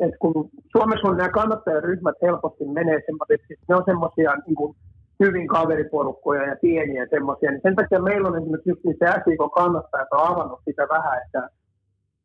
että 0.01 0.17
kun 0.19 0.51
Suomessa 0.73 1.09
on 1.09 1.17
nämä 1.17 1.29
kannattajaryhmät 1.29 2.17
helposti 2.23 2.65
menee 2.65 3.01
semmoiseksi, 3.07 3.55
ne 3.69 3.75
on 3.77 3.83
semmoisia 3.87 4.37
niin 4.47 4.57
kuin 4.57 4.77
hyvin 5.21 5.49
kaveriporukkoja 5.49 6.43
ja 6.49 6.57
pieniä 6.57 7.07
semmoisia, 7.11 7.51
niin 7.51 7.61
sen 7.63 7.77
takia 7.77 8.03
meillä 8.03 8.29
on 8.29 8.37
esimerkiksi 8.37 8.71
just 8.71 8.85
niin 8.85 8.97
se 8.99 9.07
SIK 9.25 9.41
kannattajat 9.55 10.09
on 10.13 10.29
avannut 10.29 10.61
sitä 10.65 10.87
vähän, 10.91 11.23
että, 11.27 11.49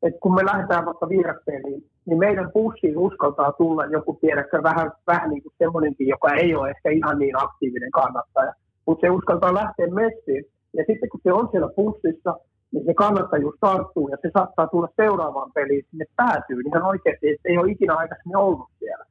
että 0.04 0.20
kun 0.20 0.36
me 0.36 0.46
lähdetään 0.46 0.86
vaikka 0.86 1.10
vieraspeliin, 1.10 1.84
niin 2.06 2.20
meidän 2.20 2.52
bussiin 2.52 2.98
uskaltaa 2.98 3.52
tulla 3.52 3.86
joku 3.86 4.18
tiedäkö 4.22 4.64
vähän, 4.64 4.92
vähän 5.08 5.30
niin 5.30 5.44
kuin 5.44 5.54
semmoinenkin, 5.58 6.08
joka 6.08 6.34
ei 6.34 6.56
ole 6.56 6.70
ehkä 6.70 6.90
ihan 6.90 7.20
niin 7.20 7.44
aktiivinen 7.44 7.92
kannattaja, 7.92 8.54
mutta 8.86 9.02
se 9.02 9.10
uskaltaa 9.10 9.54
lähteä 9.54 9.88
messiin. 9.88 10.46
Ja 10.74 10.84
sitten 10.88 11.10
kun 11.10 11.20
se 11.24 11.34
on 11.34 11.48
siellä 11.52 11.70
bussissa, 11.76 12.36
niin 12.72 12.86
se 12.86 12.94
kannattajuus 12.94 13.56
tarttuu 13.60 14.08
ja 14.10 14.18
se 14.22 14.30
saattaa 14.34 14.68
tulla 14.68 14.88
seuraavaan 14.96 15.52
peliin 15.54 15.86
sinne 15.90 16.06
päätyy 16.16 16.62
ihan 16.62 16.84
oikeasti, 16.84 17.30
että 17.30 17.50
ei 17.50 17.58
ole 17.58 17.72
ikinä 17.72 17.94
aikaisemmin 17.96 18.38
ollut 18.38 18.70
siellä. 18.80 19.06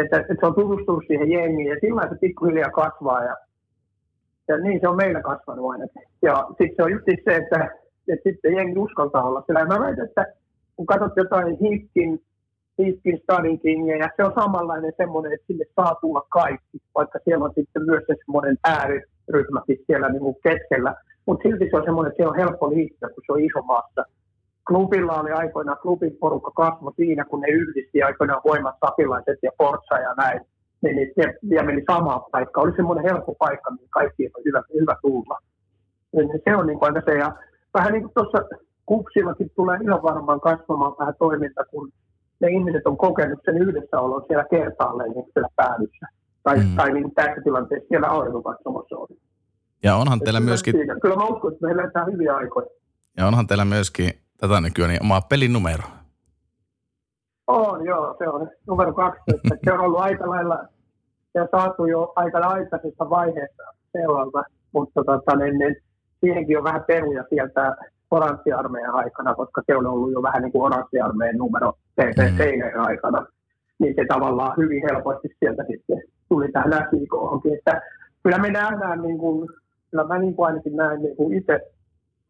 Että, 0.00 0.20
että 0.20 0.34
se 0.40 0.46
on 0.46 0.54
tutustunut 0.54 1.04
siihen 1.06 1.30
jengiin 1.30 1.70
ja 1.70 1.76
sillä 1.80 2.08
se 2.08 2.14
pikkuhiljaa 2.20 2.70
kasvaa 2.70 3.24
ja, 3.24 3.36
ja 4.48 4.58
niin 4.58 4.80
se 4.80 4.88
on 4.88 4.96
meillä 4.96 5.22
kasvanut 5.22 5.70
ainakin. 5.70 6.02
Ja 6.22 6.46
sitten 6.48 6.76
se 6.76 6.82
on 6.82 6.92
just 6.92 7.04
se, 7.24 7.36
että, 7.36 7.58
että 8.08 8.30
sitten 8.30 8.54
jengi 8.54 8.78
uskaltaa 8.78 9.28
olla 9.28 9.42
siellä. 9.46 9.60
Ja 9.60 9.66
mä 9.66 9.80
väitän, 9.80 10.04
että 10.04 10.26
kun 10.76 10.86
katsot 10.86 11.16
jotain 11.16 11.58
Hiskin, 11.60 12.22
Hiskin 12.78 13.18
Stadin 13.22 13.86
ja 14.00 14.08
se 14.16 14.24
on 14.24 14.32
samanlainen 14.34 14.92
semmoinen, 14.96 15.32
että 15.32 15.46
sinne 15.46 15.64
saa 15.76 15.94
tulla 16.00 16.26
kaikki, 16.28 16.78
vaikka 16.94 17.18
siellä 17.24 17.44
on 17.44 17.52
sitten 17.54 17.86
myös 17.86 18.02
se 18.06 18.14
semmoinen 18.24 18.56
ääriryhmä 18.64 19.60
siellä 19.86 20.08
niin 20.08 20.20
kuin 20.20 20.36
keskellä 20.42 20.94
mutta 21.26 21.42
silti 21.42 21.68
se 21.70 21.76
on 21.76 21.84
semmoinen, 21.84 22.10
että 22.10 22.22
se 22.22 22.28
on 22.28 22.36
helppo 22.36 22.70
liittyä, 22.70 23.08
kun 23.08 23.22
se 23.26 23.32
on 23.32 23.40
iso 23.40 23.62
maassa. 23.62 24.04
Klubilla 24.66 25.20
oli 25.20 25.30
aikoinaan, 25.30 25.78
klubin 25.82 26.16
porukka 26.20 26.50
kasvo 26.50 26.92
siinä, 26.96 27.24
kun 27.24 27.40
ne 27.40 27.48
yhdisti 27.48 28.02
aikoinaan 28.02 28.42
voimat 28.44 28.74
sapilaiset 28.86 29.38
ja 29.42 29.50
Forza 29.58 29.94
ja 29.98 30.14
näin. 30.16 30.40
Niin, 30.82 30.96
niin, 30.96 31.12
ja, 31.42 31.62
meni 31.62 31.84
samaan 31.90 32.20
paikkaan. 32.32 32.66
Oli 32.66 32.76
semmoinen 32.76 33.04
helppo 33.04 33.34
paikka, 33.38 33.70
mihin 33.70 33.88
kaikki 33.90 34.26
on 34.26 34.44
hyvä, 34.44 34.62
hyvä 34.80 34.96
tulla. 35.02 35.38
Niin, 36.12 36.28
niin 36.28 36.40
se 36.44 36.56
on 36.56 36.66
niin 36.66 36.78
kuin 36.78 37.02
se. 37.04 37.18
Ja 37.18 37.32
vähän 37.74 37.92
niin 37.92 38.02
kuin 38.02 38.12
tuossa 38.14 38.38
kupsillakin 38.86 39.50
tulee 39.56 39.78
ihan 39.82 40.02
varmaan 40.02 40.40
kasvamaan 40.40 40.94
vähän 40.98 41.14
toiminta, 41.18 41.64
kun 41.64 41.92
ne 42.40 42.48
ihmiset 42.48 42.86
on 42.86 42.96
kokenut 42.96 43.40
sen 43.44 43.62
yhdessäolon 43.62 44.24
siellä 44.26 44.44
kertaalleen 44.50 45.10
niin 45.10 45.24
siellä 45.32 45.48
päädyssä. 45.56 46.06
Tai, 46.42 46.56
mm. 46.56 46.76
tai 46.76 46.92
niin 46.92 47.14
tässä 47.14 47.42
tilanteessa 47.44 47.88
siellä 47.88 48.08
aurinkokatsomassa 48.08 48.96
oli. 48.96 49.18
Ja 49.82 49.96
onhan 49.96 50.20
teillä 50.20 50.40
myöskin... 50.40 50.74
Kyllä 51.02 51.16
mä 51.16 51.24
uskon, 51.24 51.52
että 51.52 51.66
meillä 51.66 51.82
on 52.06 52.12
hyviä 52.12 52.36
aikoja. 52.36 52.66
Ja 53.16 53.26
onhan 53.26 53.46
teillä 53.46 53.64
myöskin 53.64 54.10
tätä 54.42 54.60
nykyään 54.60 54.90
niin 54.90 55.02
oma 55.02 55.20
pelinumero. 55.20 55.84
On, 57.46 57.84
joo. 57.84 58.16
Se 58.18 58.28
on 58.28 58.50
numero 58.66 58.92
12. 58.92 59.48
se 59.64 59.72
on 59.72 59.80
ollut 59.80 60.00
aika 60.00 60.30
lailla, 60.30 60.58
se 61.32 61.40
on 61.40 61.48
saatu 61.50 61.86
jo 61.86 62.12
aika 62.16 62.38
aikaisessa 62.38 63.10
vaiheessa 63.10 63.62
seuralta, 63.92 64.42
mutta 64.72 65.04
tota, 65.04 65.36
niin, 65.36 65.58
niin, 65.58 65.76
siihenkin 66.20 66.58
on 66.58 66.64
vähän 66.64 66.84
peruja 66.86 67.24
sieltä 67.28 67.76
oranssiarmeijan 68.10 68.94
aikana, 68.94 69.34
koska 69.34 69.62
se 69.66 69.76
on 69.76 69.86
ollut 69.86 70.12
jo 70.12 70.22
vähän 70.22 70.42
niin 70.42 70.52
kuin 70.52 70.62
oranssiarmeijan 70.62 71.36
numero 71.36 71.72
TP 71.72 72.18
mm. 72.18 72.80
aikana. 72.80 73.26
Niin 73.78 73.94
se 73.94 74.04
tavallaan 74.08 74.56
hyvin 74.56 74.82
helposti 74.90 75.28
sieltä 75.38 75.64
sitten 75.70 76.02
tuli 76.28 76.52
tähän 76.52 76.72
SIK-honkin. 76.72 77.54
Että 77.58 77.82
kyllä 78.22 78.38
me 78.38 78.50
nähdään 78.50 79.02
niin 79.02 79.18
kuin 79.18 79.48
kyllä 79.90 80.04
mä 80.04 80.18
niin 80.18 80.34
kuin 80.34 80.46
ainakin 80.46 80.76
näin 80.76 81.02
niin 81.02 81.16
kuin 81.16 81.34
itse, 81.38 81.60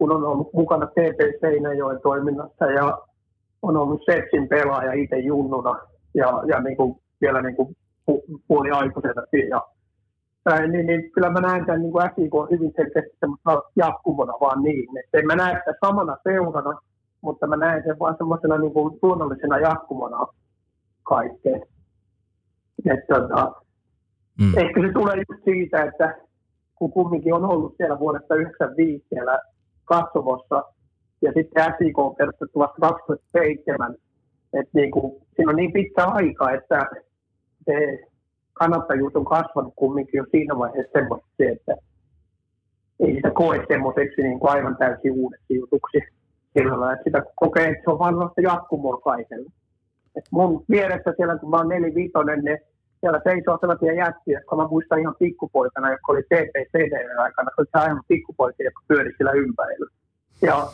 kun 0.02 0.12
on 0.12 0.24
ollut 0.24 0.52
mukana 0.52 0.86
TP 0.86 1.40
Seinäjoen 1.40 2.00
toiminnassa 2.02 2.64
ja 2.64 2.98
on 3.62 3.76
ollut 3.76 4.02
Setsin 4.04 4.48
pelaaja 4.48 4.92
itse 4.92 5.18
junnuna 5.18 5.78
ja, 6.14 6.42
ja 6.46 6.60
niin 6.60 6.76
kuin 6.76 6.98
vielä 7.20 7.42
niin 7.42 7.56
kuin 7.56 7.76
pu, 8.06 8.24
puoliaikuisena 8.48 9.22
ja 9.50 9.62
näin, 10.44 10.72
niin, 10.72 10.86
niin, 10.86 11.12
kyllä 11.12 11.30
mä 11.30 11.40
näen 11.40 11.66
tämän 11.66 11.82
niin 11.82 11.92
SIK 12.14 12.34
on 12.34 12.50
hyvin 12.50 12.72
selkeästi 12.76 13.16
jatkumona 13.76 14.32
vaan 14.40 14.62
niin, 14.62 14.98
että 15.04 15.18
en 15.18 15.26
mä 15.26 15.36
näe 15.36 15.54
sitä 15.58 15.74
samana 15.86 16.16
seurana, 16.22 16.78
mutta 17.20 17.46
mä 17.46 17.56
näen 17.56 17.82
sen 17.86 17.98
vaan 17.98 18.16
semmoisena 18.18 18.58
niin 18.58 18.72
kuin 18.72 18.98
luonnollisena 19.02 19.58
jatkumona 19.58 20.26
kaikkeen. 21.02 21.62
Että, 22.90 23.14
tota, 23.14 23.52
mm. 24.40 24.58
Ehkä 24.58 24.80
se 24.80 24.92
tulee 24.92 25.16
just 25.16 25.44
siitä, 25.44 25.82
että 25.82 26.16
kun 26.74 26.92
kumminkin 26.92 27.34
on 27.34 27.44
ollut 27.44 27.74
siellä 27.76 27.98
vuodesta 27.98 28.28
1995 28.28 29.06
siellä 29.08 29.51
katsomossa, 29.94 30.58
ja 31.22 31.32
sitten 31.36 31.64
SIK 31.78 31.98
on 31.98 32.16
perustettu 32.16 32.58
vasta 32.58 32.80
2007, 32.80 33.94
että 34.52 34.70
niin 34.78 34.90
kuin, 34.90 35.22
siinä 35.36 35.50
on 35.50 35.56
niin 35.56 35.72
pitkä 35.72 36.04
aika, 36.04 36.50
että 36.50 36.86
se 37.64 37.74
kannattajuus 38.52 39.16
on 39.16 39.24
kasvanut 39.24 39.72
kumminkin 39.76 40.18
jo 40.18 40.24
siinä 40.30 40.58
vaiheessa 40.58 40.98
semmoisesti, 40.98 41.46
että 41.46 41.74
ei 43.00 43.14
sitä 43.14 43.30
koe 43.30 43.64
semmoiseksi 43.68 44.22
niin 44.22 44.40
kuin 44.40 44.50
aivan 44.50 44.76
täysin 44.76 45.12
uudeksi 45.12 45.54
jutuksi. 45.54 45.98
Sillä 46.52 46.92
että 46.92 47.04
sitä 47.04 47.22
kokee, 47.36 47.68
että 47.68 47.82
se 47.84 47.90
on 47.90 47.98
vaan 47.98 48.14
jatkumoa. 48.42 49.16
Et 50.16 50.24
mun 50.30 50.64
vieressä 50.70 51.14
siellä, 51.16 51.38
kun 51.38 51.50
mä 51.50 51.56
oon 51.56 51.68
nelivitonen, 51.68 52.44
niin 52.44 52.58
siellä 53.02 53.20
seisoo 53.24 53.58
sellaisia 53.60 53.94
jättiä, 54.04 54.38
jotka 54.38 54.56
mä 54.56 54.68
muistan 54.68 55.00
ihan 55.00 55.16
pikkupoikana, 55.18 55.90
jotka 55.90 56.12
oli 56.12 56.22
TPCD 56.22 56.94
aikana, 57.18 57.50
se 57.50 57.60
oli 57.60 57.68
aivan 57.74 58.02
pikkupoikia, 58.08 58.66
jotka 58.66 58.82
pyöri 58.88 59.12
sillä 59.18 59.32
ympärillä. 59.32 59.90
Ja 60.42 60.68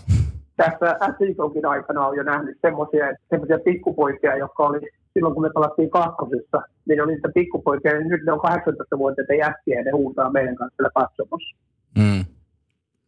tässä 0.57 0.99
SIKonkin 1.19 1.67
aikana 1.67 2.07
on 2.07 2.17
jo 2.17 2.23
nähnyt 2.23 2.59
semmoisia, 2.63 3.07
semmoisia 3.31 3.59
pikkupoikia, 3.59 4.37
jotka 4.37 4.63
oli 4.63 4.81
silloin, 5.15 5.35
kun 5.35 5.43
me 5.43 5.51
palattiin 5.55 5.91
kakkosessa, 5.91 6.63
niin 6.89 7.03
oli 7.03 7.13
niitä 7.13 7.29
pikkupoikia, 7.35 7.95
ja 7.95 8.01
nyt 8.01 8.23
ne 8.27 8.33
on 8.33 8.41
18-vuotiaita 8.41 9.35
jättiä, 9.35 9.79
ja 9.79 9.85
ne 9.85 9.91
huutaa 9.91 10.31
meidän 10.31 10.57
kanssa 10.57 10.77
siellä 10.77 10.91
katsomassa. 10.95 11.57
Mm. 11.99 12.25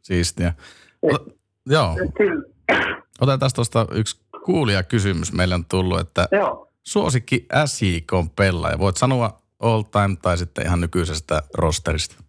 Siistiä. 0.03 0.53
O- 1.03 1.33
joo. 1.67 1.97
Otetaan 3.21 3.51
tuosta 3.55 3.87
yksi 3.95 4.21
kuulija 4.45 4.83
kysymys 4.83 5.33
meille 5.33 5.55
on 5.55 5.65
tullut, 5.71 6.01
että 6.01 6.29
Joo 6.33 6.70
suosikki 6.83 7.47
SJK 7.65 8.13
pelaaja? 8.37 8.79
Voit 8.79 8.97
sanoa 8.97 9.41
all 9.61 9.83
time 9.83 10.17
tai 10.23 10.39
sitten 10.39 10.67
ihan 10.67 10.81
nykyisestä 10.81 11.43
rosterista. 11.55 12.25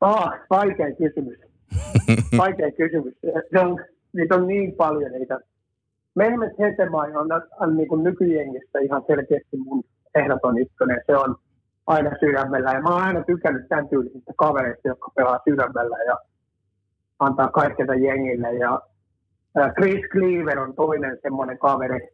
Ah, 0.00 0.32
vaikea 0.50 0.86
kysymys. 0.96 1.38
vaikea 2.42 2.70
kysymys. 2.72 3.14
Se 3.50 3.58
on, 3.58 3.84
niitä 4.12 4.34
on 4.34 4.46
niin 4.46 4.72
paljon 4.72 5.12
niitä. 5.12 5.40
Mehmet 6.14 6.58
Hetemai 6.58 7.12
on, 7.16 7.28
on 7.60 7.76
niin 7.76 7.88
kuin 7.88 8.04
nykyjengistä 8.04 8.78
ihan 8.78 9.02
selkeästi 9.06 9.56
mun 9.56 9.84
ehdoton 10.14 10.58
ykkönen. 10.58 11.00
Se 11.06 11.16
on 11.16 11.36
aina 11.86 12.10
sydämellä. 12.20 12.72
Ja 12.72 12.82
mä 12.82 12.88
oon 12.88 13.02
aina 13.02 13.24
tykännyt 13.24 13.68
tämän 13.68 13.88
tyylisistä 13.88 14.32
kavereista, 14.36 14.88
jotka 14.88 15.12
pelaa 15.14 15.40
sydämellä 15.48 15.96
ja 16.06 16.18
antaa 17.18 17.48
kaikkea 17.48 17.94
jengille. 17.94 18.52
Ja 18.52 18.80
Chris 19.78 20.04
Cleaver 20.12 20.58
on 20.58 20.74
toinen 20.74 21.18
semmoinen 21.22 21.58
kaveri, 21.58 22.08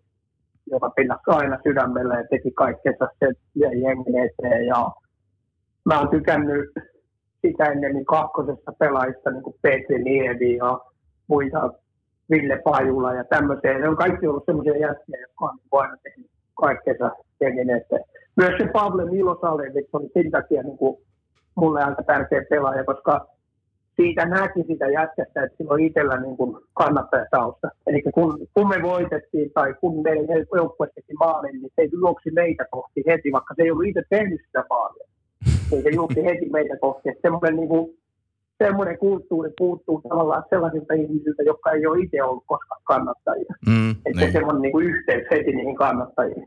joka 0.66 0.90
pinnasi 0.90 1.22
aina 1.26 1.58
sydämellä 1.62 2.14
ja 2.14 2.24
teki 2.30 2.50
kaikkensa 2.50 3.08
se 3.18 3.26
jengin 3.54 4.18
eteen. 4.18 4.66
Ja 4.66 4.90
mä 5.84 5.98
oon 5.98 6.08
tykännyt 6.08 6.70
sitä 7.42 7.64
ennen 7.64 7.94
niin 7.94 8.04
kakkosessa 8.04 8.72
pelaajista, 8.78 9.30
niin 9.30 9.42
kuin 9.42 9.56
Petri 9.62 10.02
Nievi 10.02 10.56
ja 10.56 10.80
muita 11.28 11.72
Ville 12.30 12.60
Pajula 12.64 13.14
ja 13.14 13.24
tämmöisiä. 13.24 13.78
Ne 13.78 13.88
on 13.88 13.96
kaikki 13.96 14.26
ollut 14.26 14.46
semmoisia 14.46 14.76
jäseniä, 14.76 15.20
jotka 15.20 15.44
on 15.44 15.56
niin 15.56 15.80
aina 15.82 15.96
tehnyt 16.02 16.30
kaikkensa 16.54 17.10
jengin 17.40 17.70
eteen. 17.70 18.04
Myös 18.36 18.54
se 18.58 18.68
Pavle 18.72 19.04
Milosalevic 19.04 19.88
on 19.92 20.08
sen 20.14 20.30
takia 20.30 20.62
niin 20.62 20.78
kuin 20.78 20.96
mulle 21.54 21.82
aika 21.82 22.02
tärkeä 22.02 22.42
pelaaja, 22.50 22.84
koska 22.84 23.26
siitä 23.96 24.26
näki 24.26 24.64
sitä 24.66 24.86
jätkästä, 24.88 25.42
että 25.42 25.56
sillä 25.56 25.74
on 25.74 25.80
itsellä 25.80 26.20
niin 26.20 26.36
kuin 26.36 26.56
kannattajatausta. 26.74 27.68
Eli 27.86 28.02
kun, 28.14 28.46
kun 28.54 28.68
me 28.68 28.82
voitettiin 28.82 29.50
tai 29.54 29.74
kun 29.80 30.02
meidän 30.02 30.46
joukkue 30.54 30.88
teki 30.94 31.12
maalin, 31.18 31.62
niin 31.62 31.72
se 31.76 31.82
ei 31.82 31.88
juoksi 31.92 32.30
meitä 32.30 32.64
kohti 32.70 33.02
heti, 33.06 33.32
vaikka 33.32 33.54
se 33.56 33.62
ei 33.62 33.70
ollut 33.70 33.86
itse 33.86 34.02
tehnyt 34.10 34.40
sitä 34.46 34.64
maalia. 34.70 35.08
Niin 35.70 35.82
se 35.82 35.90
juoksi 35.90 36.24
heti 36.24 36.48
meitä 36.50 36.76
kohti. 36.80 37.08
Että 37.08 37.20
semmoinen, 37.22 37.56
niin 37.56 37.68
kuin, 37.68 37.98
semmoinen 38.58 38.98
kulttuuri 38.98 39.50
puuttuu 39.58 40.00
tavallaan 40.08 40.44
sellaisilta 40.50 40.94
ihmisiltä, 40.94 41.42
jotka 41.42 41.70
ei 41.70 41.86
ole 41.86 41.98
itse 42.04 42.22
ollut 42.22 42.44
koskaan 42.46 42.82
kannattajia. 42.84 43.54
Mm, 43.66 43.90
että 43.90 44.20
niin. 44.20 44.32
semmoinen 44.32 44.62
niin 44.62 44.72
kuin 44.72 44.86
yhteys 44.86 45.26
heti 45.30 45.52
niihin 45.52 45.76
kannattajiin. 45.76 46.46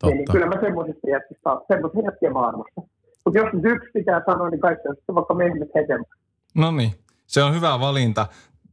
Totta. 0.00 0.16
Niin 0.16 0.26
kyllä 0.32 0.46
mä 0.46 0.60
semmoisesta 0.60 1.10
jätkistä, 1.10 1.50
semmoisesta 1.68 2.04
jätkiä 2.04 2.30
maailmasta. 2.30 2.80
Mutta 3.24 3.38
jos 3.38 3.52
nyt 3.52 3.64
yksi 3.64 3.90
pitää 3.94 4.22
sanoa, 4.26 4.50
niin 4.50 4.60
kaikki 4.60 4.88
on 4.88 5.14
vaikka 5.14 5.34
Mehmet 5.34 5.74
Hetemäki. 5.74 6.19
No 6.54 6.70
niin, 6.70 6.94
se 7.26 7.42
on 7.42 7.54
hyvä 7.54 7.80
valinta. 7.80 8.26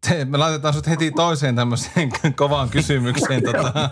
Te, 0.10 0.26
me 0.26 0.38
laitetaan 0.38 0.74
sut 0.74 0.88
heti 0.88 1.12
toiseen 1.12 1.56
tämmöiseen 1.56 2.10
kovaan 2.36 2.70
kysymykseen. 2.70 3.44
tota, 3.44 3.90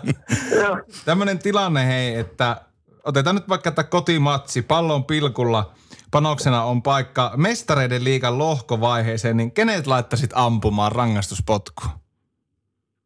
tämmöinen 1.04 1.38
tilanne 1.38 1.86
hei, 1.86 2.14
että 2.14 2.60
otetaan 3.04 3.36
nyt 3.36 3.48
vaikka 3.48 3.68
että 3.68 3.84
kotimatsi, 3.84 4.62
pallon 4.62 5.04
pilkulla, 5.04 5.72
panoksena 6.10 6.64
on 6.64 6.82
paikka 6.82 7.32
mestareiden 7.36 8.04
liigan 8.04 8.38
lohkovaiheeseen, 8.38 9.36
niin 9.36 9.52
kenet 9.52 9.86
laittaisit 9.86 10.30
ampumaan 10.34 10.92
rangaistuspotku? 10.92 11.82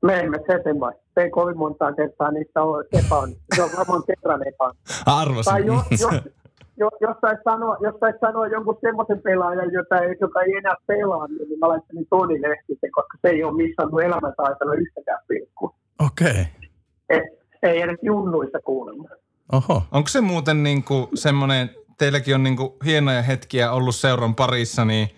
Me 0.02 0.20
emme. 0.20 0.38
Se 1.14 1.20
ei 1.20 1.30
kovin 1.30 1.58
montaa 1.58 1.92
kertaa 1.92 2.30
niistä 2.30 2.62
ole 2.62 2.84
epäonnistunut. 2.92 3.54
Se 3.56 3.62
on 3.62 3.70
varmaan 3.78 4.02
kerran 4.06 4.48
epäonnistunut. 4.48 5.02
Arvoisin. 5.06 5.52
Tai 5.52 5.66
jos, 5.66 5.84
jos, 5.90 6.22
jos, 6.80 7.16
saisi 7.20 7.42
sanoa, 7.44 7.76
jos 7.80 7.94
sais 8.00 8.16
sanoa 8.20 8.46
jonkun 8.46 8.78
semmoisen 8.80 9.22
pelaajan, 9.22 9.72
jota 9.72 9.98
ei, 9.98 10.16
joka 10.20 10.42
ei 10.42 10.52
enää 10.56 10.74
pelaa, 10.86 11.26
niin 11.26 11.58
mä 11.58 11.68
laittaisin 11.68 12.06
Toni 12.10 12.42
Lehtisen, 12.42 12.92
koska 12.92 13.18
se 13.22 13.28
ei 13.28 13.44
ole 13.44 13.56
missään 13.56 13.88
elämänsä 14.04 14.42
aikana 14.42 14.74
yhtäkään 14.74 15.22
pilkkua. 15.28 15.74
Okei. 16.06 16.30
Okay. 16.30 16.44
Et, 17.08 17.22
ei 17.62 17.80
edes 17.80 17.98
junnuissa 18.02 18.58
kuulemma. 18.64 19.08
Oho. 19.52 19.82
Onko 19.92 20.08
se 20.08 20.20
muuten 20.20 20.62
niinku 20.62 21.08
semmoinen, 21.14 21.70
teilläkin 21.98 22.34
on 22.34 22.42
niinku 22.42 22.76
hienoja 22.84 23.22
hetkiä 23.22 23.72
ollut 23.72 23.94
seuran 23.94 24.34
parissa, 24.34 24.84
niin 24.84 25.08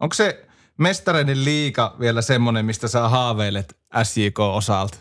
onko 0.00 0.14
se 0.14 0.46
mestareiden 0.78 1.44
liika 1.44 1.96
vielä 2.00 2.22
semmoinen, 2.22 2.64
mistä 2.64 2.88
sä 2.88 3.08
haaveilet 3.08 3.76
SJK-osalta? 4.02 4.98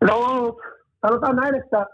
No, 0.00 0.56
sanotaan 1.06 1.36
näin, 1.36 1.54
että 1.54 1.86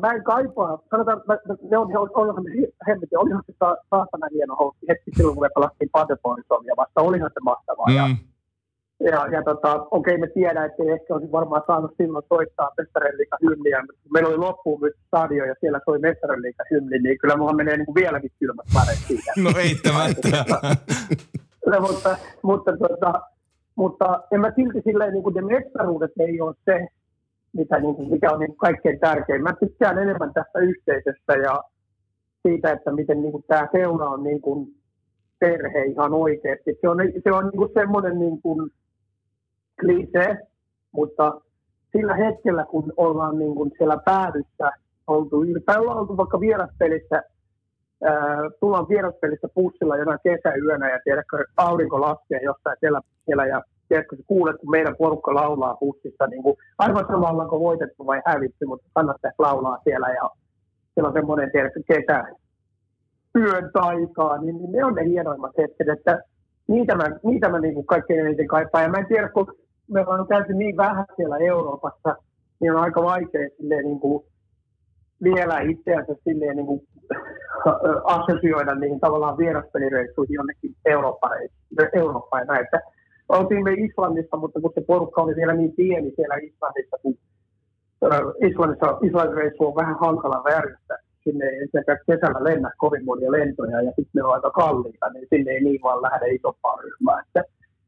Mä 0.00 0.12
en 0.12 0.24
kaipaa, 0.24 0.78
sanotaan, 0.90 1.22
mä, 1.28 1.36
ne 1.70 1.78
on, 1.78 1.96
on, 1.96 2.10
on 2.14 2.44
hemmetin, 2.88 3.18
olihan 3.18 3.42
se 3.46 3.52
saatana 3.90 4.26
hieno 4.32 4.72
hetki 4.88 5.10
silloin, 5.16 5.34
kun 5.34 5.44
me 5.44 5.48
pelattiin 5.54 5.90
Paderbornisovia 5.92 6.74
vasta, 6.76 7.00
olihan 7.00 7.30
se 7.34 7.40
mahtavaa. 7.40 7.86
Mm. 7.88 7.96
Ja 7.96 8.08
ja, 9.00 9.26
ja 9.32 9.42
tota, 9.42 9.86
okei, 9.90 10.18
me 10.18 10.26
tiedän, 10.26 10.66
että 10.66 10.82
ehkä 10.94 11.14
olisi 11.14 11.32
varmaan 11.32 11.62
saanut 11.66 11.94
silloin 11.96 12.24
soittaa 12.28 12.70
Mestareliikan 12.78 13.38
hymniä, 13.42 13.80
mutta 13.80 14.02
kun 14.02 14.12
meillä 14.12 14.28
oli 14.28 14.36
loppuun 14.36 14.80
myös 14.80 14.94
stadio 15.06 15.44
ja 15.44 15.54
siellä 15.60 15.80
soi 15.84 15.98
Mestareliikan 15.98 16.66
hymni, 16.70 16.98
niin 16.98 17.18
kyllä 17.18 17.36
mulla 17.36 17.52
menee 17.52 17.76
niin 17.76 17.86
kuin 17.86 17.94
vieläkin 17.94 18.30
kylmät 18.38 18.66
väreet 18.74 18.98
siitä. 18.98 19.32
No 19.36 19.50
eittämättä. 19.58 20.28
no, 21.70 21.80
mutta, 21.80 22.16
mutta, 22.42 22.72
tota, 22.76 23.12
mutta 23.76 24.22
en 24.32 24.40
mä 24.40 24.52
silti 24.56 24.80
silleen, 24.84 25.12
niin 25.12 25.22
kuin 25.22 25.34
ne 25.34 25.42
mestaruudet 25.42 26.12
ei 26.20 26.40
ole 26.40 26.54
se, 26.64 26.88
mitä, 27.56 27.78
niin 27.78 27.94
kuin, 27.96 28.10
mikä 28.10 28.30
on 28.32 28.40
niin 28.40 28.56
kaikkein 28.56 29.00
tärkein. 29.00 29.42
Mä 29.42 29.52
tykkään 29.60 29.98
enemmän 29.98 30.34
tästä 30.34 30.58
yhteisöstä 30.58 31.32
ja 31.32 31.60
siitä, 32.42 32.72
että 32.72 32.92
miten 32.92 33.22
niin 33.22 33.32
kuin, 33.32 33.44
tämä 33.48 33.68
seura 33.72 34.08
on 34.08 34.22
niin 34.22 34.40
kuin, 34.40 34.74
perhe 35.38 35.84
ihan 35.84 36.14
oikeasti. 36.14 36.78
Se 36.80 36.88
on, 36.88 36.98
se 37.24 37.32
on 37.32 37.44
niin 37.44 37.56
kuin 37.56 37.70
semmoinen 37.74 38.18
niin 38.18 38.42
kuin, 38.42 38.70
klise, 39.80 40.36
mutta 40.92 41.40
sillä 41.92 42.14
hetkellä, 42.14 42.64
kun 42.64 42.92
ollaan 42.96 43.38
niin 43.38 43.54
kuin 43.54 43.70
siellä 43.78 43.96
päädyssä 44.04 44.70
oltu, 45.06 45.44
tai 45.66 45.78
ollaan 45.78 45.98
oltu 45.98 46.16
vaikka 46.16 46.40
vieraspelissä, 46.40 47.22
tullaan 48.60 48.88
vieraspelissä 48.88 49.48
pussilla 49.54 49.96
jonain 49.96 50.18
kesäyönä 50.22 50.90
ja 50.90 50.98
tiedätkö, 51.04 51.44
aurinko 51.56 52.00
laskee 52.00 52.40
jossain 52.42 52.76
siellä, 52.80 53.00
siellä 53.24 53.46
ja 53.46 53.62
tiedätkö, 53.88 54.16
kuulet, 54.26 54.56
kun 54.60 54.70
meidän 54.70 54.96
porukka 54.98 55.34
laulaa 55.34 55.76
pussissa, 55.76 56.26
niin 56.26 56.42
kuin, 56.42 56.56
aivan 56.78 57.06
samalla 57.06 57.48
kuin 57.48 57.62
voitettu 57.62 58.06
vai 58.06 58.22
hävitty, 58.26 58.66
mutta 58.66 58.86
kannattaa 58.94 59.30
laulaa 59.38 59.78
siellä 59.84 60.08
ja 60.08 60.30
siellä 60.94 61.08
on 61.08 61.12
semmoinen, 61.12 61.52
tiedätkö, 61.52 61.80
kesä, 61.88 62.24
yön 63.36 63.70
taikaa, 63.72 64.38
niin, 64.38 64.56
niin 64.56 64.72
ne 64.72 64.84
on 64.84 64.94
ne 64.94 65.04
hienoimmat 65.04 65.52
hetket, 65.58 65.88
että 65.88 66.22
niitä 66.68 66.96
mä, 66.96 67.04
niitä 67.22 67.48
mä 67.48 67.60
niin 67.60 67.74
kuin 67.74 67.86
kaikkein 67.86 68.26
eniten 68.26 68.48
kaipaan. 68.48 68.84
Ja 68.84 68.90
mä 68.90 68.98
en 68.98 69.06
tiedä, 69.06 69.28
kun 69.28 69.52
me 69.90 70.06
on 70.06 70.28
käyty 70.28 70.54
niin 70.54 70.76
vähän 70.76 71.04
siellä 71.16 71.36
Euroopassa, 71.36 72.16
niin 72.60 72.72
on 72.72 72.80
aika 72.80 73.02
vaikea 73.02 73.48
silleen 73.56 73.84
niin 73.84 74.00
kuin 74.00 74.24
vielä 75.22 75.60
itseänsä 75.60 76.14
silleen 76.24 76.56
niin 76.56 76.66
kuin 76.66 76.80
assosioida 78.16 78.74
niihin 78.74 79.00
tavallaan 79.00 79.38
vieraspelireissuihin 79.38 80.34
jonnekin 80.34 80.74
Eurooppaan, 80.84 81.38
Eurooppaan 81.92 82.40
ja 82.40 82.46
näin. 82.46 82.64
Että 82.64 82.80
oltiin 83.28 83.64
me 83.64 83.72
Islannissa, 83.72 84.36
mutta 84.36 84.60
kun 84.60 84.72
se 84.74 84.80
porukka 84.80 85.22
oli 85.22 85.36
vielä 85.36 85.52
niin 85.52 85.72
pieni 85.72 86.12
siellä 86.16 86.36
Islannissa, 86.36 86.96
kun 87.02 87.18
Islannissa, 88.48 88.98
Islannin 89.02 89.52
on 89.58 89.74
vähän 89.74 89.96
hankala 90.00 90.50
järjestää. 90.50 90.96
Sinne 91.24 91.46
ei 91.46 91.68
sekä 91.72 91.98
kesällä 92.06 92.44
lennä 92.44 92.70
kovin 92.78 93.04
monia 93.04 93.30
lentoja 93.30 93.82
ja 93.82 93.92
sitten 93.96 94.10
ne 94.14 94.22
on 94.22 94.34
aika 94.34 94.50
kalliita, 94.50 95.10
niin 95.10 95.26
sinne 95.30 95.50
ei 95.50 95.60
niin 95.60 95.80
vaan 95.82 96.02
lähde 96.02 96.34
isompaa 96.34 96.76
ryhmää. 96.76 97.22
Että 97.26 97.42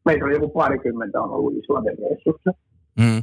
meitä 0.04 0.24
on 0.24 0.32
joku 0.32 0.48
parikymmentä 0.48 1.20
on 1.20 1.30
ollut 1.30 1.54
Islannin 1.54 1.98
reissussa. 1.98 2.50
Mm, 2.98 3.22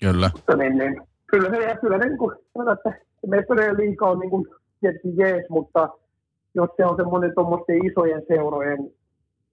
kyllä. 0.00 0.30
Mutta 0.32 0.56
niin, 0.56 0.78
niin, 0.78 1.00
kyllä 1.26 1.50
se, 1.50 1.76
kyllä 1.80 1.98
ne, 1.98 2.04
niin 2.04 2.18
kuin, 2.18 2.36
että 2.72 2.92
mestarien 3.26 3.76
liika 3.76 4.06
on 4.06 4.18
niin 4.18 4.30
kuin, 4.30 4.46
tietysti 4.80 5.08
jees, 5.16 5.44
mutta 5.48 5.88
jos 6.54 6.70
se 6.76 6.84
on 6.84 6.96
semmoinen 6.96 7.32
tuommoisten 7.34 7.86
isojen 7.86 8.22
seurojen, 8.28 8.78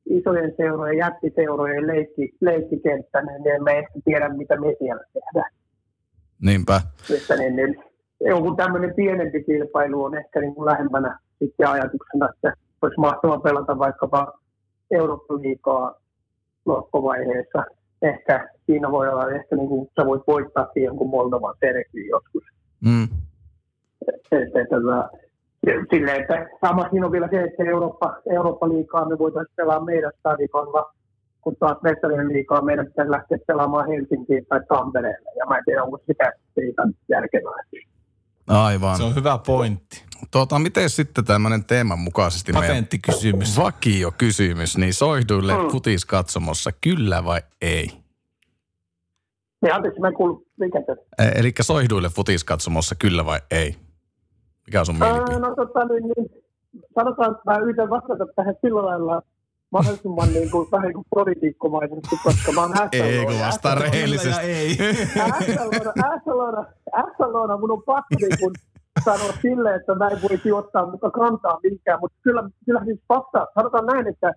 isojen 0.05 0.53
seurojen, 0.57 0.97
jättiseurojen 0.97 1.87
leikki, 1.87 2.33
leikkikenttä, 2.41 3.21
niin, 3.21 3.43
niin 3.43 3.63
me 3.63 3.71
ehkä 3.71 3.99
tiedä, 4.05 4.29
mitä 4.29 4.59
me 4.59 4.75
siellä 4.79 5.03
tehdään. 5.13 5.51
Niinpä. 6.41 6.81
Että 7.17 7.35
niin, 7.35 7.55
niin, 7.55 7.83
joku 8.19 8.55
tämmöinen 8.55 8.93
pienempi 8.95 9.43
kilpailu 9.43 10.03
on 10.03 10.17
ehkä 10.17 10.41
niin 10.41 10.55
kuin 10.55 10.65
lähempänä 10.65 11.19
sitten 11.39 11.67
ajatuksena, 11.67 12.29
että 12.35 12.53
olisi 12.81 12.99
mahtavaa 12.99 13.39
pelata 13.39 13.79
vaikkapa 13.79 14.39
Eurooppa-liikaa 14.91 15.95
loppuvaiheessa. 16.65 17.63
Ehkä 18.01 18.49
siinä 18.65 18.91
voi 18.91 19.07
olla, 19.07 19.31
ehkä 19.31 19.55
niin 19.55 19.67
kuin, 19.67 19.87
sä 19.99 20.05
voit 20.05 20.21
voittaa 20.27 20.67
jonkun 20.75 21.09
Moldovan 21.09 21.55
serkiin 21.59 22.07
joskus. 22.07 22.43
Mm. 22.85 23.07
Että, 24.07 24.61
että, 24.61 24.75
sille, 25.65 26.11
että 26.11 26.49
sama 26.65 26.89
siinä 26.89 27.05
on 27.05 27.11
vielä 27.11 27.27
se, 27.31 27.41
että 27.41 27.63
Eurooppa, 27.63 28.21
Eurooppa-liikaa 28.35 29.09
me 29.09 29.17
voitaisiin 29.17 29.55
pelaa 29.55 29.85
meidän 29.85 30.11
stadikolla, 30.19 30.93
kun 31.41 31.55
taas 31.59 31.77
Mestarien 31.81 32.29
liikaa 32.29 32.61
meidän 32.61 32.85
pitäisi 32.85 33.11
lähteä 33.11 33.37
pelaamaan 33.47 33.87
Helsinkiin 33.87 34.45
tai 34.45 34.59
Tampereelle. 34.69 35.29
Ja 35.39 35.45
mä 35.45 35.57
en 35.57 35.63
tiedä, 35.65 35.83
onko 35.83 35.97
sitä 36.07 36.31
siitä 36.53 36.81
järkevää. 37.09 37.53
Aivan. 38.47 38.97
Se 38.97 39.03
on 39.03 39.15
hyvä 39.15 39.39
pointti. 39.45 40.03
Tuota, 40.31 40.59
miten 40.59 40.89
sitten 40.89 41.25
tämmöinen 41.25 41.65
teeman 41.65 41.99
mukaisesti 41.99 42.53
Patenttikysymys. 42.53 43.57
vakio 43.57 44.11
kysymys, 44.17 44.77
niin 44.77 44.93
soihduille 44.93 45.53
mm. 45.53 45.67
futiskatsomossa 45.67 46.71
kyllä 46.81 47.25
vai 47.25 47.41
ei? 47.61 47.91
Niin 49.61 49.73
anteeksi, 49.73 49.99
mä 49.99 50.07
en 50.07 50.13
kuullut, 50.13 50.47
mikä 50.59 50.79
se? 50.85 50.91
E- 51.25 51.39
eli 51.39 51.51
soihduille 51.61 52.09
futiskatsomossa 52.09 52.95
kyllä 52.95 53.25
vai 53.25 53.39
ei? 53.51 53.75
Mikä 54.67 54.79
on 54.79 54.85
sun 54.85 54.99
mielipide? 54.99 55.39
No 55.39 55.55
tota, 55.55 55.85
niin, 55.85 56.03
niin, 56.03 56.43
sanotaan, 56.95 57.31
että 57.31 57.51
mä 57.51 57.57
yritän 57.57 57.89
vastata 57.89 58.25
tähän 58.35 58.55
sillä 58.61 58.85
lailla 58.85 59.21
mahdollisimman 59.71 60.33
niin 60.33 60.51
kuin, 60.51 60.67
vähän 60.71 60.87
niin 60.87 60.93
kuin 60.93 61.05
politiikkomaisesti, 61.15 62.15
koska 62.23 62.51
mä 62.51 62.61
oon 62.61 62.73
Ei, 62.91 63.25
kun 63.25 63.39
vastaa 63.45 63.75
rehellisesti. 63.75 64.45
Ei. 64.45 64.77
SLOna, 67.17 67.57
mun 67.57 67.71
on 67.71 67.83
pakko 67.85 68.15
niin 68.19 68.39
kuin, 68.39 68.53
sanoa 69.03 69.33
silleen, 69.41 69.75
että 69.75 69.95
mä 69.95 70.07
en 70.07 70.21
voisi 70.21 70.51
ottaa 70.51 70.91
mutta 70.91 71.11
kantaa 71.11 71.59
mihinkään, 71.63 71.99
mutta 72.01 72.17
kyllä, 72.21 72.49
kyllä 72.65 72.81
siis 72.85 72.99
fakta, 73.07 73.47
sanotaan 73.55 73.85
näin, 73.85 74.07
että 74.07 74.33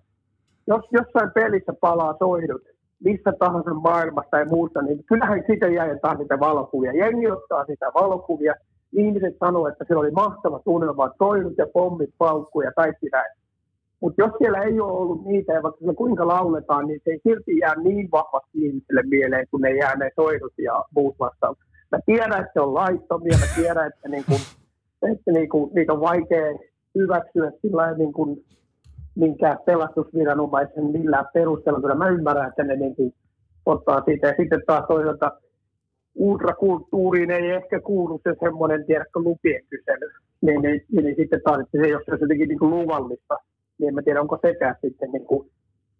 jos 0.67 0.81
jossain 0.91 1.31
pelissä 1.31 1.73
palaa 1.81 2.15
soidut, 2.19 2.61
missä 3.03 3.31
tahansa 3.39 3.73
maailmassa 3.73 4.31
tai 4.31 4.45
muusta, 4.45 4.81
niin 4.81 5.03
kyllähän 5.03 5.43
siitä 5.47 5.67
jaetaan 5.67 6.17
niitä 6.17 6.39
valokuvia. 6.39 6.91
Jengi 6.93 7.31
ottaa 7.31 7.65
sitä 7.65 7.85
valokuvia, 7.93 8.53
ihmiset 8.99 9.35
sanoo, 9.39 9.67
että 9.67 9.85
se 9.87 9.95
oli 9.95 10.11
mahtava 10.11 10.59
tunnelma, 10.59 11.11
soidut 11.17 11.57
ja 11.57 11.67
pommit, 11.73 12.09
paukku 12.17 12.61
ja 12.61 12.71
kaikki 12.75 13.07
näin. 13.11 13.31
Mutta 14.01 14.21
jos 14.21 14.31
siellä 14.37 14.59
ei 14.59 14.79
ole 14.79 14.91
ollut 14.91 15.25
niitä, 15.25 15.53
ja 15.53 15.63
vaikka 15.63 15.93
kuinka 15.93 16.27
lauletaan, 16.27 16.87
niin 16.87 17.01
se 17.03 17.11
ei 17.11 17.19
silti 17.23 17.57
jää 17.57 17.75
niin 17.75 18.11
vahvasti 18.11 18.65
ihmisille 18.65 19.03
mieleen, 19.03 19.47
kun 19.51 19.61
ne 19.61 19.75
jää 19.75 19.95
ne 19.95 20.11
soidut 20.15 20.53
ja 20.57 20.83
muut 20.95 21.15
vastaukset. 21.19 21.65
Mä 21.91 21.99
tiedän, 22.05 22.39
että 22.41 22.51
se 22.53 22.61
on 22.61 22.73
laittomia, 22.73 23.37
mä 23.39 23.61
tiedän, 23.61 23.87
että, 23.87 24.09
niin 24.09 24.25
kuin, 24.25 24.39
että 25.11 25.31
niin 25.31 25.49
kuin, 25.49 25.71
niitä 25.73 25.93
on 25.93 26.01
vaikea 26.01 26.57
hyväksyä 26.95 27.51
sillä 27.61 27.93
niin 27.97 28.13
kuin, 28.13 28.45
minkä 29.15 29.57
pelastusviranomaisen 29.65 30.85
millään 30.91 31.27
perusteella. 31.33 31.81
Kyllä 31.81 31.95
mä 31.95 32.09
ymmärrän, 32.09 32.49
että 32.49 32.63
ne 32.63 32.75
niin 32.75 32.95
kuin, 32.95 33.13
ottaa 33.65 34.01
siitä. 34.05 34.27
Ja 34.27 34.33
sitten 34.39 34.61
taas 34.67 34.85
toisaalta 34.87 35.31
ultrakulttuuriin 36.15 37.31
ei 37.31 37.51
ehkä 37.51 37.79
kuulu 37.79 38.21
se 38.23 38.35
semmoinen, 38.39 38.85
tiedätkö, 38.85 39.19
lupien 39.19 39.63
kysely. 39.69 40.11
Niin, 40.41 40.61
niin, 40.61 40.81
niin, 40.91 41.05
niin 41.05 41.15
sitten 41.15 41.41
taas, 41.45 41.59
että 41.59 41.77
se, 41.81 41.87
jos 41.87 42.01
se 42.05 42.11
on 42.11 42.17
jotenkin 42.21 42.49
niin 42.49 42.59
kuin 42.59 42.71
luvallista, 42.71 43.37
niin 43.77 43.87
en 43.87 43.95
mä 43.95 44.01
tiedä, 44.01 44.21
onko 44.21 44.37
sekään 44.41 44.75
sitten 44.81 45.11
niin 45.11 45.25
kuin 45.25 45.49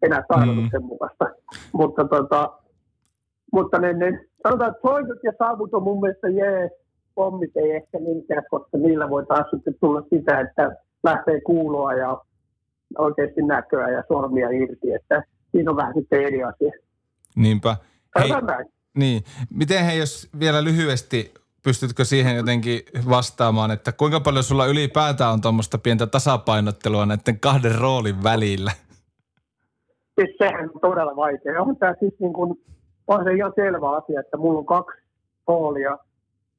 enää 0.01 0.23
tarkoituksenmukaista. 0.27 1.25
Mm. 1.25 1.59
Mutta, 1.73 2.05
tota, 2.07 2.59
mutta 3.51 3.79
ne, 3.79 3.93
ne, 3.93 4.25
sanotaan, 4.43 4.71
että 4.71 4.87
soitot 4.87 5.23
ja 5.23 5.31
saavut 5.37 5.73
on 5.73 5.83
mun 5.83 6.01
mielestä 6.01 6.27
jees, 6.27 6.71
pommit 7.15 7.57
ei 7.57 7.71
ehkä 7.71 7.99
niinkään, 7.99 8.43
koska 8.49 8.77
niillä 8.77 9.09
voi 9.09 9.25
taas 9.25 9.47
sitten 9.51 9.75
tulla 9.79 10.01
sitä, 10.01 10.39
että 10.39 10.75
lähtee 11.03 11.41
kuuloa 11.41 11.93
ja 11.93 12.21
oikeasti 12.97 13.41
näköä 13.41 13.89
ja 13.89 14.03
sormia 14.07 14.49
irti, 14.49 14.93
että 14.93 15.23
siinä 15.51 15.71
on 15.71 15.77
vähän 15.77 15.93
sitten 15.93 16.21
eri 16.21 16.43
asia. 16.43 16.71
Niinpä. 17.35 17.75
Hei, 18.19 18.29
niin. 18.95 19.23
Miten 19.49 19.85
he, 19.85 19.95
jos 19.95 20.29
vielä 20.39 20.63
lyhyesti 20.63 21.33
pystytkö 21.63 22.05
siihen 22.05 22.35
jotenkin 22.35 22.81
vastaamaan, 23.09 23.71
että 23.71 23.91
kuinka 23.91 24.19
paljon 24.19 24.43
sulla 24.43 24.65
ylipäätään 24.65 25.33
on 25.33 25.41
tuommoista 25.41 25.77
pientä 25.77 26.07
tasapainottelua 26.07 27.05
näiden 27.05 27.39
kahden 27.39 27.75
roolin 27.75 28.23
välillä? 28.23 28.71
Siis 30.15 30.37
sehän 30.37 30.69
on 30.73 30.81
todella 30.81 31.15
vaikea. 31.15 31.61
On 31.61 31.77
tämä 31.77 31.95
siis 31.99 32.13
niin 32.19 32.33
kuin, 32.33 32.61
on 33.07 33.23
se 33.23 33.33
ihan 33.33 33.53
selvä 33.55 33.91
asia, 33.91 34.19
että 34.19 34.37
mulla 34.37 34.59
on 34.59 34.65
kaksi 34.65 35.01
roolia 35.47 35.97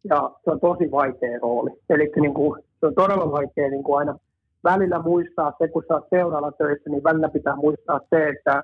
ja 0.04 0.30
se 0.44 0.50
on 0.50 0.60
tosi 0.60 0.90
vaikea 0.90 1.38
rooli. 1.42 1.70
Eli 1.90 2.12
niin 2.20 2.34
kuin, 2.34 2.62
se 2.80 2.86
on 2.86 2.94
todella 2.94 3.32
vaikea 3.32 3.70
niin 3.70 3.82
kuin 3.82 3.98
aina 3.98 4.18
välillä 4.64 5.02
muistaa 5.02 5.52
se, 5.58 5.68
kun 5.68 5.84
sä 5.88 5.94
oot 5.94 6.06
seuralla 6.10 6.52
töissä, 6.52 6.90
niin 6.90 7.04
välillä 7.04 7.28
pitää 7.28 7.56
muistaa 7.56 8.00
se, 8.10 8.28
että, 8.28 8.62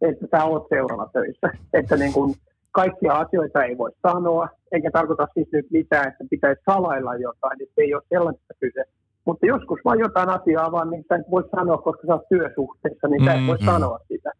että 0.00 0.26
sä 0.30 0.44
oot 0.44 0.66
seuralla 0.68 1.10
töissä. 1.12 1.50
Että 1.72 1.96
niin 1.96 2.12
kuin, 2.12 2.34
kaikkia 2.72 3.12
asioita 3.14 3.64
ei 3.64 3.78
voi 3.78 3.90
sanoa, 4.02 4.48
eikä 4.72 4.90
tarkoita 4.90 5.28
siis 5.34 5.48
nyt 5.52 5.66
mitään, 5.70 6.08
että 6.08 6.24
pitäisi 6.30 6.62
salailla 6.70 7.14
jotain, 7.14 7.58
se 7.58 7.82
ei 7.82 7.94
ole 7.94 8.02
sellaisesta 8.08 8.54
kyse. 8.60 8.84
Mutta 9.24 9.46
joskus 9.46 9.80
vaan 9.84 9.98
jotain 9.98 10.28
asiaa 10.28 10.72
vaan, 10.72 10.90
niin 10.90 11.04
et 11.10 11.30
voi 11.30 11.44
sanoa, 11.56 11.78
koska 11.78 12.06
sä 12.06 12.14
oot 12.14 12.28
työsuhteessa, 12.28 13.08
niin 13.08 13.24
sä 13.24 13.32
et 13.32 13.46
voi 13.46 13.56
Mm-hmm. 13.56 13.72
sanoa 13.72 13.98
sitä. 14.08 14.30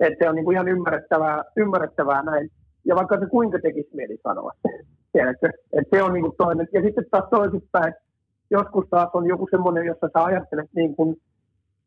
Että 0.00 0.16
se 0.24 0.28
on 0.28 0.34
niin 0.34 0.44
kuin 0.44 0.54
ihan 0.54 0.68
ymmärrettävää, 0.68 1.44
ymmärrettävää 1.56 2.22
näin. 2.22 2.50
Ja 2.84 2.94
vaikka 2.96 3.18
se 3.20 3.26
kuinka 3.26 3.58
tekisi 3.62 3.90
mieli 3.94 4.18
sanoa 4.22 4.52
tiedätkö? 5.12 5.48
Että 5.72 5.96
se 5.96 6.02
on 6.02 6.12
niin 6.12 6.24
kuin 6.24 6.36
toinen. 6.38 6.68
Ja 6.72 6.82
sitten 6.82 7.04
taas 7.10 7.24
toisinpäin, 7.30 7.94
joskus 8.50 8.84
taas 8.90 9.08
on 9.14 9.26
joku 9.26 9.48
semmoinen, 9.50 9.86
jossa 9.86 10.08
sä 10.12 10.24
ajattelet 10.24 10.70
niin 10.76 10.96
kuin 10.96 11.16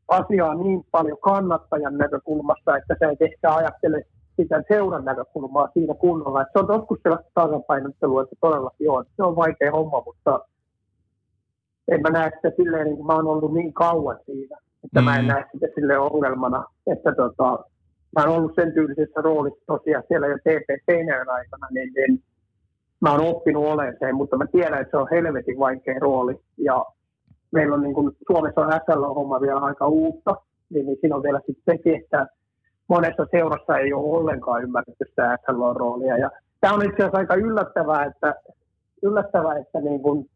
asiaa 0.08 0.56
niin 0.56 0.84
paljon 0.92 1.18
kannattajan 1.22 1.98
näkökulmasta, 1.98 2.78
että 2.78 2.96
sä 3.00 3.12
et 3.12 3.22
ehkä 3.22 3.56
ajattele 3.56 4.02
sitä 4.38 4.64
seuran 4.68 5.06
näkökulmaa 5.06 5.70
siinä 5.74 5.94
kunnolla. 5.94 6.42
Että 6.42 6.52
se 6.60 6.66
on 6.66 6.76
joskus 6.76 7.00
sellaista 7.04 7.32
tasapainottelua, 7.34 8.22
että 8.22 8.36
todellakin 8.42 8.88
että 9.02 9.14
se 9.16 9.24
on 9.24 9.36
vaikea 9.36 9.72
homma, 9.72 10.04
mutta 10.06 10.40
en 11.88 12.02
mä 12.02 12.10
näe 12.10 12.32
sitä 12.36 12.52
silleen, 12.56 12.86
niin 12.86 12.98
kuin 12.98 13.08
mä 13.08 13.16
oon 13.16 13.28
ollut 13.28 13.54
niin 13.54 13.74
kauan 13.74 14.20
siinä, 14.26 14.58
että 14.84 15.02
mm. 15.02 15.06
mä 15.06 15.16
en 15.16 15.26
Mm. 15.26 15.28
näe 15.28 15.46
sitä 15.52 15.68
silleen 15.76 16.00
ongelmana, 16.00 16.66
että 16.88 17.16
tota, 17.16 17.60
mä 18.16 18.24
oon 18.24 18.36
ollut 18.36 18.56
sen 18.56 18.74
tyylisessä 18.74 19.22
roolissa 19.22 19.64
tosiaan 19.68 20.04
siellä 20.08 20.28
jo 20.28 20.38
TP 20.38 20.70
aikana, 21.28 21.68
niin, 21.72 21.94
niin 21.96 22.24
mä 23.02 23.12
oon 23.12 23.22
oppinut 23.22 23.66
olemaan 23.66 23.96
sen, 24.00 24.16
mutta 24.16 24.38
mä 24.38 24.46
tiedän, 24.48 24.82
että 24.82 24.92
se 24.92 24.98
on 24.98 25.08
helvetin 25.12 25.60
vaikea 25.60 26.00
rooli. 26.00 26.36
Ja 26.58 26.86
meillä 27.52 27.76
on 27.76 27.82
niin 27.82 27.94
kuin, 27.94 28.12
Suomessa 28.28 28.62
on 28.62 28.72
SL-homma 28.72 29.42
vielä 29.42 29.60
aika 29.60 29.88
uutta, 29.88 30.36
niin, 30.70 30.86
niin 30.86 30.98
siinä 31.02 31.16
on 31.16 31.24
vielä 31.24 31.42
sitten 31.46 31.76
sekin, 31.76 31.96
että 31.96 32.28
monessa 32.88 33.26
seurassa 33.32 33.78
ei 33.78 33.94
ole 33.94 34.18
ollenkaan 34.18 34.64
ymmärretty 34.64 35.06
sitä 35.10 35.38
SL-roolia. 35.46 36.18
Ja 36.18 36.30
tämä 36.62 36.74
on 36.74 36.86
itse 36.86 36.96
asiassa 36.98 37.18
aika 37.18 37.36
yllättävää, 37.36 38.06
että, 38.06 38.36
yllättävää, 39.04 39.58
että 39.58 39.80
niin 39.80 40.02
kuin, 40.02 40.30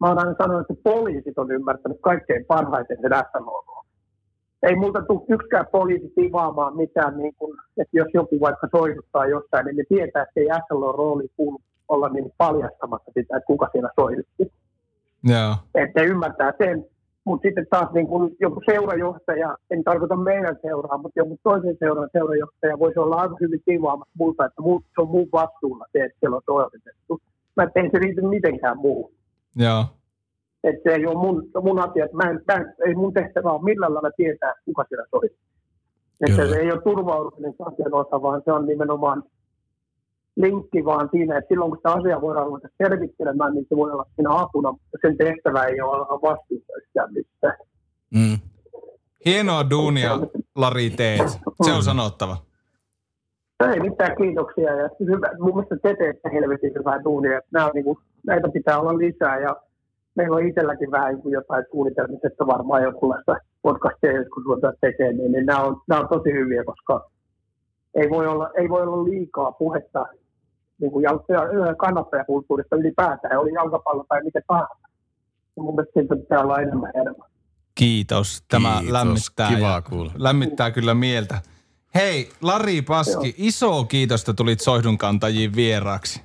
mä 0.00 0.08
oon 0.08 0.18
aina 0.18 0.34
sanonut, 0.38 0.70
että 0.70 0.82
poliisit 0.82 1.38
on 1.38 1.50
ymmärtänyt 1.50 1.98
kaikkein 2.00 2.44
parhaiten 2.44 2.98
sen 3.00 3.10
SL-roolin. 3.10 3.88
Ei 4.62 4.76
multa 4.76 5.02
tule 5.02 5.24
yksikään 5.28 5.66
poliisi 5.72 6.12
tivaamaan 6.14 6.76
mitään, 6.76 7.18
niin 7.18 7.34
kuin, 7.38 7.58
että 7.76 7.96
jos 7.96 8.08
joku 8.14 8.40
vaikka 8.40 8.68
soiduttaa 8.76 9.26
jossain, 9.26 9.66
niin 9.66 9.76
ne 9.76 9.84
tietää, 9.88 10.22
että 10.22 10.40
ei 10.40 10.46
SL-rooli 10.46 11.28
kuulu 11.36 11.60
olla 11.88 12.08
niin 12.08 12.32
paljastamassa 12.36 13.10
sitä, 13.14 13.36
että 13.36 13.46
kuka 13.46 13.68
siellä 13.72 13.90
soidutti. 14.00 14.52
Joo. 15.24 15.54
Että 15.74 16.02
ymmärtää 16.02 16.52
sen. 16.58 16.84
Mutta 17.28 17.48
sitten 17.48 17.66
taas 17.70 17.90
niin 17.92 18.06
kun 18.06 18.36
joku 18.40 18.60
seurajohtaja, 18.70 19.56
en 19.70 19.84
tarkoita 19.84 20.16
meidän 20.16 20.56
seuraa, 20.62 20.98
mutta 20.98 21.20
joku 21.20 21.38
toisen 21.42 21.76
seuran 21.78 22.08
seurajohtaja 22.12 22.78
voisi 22.78 22.98
olla 22.98 23.16
aivan 23.16 23.36
hyvin 23.40 23.62
tivaamassa 23.64 24.14
multa, 24.18 24.46
että 24.46 24.62
mul, 24.62 24.78
se 24.78 25.00
on 25.00 25.08
mun 25.08 25.28
vastuulla 25.32 25.84
se, 25.92 25.98
että 26.04 26.18
siellä 26.20 26.36
on 26.36 26.42
toimitettu. 26.46 27.20
Mä 27.56 27.62
ei 27.74 27.90
se 27.90 27.98
riitä 27.98 28.22
mitenkään 28.22 28.78
muu. 28.78 29.12
Joo. 29.56 29.84
Että 30.64 30.82
se 30.82 30.96
ei 30.96 31.06
ole 31.06 31.18
mun, 31.24 31.50
mun 31.62 31.78
asia, 31.78 32.04
että 32.04 32.16
mä 32.16 32.30
en, 32.30 32.40
mä 32.48 32.54
en, 32.54 32.74
ei 32.86 32.94
mun 32.94 33.14
tehtävä 33.14 33.50
ole 33.50 33.64
millään 33.64 33.94
lailla 33.94 34.10
tietää, 34.16 34.54
kuka 34.64 34.84
siellä 34.88 35.06
soi. 35.10 35.30
Että 36.20 36.48
se 36.48 36.56
ei 36.56 36.72
ole 36.72 36.82
turvauduminen 36.82 37.54
asian 37.60 37.94
osa, 37.94 38.22
vaan 38.22 38.42
se 38.44 38.52
on 38.52 38.66
nimenomaan 38.66 39.22
linkki 40.38 40.84
vaan 40.84 41.08
siinä, 41.12 41.38
että 41.38 41.48
silloin 41.48 41.70
kun 41.70 41.78
sitä 41.78 41.92
asiaa 41.92 42.20
voidaan 42.20 42.46
ruveta 42.46 42.68
selvittelemään, 42.82 43.54
niin 43.54 43.66
se 43.68 43.76
voi 43.76 43.90
olla 43.90 44.04
siinä 44.14 44.40
apuna, 44.40 44.72
mutta 44.72 44.98
sen 45.02 45.16
tehtävä 45.16 45.64
ei 45.64 45.80
ole 45.80 45.96
olla 45.96 46.20
vastuussa 46.22 47.08
mistään. 47.10 47.56
Mm. 48.14 48.38
Hienoa 49.24 49.70
duunia, 49.70 50.18
Lari, 50.56 50.90
teet. 50.90 51.28
Se 51.62 51.72
on 51.72 51.82
sanottava. 51.82 52.36
Ei 53.72 53.80
mitään 53.80 54.16
kiitoksia 54.16 54.74
ja 54.74 54.88
hyvä, 55.00 55.28
mun 55.38 55.54
mielestä 55.54 55.76
te 55.82 55.94
teette 55.94 56.30
helvetin 56.32 56.72
hyvää 56.78 57.04
duunia. 57.04 57.40
Nämä 57.52 57.70
niin 57.74 57.84
kuin, 57.84 57.98
näitä 58.26 58.48
pitää 58.48 58.80
olla 58.80 58.98
lisää 58.98 59.40
ja 59.40 59.56
meillä 60.14 60.36
on 60.36 60.46
itselläkin 60.46 60.90
vähän 60.90 61.14
niin 61.14 61.22
kuin 61.22 61.32
jotain 61.32 61.64
suunnitelmissa, 61.70 62.28
että 62.28 62.46
varmaan 62.46 62.82
jonkunlaista 62.82 63.36
podcastia 63.62 64.12
joskus 64.12 64.44
ruvetaan 64.44 64.74
tekemään, 64.80 65.16
niin, 65.16 65.32
niin 65.32 65.46
nämä, 65.46 65.62
on, 65.62 65.80
nämä 65.88 66.00
on 66.00 66.08
tosi 66.08 66.32
hyviä, 66.32 66.64
koska 66.64 67.10
ei 67.94 68.10
voi 68.10 68.26
olla, 68.26 68.50
ei 68.56 68.68
voi 68.68 68.82
olla 68.82 69.04
liikaa 69.04 69.52
puhetta 69.52 70.06
niin 70.80 70.90
kuin 70.92 71.04
kannattajakulttuurista 71.78 72.76
ylipäätään, 72.76 73.38
oli 73.38 73.52
jalkapallo 73.52 74.04
tai 74.08 74.22
mitä 74.24 74.40
tahansa. 74.46 74.74
Ja 75.56 75.62
mun 75.62 75.74
mielestä 75.74 76.00
siitä 76.00 76.16
pitää 76.16 76.40
olla 76.40 76.58
enemmän 76.58 76.90
enemmän. 76.94 77.28
Kiitos. 77.74 78.42
Tämä 78.48 78.72
Kiitos. 78.78 78.92
lämmittää. 78.92 79.48
Kivaa 79.48 79.74
ja- 79.74 79.82
kuulla. 79.82 80.12
Lämmittää 80.16 80.70
kyllä 80.70 80.94
mieltä. 80.94 81.38
Hei, 81.94 82.28
Lari 82.42 82.82
Paski, 82.82 83.34
iso 83.38 83.84
kiitos, 83.84 84.20
että 84.20 84.32
tulit 84.32 84.60
Soihdun 84.60 84.98
kantajiin 84.98 85.56
vieraaksi. 85.56 86.22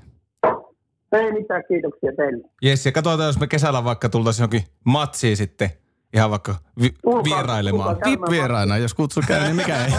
Ei 1.11 1.31
mitään 1.31 1.63
kiitoksia 1.67 2.11
teille. 2.17 2.49
Jes, 2.61 2.85
ja 2.85 2.91
katsotaan, 2.91 3.27
jos 3.27 3.39
me 3.39 3.47
kesällä 3.47 3.83
vaikka 3.83 4.09
tultaisiin 4.09 4.43
johonkin 4.43 4.63
matsiin 4.83 5.37
sitten 5.37 5.69
ihan 6.13 6.29
vaikka 6.31 6.55
vi- 6.81 6.93
Tulkaa- 7.03 7.23
vierailemaan. 7.23 7.89
tulkaa 7.95 8.01
käymään 8.03 8.31
VIP-vieraina, 8.31 8.77
jos 8.77 8.93
kutsu 8.93 9.21
käy, 9.27 9.43
niin 9.43 9.55
mikä 9.55 9.85
ei. 9.85 9.91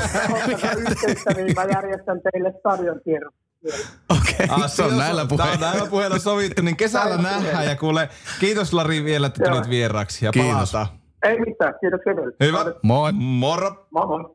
Yhteyttä, 0.91 1.31
niin 1.37 1.55
mä 1.57 1.65
järjestän 1.65 2.21
teille 2.33 2.55
stadion 2.59 3.01
kierron. 3.05 3.33
Okei, 4.09 4.47
Ah, 4.49 4.71
se 4.71 4.83
on 4.83 4.97
näillä 4.99 5.15
Tää 5.15 5.23
on 5.23 5.29
puheilla. 5.29 5.71
näillä 5.71 5.87
puheilla 5.91 6.19
sovittu, 6.19 6.63
niin 6.63 6.77
kesällä 6.77 7.05
Näillä 7.09 7.23
nähdään. 7.23 7.43
puheilla. 7.45 7.71
Ja 7.71 7.77
kuule, 7.77 8.09
kiitos 8.41 8.73
Lari 8.73 9.05
vielä, 9.05 9.27
että 9.27 9.45
tulit 9.51 9.69
vieraaksi 9.69 10.25
ja 10.25 10.33
Kiitos. 10.33 10.53
palataan. 10.53 10.87
Ei 11.23 11.39
mitään, 11.41 11.75
teille. 11.81 12.33
Hyvä. 12.41 12.65
Moi. 12.83 13.13
Moro. 13.13 13.87
Moi 13.91 14.07
moi. 14.07 14.35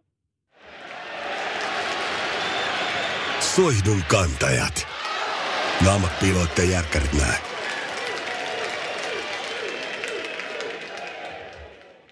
Soihdun 3.39 4.03
kantajat. 4.07 4.87
Naamat 5.85 6.19
piiloitte 6.19 6.63
järkkärit 6.65 7.13
nää. 7.13 7.37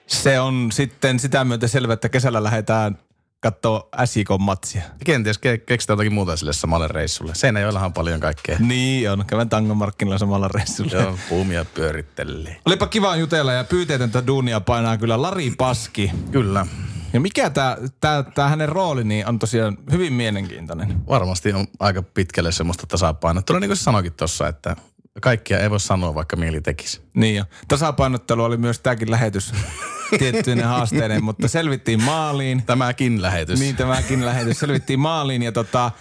Se 0.07 0.39
on 0.39 0.69
sitten 0.73 1.19
sitä 1.19 1.43
myötä 1.43 1.67
selvä, 1.67 1.93
että 1.93 2.09
kesällä 2.09 2.43
lähdetään 2.43 2.97
katsoa 3.39 3.89
SIK-matsia. 4.05 4.81
Kenties 5.05 5.37
ke- 5.37 5.63
keksitään 5.65 5.95
jotakin 5.95 6.13
muuta 6.13 6.37
sille 6.37 6.53
samalle 6.53 6.87
reissulle. 6.87 7.35
Seinäjoellahan 7.35 7.85
on 7.85 7.93
paljon 7.93 8.19
kaikkea. 8.19 8.57
Niin 8.59 9.11
on, 9.11 9.25
kävän 9.25 9.49
tangomarkkinoilla 9.49 10.17
samalla 10.17 10.47
reissulla. 10.47 10.91
Joo, 10.91 11.17
puumia 11.29 11.65
pyörittelee. 11.65 12.57
Olipa 12.65 12.87
kiva 12.87 13.15
jutella 13.15 13.53
ja 13.53 13.63
pyyteetöntä 13.63 14.27
duunia 14.27 14.59
painaa 14.59 14.97
kyllä 14.97 15.21
Lari 15.21 15.53
Paski. 15.57 16.11
Kyllä. 16.31 16.67
Ja 17.13 17.19
mikä 17.19 17.49
tämä 17.49 17.77
tää, 17.99 18.23
tää 18.23 18.49
hänen 18.49 18.69
rooli 18.69 19.03
niin 19.03 19.27
on 19.27 19.39
tosiaan 19.39 19.77
hyvin 19.91 20.13
mielenkiintoinen. 20.13 21.07
Varmasti 21.07 21.53
on 21.53 21.67
aika 21.79 22.03
pitkälle 22.03 22.51
semmoista 22.51 22.87
tasapainottelua, 22.87 23.59
niin 23.59 23.69
kuin 23.69 23.77
sanoikin 23.77 24.13
tuossa, 24.13 24.47
että 24.47 24.75
kaikkia 25.21 25.59
ei 25.59 25.69
voi 25.69 25.79
sanoa, 25.79 26.15
vaikka 26.15 26.35
mieli 26.35 26.61
tekisi. 26.61 27.01
Niin 27.13 27.35
jo. 27.35 27.43
Tasapainottelu 27.67 28.43
oli 28.43 28.57
myös 28.57 28.79
tämäkin 28.79 29.11
lähetys 29.11 29.53
tiettyinen 30.19 30.65
haasteinen, 30.65 31.23
mutta 31.23 31.47
selvittiin 31.47 32.03
maaliin. 32.03 32.63
Tämäkin 32.65 33.21
lähetys. 33.21 33.59
Niin 33.59 33.75
tämäkin 33.75 34.25
lähetys 34.25 34.59
selvittiin 34.59 34.99
maaliin 34.99 35.43
ja 35.43 35.51
tota, 35.51 35.91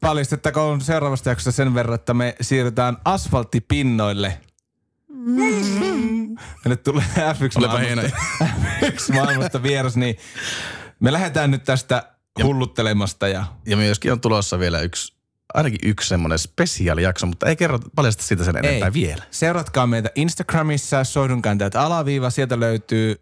paljastettakoon 0.00 0.80
seuraavasta 0.80 1.28
jaksosta 1.28 1.56
sen 1.56 1.74
verran, 1.74 1.94
että 1.94 2.14
me 2.14 2.36
siirrytään 2.40 2.96
asfalttipinnoille. 3.04 4.40
Meille 6.64 6.76
tulee 6.84 7.04
F1 7.16 7.52
Olipa 7.56 7.78
hieno. 7.78 8.02
maailmasta, 8.08 8.46
F1 8.80 9.14
maailmasta 9.14 9.62
vieras, 9.62 9.96
niin 9.96 10.16
me 11.00 11.12
lähdetään 11.12 11.50
nyt 11.50 11.64
tästä 11.64 12.12
hulluttelemasta 12.42 13.28
ja 13.28 13.44
Ja 13.66 13.76
myöskin 13.76 14.12
on 14.12 14.20
tulossa 14.20 14.58
vielä 14.58 14.80
yksi, 14.80 15.17
ainakin 15.54 15.78
yksi 15.82 16.08
semmoinen 16.08 16.38
spesiaalijakso, 16.38 17.26
mutta 17.26 17.46
ei 17.46 17.56
kerro 17.56 17.78
paljasta 17.96 18.22
sitä 18.22 18.44
sen 18.44 18.56
enempää 18.56 18.86
Ei. 18.88 18.92
vielä. 18.92 19.22
Seuratkaa 19.30 19.86
meitä 19.86 20.10
Instagramissa, 20.14 21.04
soihdunkantajat 21.04 21.76
alaviiva, 21.76 22.30
sieltä 22.30 22.60
löytyy 22.60 23.16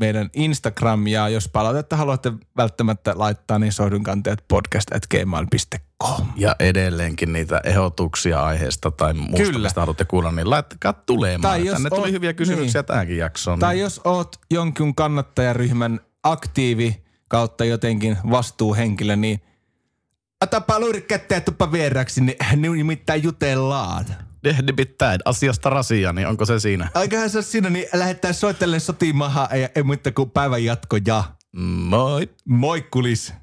meidän 0.00 0.30
Instagram 0.34 1.06
ja 1.06 1.28
jos 1.28 1.48
palautetta 1.48 1.96
haluatte 1.96 2.32
välttämättä 2.56 3.12
laittaa, 3.16 3.58
niin 3.58 3.72
soihdunkantajat 3.72 4.44
podcast 4.48 4.92
at 4.94 5.06
gmail.com. 5.06 6.26
Ja 6.36 6.56
edelleenkin 6.60 7.32
niitä 7.32 7.60
ehdotuksia 7.64 8.42
aiheesta 8.44 8.90
tai 8.90 9.14
muusta, 9.14 9.42
Kyllä. 9.42 9.66
Mistä 9.66 9.80
haluatte 9.80 10.04
kuulla, 10.04 10.32
niin 10.32 10.50
laittakaa 10.50 10.92
tulemaan. 10.92 11.40
Tai 11.40 11.66
jos 11.66 11.72
Tänne 11.72 11.90
tuli 11.90 12.06
on- 12.06 12.12
hyviä 12.12 12.32
kysymyksiä 12.32 12.80
niin. 12.80 12.86
tähänkin 12.86 13.16
jaksoon. 13.18 13.58
Tai 13.58 13.74
niin 13.74 13.82
jos 13.82 14.00
oot 14.04 14.36
jonkin 14.50 14.94
kannattajaryhmän 14.94 16.00
aktiivi 16.22 17.02
kautta 17.28 17.64
jotenkin 17.64 18.18
vastuuhenkilö, 18.30 19.16
niin 19.16 19.40
otapa 20.42 20.80
luuri 20.80 21.02
kättä 21.02 21.34
ja 21.34 21.40
tuppa 21.40 21.72
vieraksi, 21.72 22.20
niin 22.20 22.36
nimittäin 22.76 23.22
jutellaan. 23.22 24.04
Nimittäin 24.62 25.20
asiasta 25.24 25.70
rasia, 25.70 26.12
niin 26.12 26.26
onko 26.26 26.44
se 26.44 26.60
siinä? 26.60 26.88
Aikahan 26.94 27.30
se 27.30 27.42
siinä, 27.42 27.70
niin 27.70 27.86
lähdetään 27.92 28.34
soittelemaan 28.34 28.80
sotimaha 28.80 29.48
ja 29.56 29.68
ei 29.74 29.82
muuta 29.82 30.12
kuin 30.12 30.30
päivän 30.30 30.64
jatko 30.64 30.98
ja 31.06 31.24
Moi! 31.52 32.28
moikkulis. 32.44 33.34